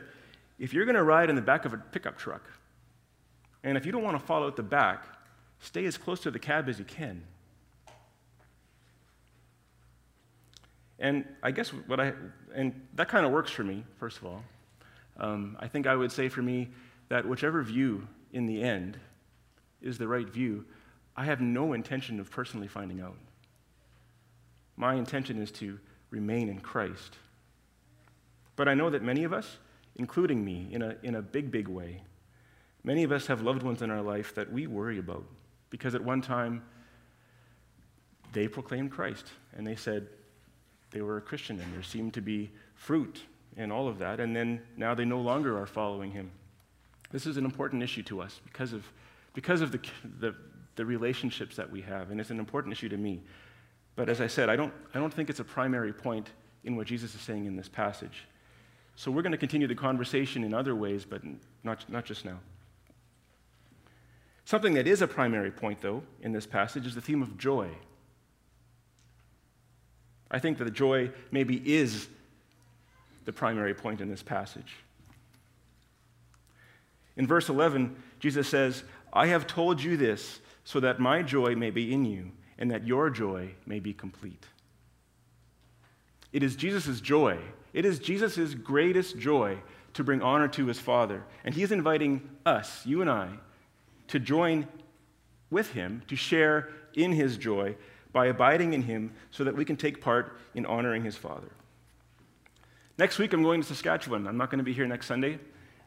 If 0.59 0.75
you're 0.75 0.85
going 0.85 0.93
to 0.93 1.01
ride 1.01 1.31
in 1.31 1.35
the 1.35 1.41
back 1.41 1.65
of 1.65 1.73
a 1.73 1.77
pickup 1.77 2.19
truck, 2.19 2.43
and 3.63 3.75
if 3.75 3.83
you 3.83 3.91
don't 3.91 4.03
want 4.03 4.19
to 4.19 4.23
fall 4.23 4.43
out 4.43 4.55
the 4.55 4.61
back, 4.61 5.05
stay 5.59 5.85
as 5.85 5.97
close 5.97 6.19
to 6.19 6.29
the 6.29 6.37
cab 6.37 6.69
as 6.69 6.77
you 6.77 6.85
can. 6.85 7.23
And 10.99 11.25
I 11.41 11.49
guess 11.49 11.69
what 11.69 11.99
I, 11.99 12.13
and 12.53 12.79
that 12.93 13.09
kind 13.09 13.25
of 13.25 13.31
works 13.31 13.49
for 13.49 13.63
me, 13.63 13.85
first 13.97 14.19
of 14.19 14.27
all. 14.27 14.43
Um, 15.17 15.57
I 15.59 15.67
think 15.67 15.87
I 15.87 15.95
would 15.95 16.11
say 16.11 16.29
for 16.29 16.43
me 16.43 16.69
that 17.09 17.27
whichever 17.27 17.63
view 17.63 18.07
in 18.31 18.45
the 18.45 18.61
end 18.61 18.97
is 19.81 19.97
the 19.97 20.07
right 20.07 20.29
view, 20.29 20.65
I 21.15 21.25
have 21.25 21.41
no 21.41 21.73
intention 21.73 22.19
of 22.19 22.31
personally 22.31 22.67
finding 22.67 23.01
out. 23.01 23.17
My 24.75 24.95
intention 24.95 25.41
is 25.41 25.51
to 25.53 25.79
remain 26.09 26.49
in 26.49 26.59
Christ. 26.59 27.17
But 28.55 28.67
I 28.67 28.73
know 28.73 28.89
that 28.89 29.03
many 29.03 29.23
of 29.23 29.33
us, 29.33 29.57
including 29.95 30.43
me 30.43 30.67
in 30.71 30.81
a, 30.81 30.95
in 31.03 31.15
a 31.15 31.21
big, 31.21 31.51
big 31.51 31.67
way, 31.67 32.03
many 32.83 33.03
of 33.03 33.11
us 33.11 33.27
have 33.27 33.41
loved 33.41 33.63
ones 33.63 33.81
in 33.81 33.91
our 33.91 34.01
life 34.01 34.33
that 34.35 34.51
we 34.51 34.67
worry 34.67 34.99
about 34.99 35.25
because 35.69 35.95
at 35.95 36.03
one 36.03 36.21
time 36.21 36.63
they 38.33 38.47
proclaimed 38.47 38.91
Christ 38.91 39.27
and 39.55 39.65
they 39.65 39.75
said 39.75 40.07
they 40.91 41.01
were 41.01 41.17
a 41.17 41.21
Christian 41.21 41.59
and 41.59 41.73
there 41.73 41.83
seemed 41.83 42.13
to 42.13 42.21
be 42.21 42.51
fruit 42.75 43.21
and 43.57 43.71
all 43.71 43.87
of 43.87 43.99
that, 43.99 44.19
and 44.19 44.35
then 44.35 44.61
now 44.77 44.95
they 44.95 45.05
no 45.05 45.19
longer 45.19 45.57
are 45.59 45.65
following 45.65 46.11
him. 46.11 46.31
This 47.11 47.25
is 47.25 47.37
an 47.37 47.45
important 47.45 47.81
issue 47.83 48.03
to 48.03 48.21
us 48.21 48.39
because 48.43 48.73
of, 48.73 48.85
because 49.33 49.61
of 49.61 49.71
the, 49.71 49.79
the, 50.19 50.35
the 50.75 50.85
relationships 50.85 51.55
that 51.55 51.69
we 51.69 51.81
have, 51.81 52.11
and 52.11 52.19
it's 52.19 52.29
an 52.29 52.39
important 52.39 52.71
issue 52.71 52.89
to 52.89 52.97
me. 52.97 53.21
But 53.95 54.09
as 54.09 54.21
I 54.21 54.27
said, 54.27 54.49
I 54.49 54.55
don't, 54.55 54.73
I 54.93 54.99
don't 54.99 55.13
think 55.13 55.29
it's 55.29 55.39
a 55.39 55.43
primary 55.43 55.91
point 55.91 56.29
in 56.63 56.75
what 56.75 56.87
Jesus 56.87 57.15
is 57.15 57.21
saying 57.21 57.45
in 57.45 57.55
this 57.55 57.67
passage. 57.67 58.25
So 58.95 59.11
we're 59.11 59.21
going 59.21 59.31
to 59.31 59.37
continue 59.37 59.67
the 59.67 59.75
conversation 59.75 60.43
in 60.43 60.53
other 60.53 60.75
ways, 60.75 61.05
but 61.05 61.21
not, 61.63 61.89
not 61.89 62.05
just 62.05 62.25
now. 62.25 62.39
Something 64.45 64.73
that 64.73 64.87
is 64.87 65.01
a 65.01 65.07
primary 65.07 65.51
point, 65.51 65.81
though, 65.81 66.03
in 66.21 66.31
this 66.31 66.45
passage 66.45 66.85
is 66.85 66.95
the 66.95 67.01
theme 67.01 67.21
of 67.21 67.37
joy. 67.37 67.69
I 70.31 70.39
think 70.39 70.57
that 70.57 70.65
the 70.65 70.71
joy 70.71 71.11
maybe 71.31 71.61
is 71.65 72.07
the 73.25 73.33
primary 73.33 73.73
point 73.73 74.01
in 74.01 74.09
this 74.09 74.23
passage. 74.23 74.75
In 77.19 77.27
verse 77.27 77.49
11, 77.49 77.97
Jesus 78.21 78.47
says, 78.47 78.85
I 79.11 79.27
have 79.27 79.45
told 79.45 79.83
you 79.83 79.97
this 79.97 80.39
so 80.63 80.79
that 80.79 81.01
my 81.01 81.21
joy 81.21 81.53
may 81.53 81.69
be 81.69 81.93
in 81.93 82.05
you 82.05 82.31
and 82.57 82.71
that 82.71 82.87
your 82.87 83.09
joy 83.09 83.55
may 83.65 83.81
be 83.81 83.93
complete. 83.93 84.45
It 86.31 86.43
is 86.43 86.55
Jesus' 86.55 87.01
joy, 87.01 87.37
it 87.73 87.83
is 87.83 87.99
Jesus' 87.99 88.53
greatest 88.55 89.19
joy 89.19 89.57
to 89.95 90.03
bring 90.03 90.21
honor 90.21 90.47
to 90.47 90.67
his 90.67 90.79
Father. 90.79 91.25
And 91.43 91.53
he 91.53 91.61
is 91.61 91.73
inviting 91.73 92.29
us, 92.45 92.85
you 92.85 93.01
and 93.01 93.09
I, 93.09 93.31
to 94.07 94.19
join 94.19 94.65
with 95.51 95.71
him, 95.71 96.03
to 96.07 96.15
share 96.15 96.69
in 96.93 97.11
his 97.11 97.35
joy 97.35 97.75
by 98.13 98.27
abiding 98.27 98.71
in 98.71 98.83
him 98.83 99.11
so 99.29 99.43
that 99.43 99.57
we 99.57 99.65
can 99.65 99.75
take 99.75 99.99
part 99.99 100.37
in 100.55 100.65
honoring 100.65 101.03
his 101.03 101.17
Father. 101.17 101.49
Next 102.97 103.19
week, 103.19 103.33
I'm 103.33 103.43
going 103.43 103.59
to 103.59 103.67
Saskatchewan. 103.67 104.25
I'm 104.25 104.37
not 104.37 104.49
going 104.49 104.59
to 104.59 104.63
be 104.63 104.73
here 104.73 104.87
next 104.87 105.07
Sunday. 105.07 105.39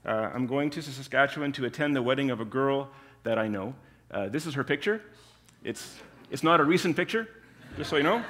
Uh, 0.05 0.31
I'm 0.35 0.47
going 0.47 0.71
to 0.71 0.83
Saskatchewan 0.83 1.53
to 1.53 1.65
attend 1.65 1.95
the 1.95 2.03
wedding 2.03 2.31
of 2.31 2.41
a 2.41 2.45
girl 2.45 2.91
that 3.23 3.39
I 3.39 3.49
know. 3.49 3.75
Uh, 4.11 4.29
this 4.29 4.47
is 4.47 4.55
her 4.55 4.65
picture. 4.65 5.01
It's, 5.63 5.97
it's 6.31 6.43
not 6.43 6.61
a 6.61 6.65
recent 6.65 6.97
picture, 6.97 7.29
just 7.77 7.91
so 7.91 7.97
you 7.97 8.03
know. 8.03 8.25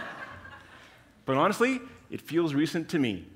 But 1.25 1.37
honestly, 1.37 1.81
it 2.11 2.21
feels 2.21 2.53
recent 2.53 2.91
to 2.91 2.99
me. 2.99 3.27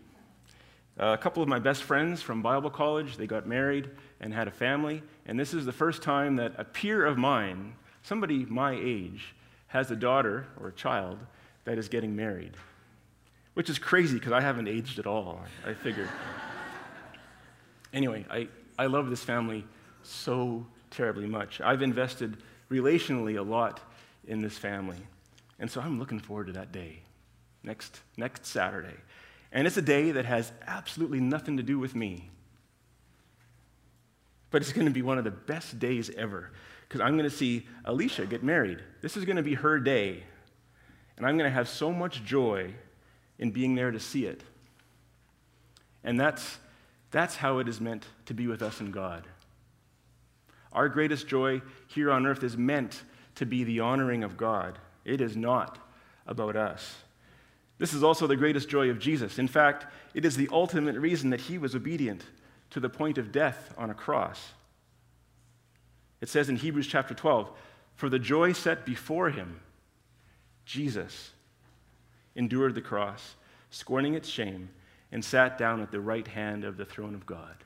Uh, 0.98 1.08
a 1.08 1.18
couple 1.18 1.42
of 1.42 1.48
my 1.48 1.58
best 1.58 1.82
friends 1.82 2.22
from 2.22 2.42
Bible 2.42 2.70
college, 2.70 3.16
they 3.16 3.26
got 3.26 3.46
married 3.46 3.90
and 4.20 4.32
had 4.32 4.48
a 4.48 4.50
family, 4.50 5.02
and 5.26 5.38
this 5.38 5.54
is 5.54 5.64
the 5.64 5.72
first 5.72 6.02
time 6.02 6.36
that 6.36 6.52
a 6.58 6.64
peer 6.64 7.04
of 7.04 7.18
mine, 7.18 7.74
somebody 8.02 8.44
my 8.46 8.72
age, 8.72 9.34
has 9.68 9.90
a 9.90 9.96
daughter 9.96 10.46
or 10.60 10.68
a 10.68 10.72
child 10.72 11.18
that 11.64 11.78
is 11.78 11.88
getting 11.88 12.16
married. 12.16 12.52
Which 13.54 13.70
is 13.70 13.78
crazy 13.78 14.18
because 14.18 14.32
I 14.32 14.40
haven't 14.40 14.68
aged 14.68 14.98
at 14.98 15.06
all, 15.06 15.40
I 15.66 15.74
figured. 15.74 16.08
Anyway, 17.96 18.24
I, 18.30 18.48
I 18.78 18.86
love 18.86 19.10
this 19.10 19.24
family 19.24 19.64
so 20.02 20.66
terribly 20.90 21.26
much. 21.26 21.60
I've 21.60 21.82
invested 21.82 22.36
relationally 22.70 23.38
a 23.38 23.42
lot 23.42 23.80
in 24.26 24.42
this 24.42 24.58
family. 24.58 24.98
And 25.58 25.70
so 25.70 25.80
I'm 25.80 25.98
looking 25.98 26.20
forward 26.20 26.48
to 26.48 26.52
that 26.54 26.72
day, 26.72 27.00
next, 27.62 28.00
next 28.16 28.46
Saturday. 28.46 28.96
And 29.50 29.66
it's 29.66 29.76
a 29.76 29.82
day 29.82 30.12
that 30.12 30.26
has 30.26 30.52
absolutely 30.66 31.20
nothing 31.20 31.56
to 31.56 31.62
do 31.62 31.78
with 31.78 31.94
me. 31.94 32.28
But 34.50 34.62
it's 34.62 34.72
going 34.72 34.86
to 34.86 34.92
be 34.92 35.02
one 35.02 35.18
of 35.18 35.24
the 35.24 35.30
best 35.30 35.78
days 35.78 36.10
ever 36.16 36.50
because 36.86 37.00
I'm 37.00 37.16
going 37.16 37.28
to 37.28 37.34
see 37.34 37.66
Alicia 37.84 38.26
get 38.26 38.42
married. 38.42 38.80
This 39.00 39.16
is 39.16 39.24
going 39.24 39.36
to 39.36 39.42
be 39.42 39.54
her 39.54 39.80
day. 39.80 40.22
And 41.16 41.26
I'm 41.26 41.38
going 41.38 41.48
to 41.48 41.54
have 41.54 41.68
so 41.68 41.90
much 41.90 42.22
joy 42.24 42.74
in 43.38 43.50
being 43.50 43.74
there 43.74 43.90
to 43.90 43.98
see 43.98 44.26
it. 44.26 44.42
And 46.04 46.20
that's, 46.20 46.58
that's 47.10 47.36
how 47.36 47.58
it 47.58 47.68
is 47.68 47.80
meant 47.80 48.06
to 48.26 48.34
be 48.34 48.46
with 48.46 48.62
us 48.62 48.80
in 48.80 48.90
God. 48.90 49.26
Our 50.72 50.88
greatest 50.88 51.26
joy 51.26 51.62
here 51.86 52.10
on 52.10 52.26
earth 52.26 52.42
is 52.42 52.56
meant 52.56 53.02
to 53.36 53.46
be 53.46 53.64
the 53.64 53.80
honoring 53.80 54.24
of 54.24 54.36
God. 54.36 54.78
It 55.04 55.20
is 55.20 55.36
not 55.36 55.78
about 56.26 56.56
us. 56.56 56.96
This 57.78 57.92
is 57.92 58.02
also 58.02 58.26
the 58.26 58.36
greatest 58.36 58.68
joy 58.68 58.90
of 58.90 58.98
Jesus. 58.98 59.38
In 59.38 59.48
fact, 59.48 59.86
it 60.14 60.24
is 60.24 60.36
the 60.36 60.48
ultimate 60.50 60.96
reason 60.96 61.30
that 61.30 61.42
he 61.42 61.58
was 61.58 61.74
obedient 61.74 62.24
to 62.70 62.80
the 62.80 62.88
point 62.88 63.18
of 63.18 63.32
death 63.32 63.72
on 63.76 63.90
a 63.90 63.94
cross. 63.94 64.52
It 66.20 66.28
says 66.28 66.48
in 66.48 66.56
Hebrews 66.56 66.86
chapter 66.86 67.14
12, 67.14 67.50
For 67.94 68.08
the 68.08 68.18
joy 68.18 68.52
set 68.52 68.86
before 68.86 69.30
him, 69.30 69.60
Jesus 70.64 71.30
endured 72.34 72.74
the 72.74 72.80
cross, 72.80 73.36
scorning 73.70 74.14
its 74.14 74.28
shame, 74.28 74.70
and 75.12 75.24
sat 75.24 75.58
down 75.58 75.80
at 75.80 75.90
the 75.90 76.00
right 76.00 76.26
hand 76.26 76.64
of 76.64 76.76
the 76.76 76.84
throne 76.84 77.14
of 77.14 77.26
God. 77.26 77.64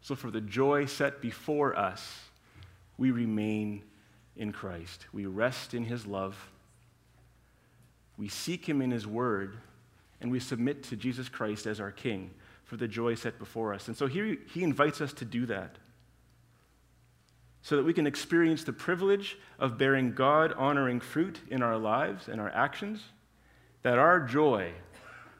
So, 0.00 0.14
for 0.14 0.30
the 0.30 0.40
joy 0.40 0.86
set 0.86 1.20
before 1.20 1.76
us, 1.76 2.20
we 2.96 3.10
remain 3.10 3.82
in 4.36 4.52
Christ. 4.52 5.06
We 5.12 5.26
rest 5.26 5.74
in 5.74 5.84
his 5.84 6.06
love. 6.06 6.50
We 8.16 8.28
seek 8.28 8.66
him 8.66 8.80
in 8.80 8.90
his 8.90 9.06
word, 9.06 9.56
and 10.20 10.30
we 10.30 10.40
submit 10.40 10.82
to 10.84 10.96
Jesus 10.96 11.28
Christ 11.28 11.66
as 11.66 11.80
our 11.80 11.90
King 11.90 12.30
for 12.64 12.76
the 12.76 12.88
joy 12.88 13.14
set 13.14 13.38
before 13.38 13.72
us. 13.72 13.88
And 13.88 13.96
so 13.96 14.06
here 14.06 14.36
he 14.52 14.62
invites 14.62 15.00
us 15.00 15.12
to 15.14 15.24
do 15.24 15.46
that 15.46 15.76
so 17.62 17.76
that 17.76 17.82
we 17.82 17.92
can 17.92 18.06
experience 18.06 18.62
the 18.62 18.72
privilege 18.72 19.36
of 19.58 19.76
bearing 19.76 20.12
God 20.12 20.52
honoring 20.52 21.00
fruit 21.00 21.40
in 21.50 21.62
our 21.62 21.76
lives 21.76 22.28
and 22.28 22.40
our 22.40 22.50
actions, 22.50 23.02
that 23.82 23.98
our 23.98 24.20
joy, 24.20 24.70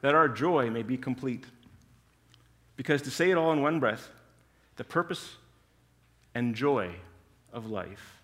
that 0.07 0.15
our 0.15 0.29
joy 0.29 0.69
may 0.69 0.83
be 0.83 0.95
complete. 0.95 1.43
Because 2.77 3.01
to 3.01 3.11
say 3.11 3.29
it 3.29 3.35
all 3.35 3.51
in 3.51 3.61
one 3.61 3.81
breath, 3.81 4.09
the 4.77 4.85
purpose 4.85 5.35
and 6.33 6.55
joy 6.55 6.95
of 7.51 7.69
life 7.69 8.21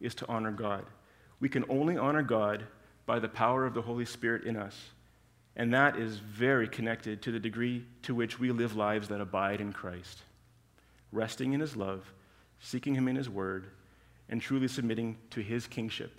is 0.00 0.14
to 0.14 0.28
honor 0.28 0.52
God. 0.52 0.84
We 1.40 1.48
can 1.48 1.64
only 1.68 1.96
honor 1.96 2.22
God 2.22 2.62
by 3.04 3.18
the 3.18 3.26
power 3.26 3.66
of 3.66 3.74
the 3.74 3.82
Holy 3.82 4.04
Spirit 4.04 4.44
in 4.44 4.56
us. 4.56 4.78
And 5.56 5.74
that 5.74 5.96
is 5.96 6.18
very 6.18 6.68
connected 6.68 7.20
to 7.22 7.32
the 7.32 7.40
degree 7.40 7.84
to 8.02 8.14
which 8.14 8.38
we 8.38 8.52
live 8.52 8.76
lives 8.76 9.08
that 9.08 9.20
abide 9.20 9.60
in 9.60 9.72
Christ, 9.72 10.22
resting 11.10 11.52
in 11.52 11.58
His 11.58 11.74
love 11.74 12.14
seeking 12.60 12.94
Him 12.94 13.08
in 13.08 13.16
His 13.16 13.28
Word, 13.28 13.66
and 14.28 14.40
truly 14.40 14.68
submitting 14.68 15.16
to 15.30 15.40
His 15.40 15.66
kingship. 15.66 16.16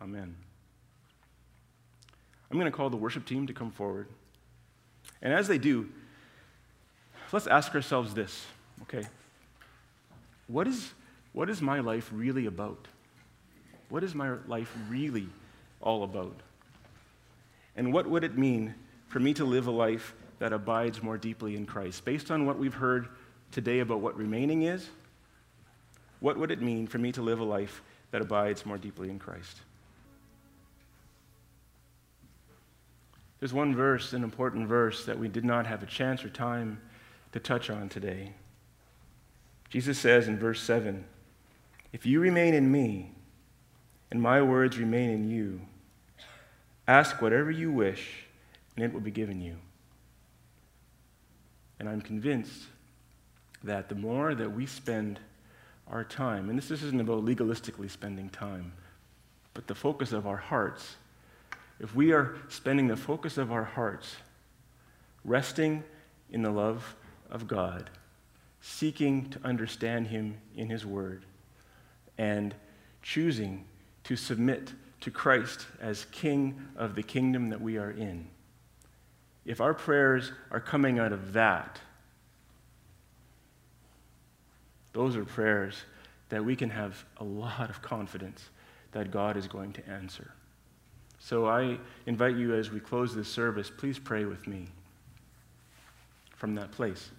Amen. 0.00 0.36
I'm 2.52 2.58
going 2.58 2.70
to 2.70 2.76
call 2.76 2.90
the 2.90 2.98
worship 2.98 3.24
team 3.24 3.46
to 3.46 3.54
come 3.54 3.70
forward. 3.70 4.08
And 5.22 5.32
as 5.32 5.48
they 5.48 5.56
do, 5.56 5.88
let's 7.32 7.46
ask 7.46 7.74
ourselves 7.74 8.12
this, 8.12 8.44
okay? 8.82 9.06
What 10.48 10.68
is, 10.68 10.92
what 11.32 11.48
is 11.48 11.62
my 11.62 11.80
life 11.80 12.10
really 12.12 12.44
about? 12.44 12.88
What 13.88 14.04
is 14.04 14.14
my 14.14 14.36
life 14.46 14.70
really 14.90 15.30
all 15.80 16.04
about? 16.04 16.40
And 17.74 17.90
what 17.90 18.06
would 18.06 18.22
it 18.22 18.36
mean 18.36 18.74
for 19.08 19.18
me 19.18 19.32
to 19.34 19.46
live 19.46 19.66
a 19.66 19.70
life 19.70 20.12
that 20.38 20.52
abides 20.52 21.02
more 21.02 21.16
deeply 21.16 21.56
in 21.56 21.64
Christ? 21.64 22.04
Based 22.04 22.30
on 22.30 22.44
what 22.44 22.58
we've 22.58 22.74
heard 22.74 23.08
today 23.50 23.78
about 23.78 24.00
what 24.00 24.14
remaining 24.14 24.64
is, 24.64 24.90
what 26.20 26.36
would 26.36 26.50
it 26.50 26.60
mean 26.60 26.86
for 26.86 26.98
me 26.98 27.12
to 27.12 27.22
live 27.22 27.40
a 27.40 27.44
life 27.44 27.80
that 28.10 28.20
abides 28.20 28.66
more 28.66 28.76
deeply 28.76 29.08
in 29.08 29.18
Christ? 29.18 29.56
There's 33.42 33.52
one 33.52 33.74
verse, 33.74 34.12
an 34.12 34.22
important 34.22 34.68
verse, 34.68 35.04
that 35.04 35.18
we 35.18 35.26
did 35.26 35.44
not 35.44 35.66
have 35.66 35.82
a 35.82 35.86
chance 35.86 36.24
or 36.24 36.28
time 36.28 36.80
to 37.32 37.40
touch 37.40 37.70
on 37.70 37.88
today. 37.88 38.34
Jesus 39.68 39.98
says 39.98 40.28
in 40.28 40.38
verse 40.38 40.60
7 40.60 41.04
If 41.92 42.06
you 42.06 42.20
remain 42.20 42.54
in 42.54 42.70
me, 42.70 43.10
and 44.12 44.22
my 44.22 44.40
words 44.42 44.78
remain 44.78 45.10
in 45.10 45.28
you, 45.28 45.60
ask 46.86 47.20
whatever 47.20 47.50
you 47.50 47.72
wish, 47.72 48.26
and 48.76 48.84
it 48.84 48.92
will 48.92 49.00
be 49.00 49.10
given 49.10 49.40
you. 49.40 49.56
And 51.80 51.88
I'm 51.88 52.00
convinced 52.00 52.66
that 53.64 53.88
the 53.88 53.96
more 53.96 54.36
that 54.36 54.54
we 54.54 54.66
spend 54.66 55.18
our 55.88 56.04
time, 56.04 56.48
and 56.48 56.56
this 56.56 56.70
isn't 56.70 57.00
about 57.00 57.24
legalistically 57.24 57.90
spending 57.90 58.28
time, 58.28 58.72
but 59.52 59.66
the 59.66 59.74
focus 59.74 60.12
of 60.12 60.28
our 60.28 60.36
hearts, 60.36 60.94
if 61.82 61.96
we 61.96 62.12
are 62.12 62.36
spending 62.48 62.86
the 62.86 62.96
focus 62.96 63.36
of 63.36 63.50
our 63.50 63.64
hearts 63.64 64.14
resting 65.24 65.82
in 66.30 66.42
the 66.42 66.50
love 66.50 66.94
of 67.28 67.48
God, 67.48 67.90
seeking 68.60 69.28
to 69.30 69.40
understand 69.44 70.06
Him 70.06 70.36
in 70.56 70.70
His 70.70 70.86
Word, 70.86 71.24
and 72.16 72.54
choosing 73.02 73.64
to 74.04 74.14
submit 74.14 74.72
to 75.00 75.10
Christ 75.10 75.66
as 75.80 76.06
King 76.12 76.68
of 76.76 76.94
the 76.94 77.02
kingdom 77.02 77.50
that 77.50 77.60
we 77.60 77.76
are 77.76 77.90
in, 77.90 78.28
if 79.44 79.60
our 79.60 79.74
prayers 79.74 80.30
are 80.52 80.60
coming 80.60 81.00
out 81.00 81.12
of 81.12 81.32
that, 81.32 81.80
those 84.92 85.16
are 85.16 85.24
prayers 85.24 85.82
that 86.28 86.44
we 86.44 86.54
can 86.54 86.70
have 86.70 87.04
a 87.16 87.24
lot 87.24 87.70
of 87.70 87.82
confidence 87.82 88.50
that 88.92 89.10
God 89.10 89.36
is 89.36 89.48
going 89.48 89.72
to 89.72 89.88
answer. 89.88 90.32
So 91.24 91.46
I 91.46 91.78
invite 92.06 92.36
you 92.36 92.52
as 92.56 92.72
we 92.72 92.80
close 92.80 93.14
this 93.14 93.28
service, 93.28 93.70
please 93.70 93.96
pray 93.96 94.24
with 94.24 94.48
me 94.48 94.66
from 96.34 96.56
that 96.56 96.72
place. 96.72 97.10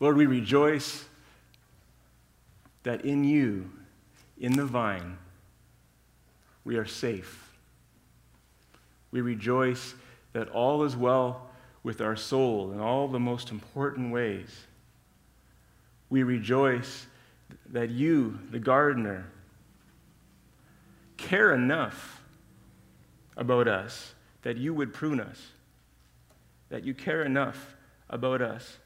Lord, 0.00 0.18
we 0.18 0.26
rejoice 0.26 1.06
that 2.82 3.06
in 3.06 3.24
you, 3.24 3.70
in 4.38 4.52
the 4.52 4.66
vine, 4.66 5.16
we 6.62 6.76
are 6.76 6.84
safe. 6.84 7.54
We 9.12 9.22
rejoice 9.22 9.94
that 10.34 10.50
all 10.50 10.84
is 10.84 10.94
well 10.94 11.48
with 11.82 12.02
our 12.02 12.16
soul 12.16 12.70
in 12.72 12.80
all 12.80 13.08
the 13.08 13.18
most 13.18 13.50
important 13.50 14.12
ways. 14.12 14.50
We 16.10 16.22
rejoice 16.22 17.06
that 17.70 17.90
you, 17.90 18.38
the 18.50 18.58
gardener, 18.58 19.26
care 21.16 21.54
enough 21.54 22.22
about 23.36 23.68
us 23.68 24.14
that 24.42 24.56
you 24.56 24.74
would 24.74 24.92
prune 24.92 25.20
us, 25.20 25.40
that 26.68 26.84
you 26.84 26.94
care 26.94 27.22
enough 27.22 27.76
about 28.10 28.42
us 28.42 28.78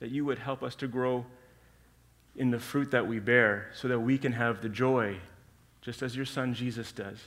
that 0.00 0.10
you 0.10 0.24
would 0.24 0.38
help 0.38 0.62
us 0.62 0.74
to 0.76 0.86
grow 0.86 1.24
in 2.34 2.50
the 2.50 2.58
fruit 2.58 2.90
that 2.90 3.06
we 3.06 3.18
bear 3.18 3.70
so 3.74 3.88
that 3.88 3.98
we 3.98 4.18
can 4.18 4.32
have 4.32 4.60
the 4.60 4.68
joy, 4.68 5.16
just 5.80 6.02
as 6.02 6.14
your 6.14 6.26
son 6.26 6.52
Jesus 6.52 6.92
does, 6.92 7.18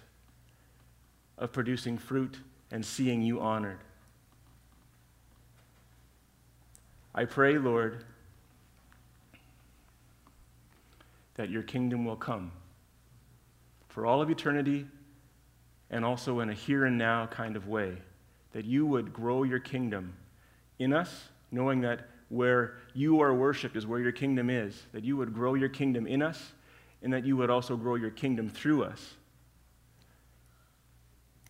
of 1.37 1.51
producing 1.51 1.97
fruit 1.97 2.37
and 2.71 2.85
seeing 2.85 3.21
you 3.21 3.39
honored. 3.39 3.79
I 7.15 7.25
pray, 7.25 7.57
Lord, 7.57 8.03
that 11.39 11.49
your 11.49 11.63
kingdom 11.63 12.03
will 12.03 12.17
come 12.17 12.51
for 13.87 14.05
all 14.05 14.21
of 14.21 14.29
eternity 14.29 14.85
and 15.89 16.03
also 16.03 16.41
in 16.41 16.49
a 16.49 16.53
here 16.53 16.83
and 16.83 16.97
now 16.97 17.25
kind 17.27 17.55
of 17.55 17.65
way, 17.65 17.95
that 18.51 18.65
you 18.65 18.85
would 18.85 19.13
grow 19.13 19.43
your 19.43 19.57
kingdom 19.57 20.13
in 20.79 20.91
us, 20.91 21.29
knowing 21.49 21.79
that 21.79 22.09
where 22.27 22.73
you 22.93 23.21
are 23.21 23.33
worshiped 23.33 23.77
is 23.77 23.87
where 23.87 24.01
your 24.01 24.11
kingdom 24.11 24.49
is, 24.49 24.83
that 24.91 25.05
you 25.05 25.15
would 25.15 25.33
grow 25.33 25.53
your 25.53 25.69
kingdom 25.69 26.05
in 26.05 26.21
us, 26.21 26.51
and 27.01 27.13
that 27.13 27.25
you 27.25 27.37
would 27.37 27.49
also 27.49 27.77
grow 27.77 27.95
your 27.95 28.11
kingdom 28.11 28.49
through 28.49 28.83
us. 28.83 29.13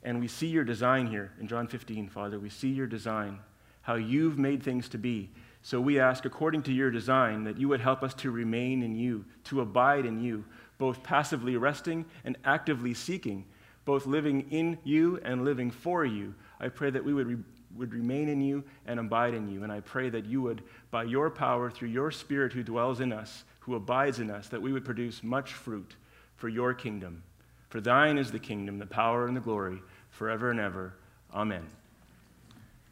And 0.04 0.20
we 0.20 0.28
see 0.28 0.50
your 0.50 0.66
design 0.66 1.08
here 1.08 1.32
in 1.42 1.48
John 1.48 1.68
15, 1.68 2.10
Father. 2.10 2.40
We 2.40 2.50
see 2.50 2.70
your 2.70 2.86
design, 2.86 3.40
how 3.82 3.96
you've 3.96 4.38
made 4.38 4.62
things 4.62 4.88
to 4.90 5.00
be. 5.00 5.32
So 5.62 5.82
we 5.82 6.00
ask, 6.00 6.26
according 6.26 6.64
to 6.64 6.74
your 6.74 6.90
design, 6.90 7.44
that 7.44 7.58
you 7.58 7.68
would 7.68 7.82
help 7.82 8.02
us 8.02 8.14
to 8.16 8.32
remain 8.32 8.82
in 8.82 8.96
you, 8.96 9.26
to 9.46 9.62
abide 9.62 10.06
in 10.06 10.22
you, 10.22 10.46
both 10.78 11.04
passively 11.04 11.58
resting 11.58 12.06
and 12.24 12.38
actively 12.46 12.94
seeking, 12.94 13.46
both 13.86 14.06
living 14.06 14.48
in 14.50 14.78
you 14.84 15.20
and 15.24 15.44
living 15.44 15.70
for 15.70 16.06
you. 16.06 16.34
I 16.60 16.70
pray 16.70 16.90
that 16.90 17.04
we 17.04 17.14
would 17.14 17.28
re- 17.28 17.44
would 17.78 17.94
remain 17.94 18.30
in 18.30 18.42
you 18.42 18.64
and 18.88 19.00
abide 19.00 19.34
in 19.34 19.48
you. 19.48 19.64
And 19.64 19.72
I 19.72 19.80
pray 19.82 20.10
that 20.10 20.26
you 20.26 20.42
would, 20.42 20.64
by 20.92 21.04
your 21.04 21.30
power, 21.30 21.70
through 21.70 21.90
your 21.90 22.12
Spirit 22.12 22.54
who 22.54 22.64
dwells 22.64 23.00
in 23.00 23.14
us, 23.14 23.44
who 23.60 23.76
abides 23.76 24.20
in 24.20 24.32
us, 24.32 24.48
that 24.50 24.62
we 24.62 24.74
would 24.74 24.86
produce 24.86 25.24
much 25.24 25.54
fruit 25.54 25.96
for 26.36 26.50
your 26.50 26.74
kingdom. 26.74 27.22
For 27.70 27.80
thine 27.80 28.18
is 28.18 28.32
the 28.32 28.40
kingdom, 28.40 28.80
the 28.80 28.88
power, 28.88 29.28
and 29.28 29.36
the 29.36 29.42
glory, 29.42 29.82
forever 30.10 30.50
and 30.50 30.60
ever. 30.60 30.94
Amen. 31.34 31.68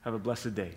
Have 0.01 0.13
a 0.13 0.19
blessed 0.19 0.53
day. 0.53 0.73